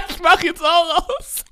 ich 0.08 0.20
mach 0.20 0.42
jetzt 0.42 0.62
auch 0.62 1.08
aus. 1.08 1.44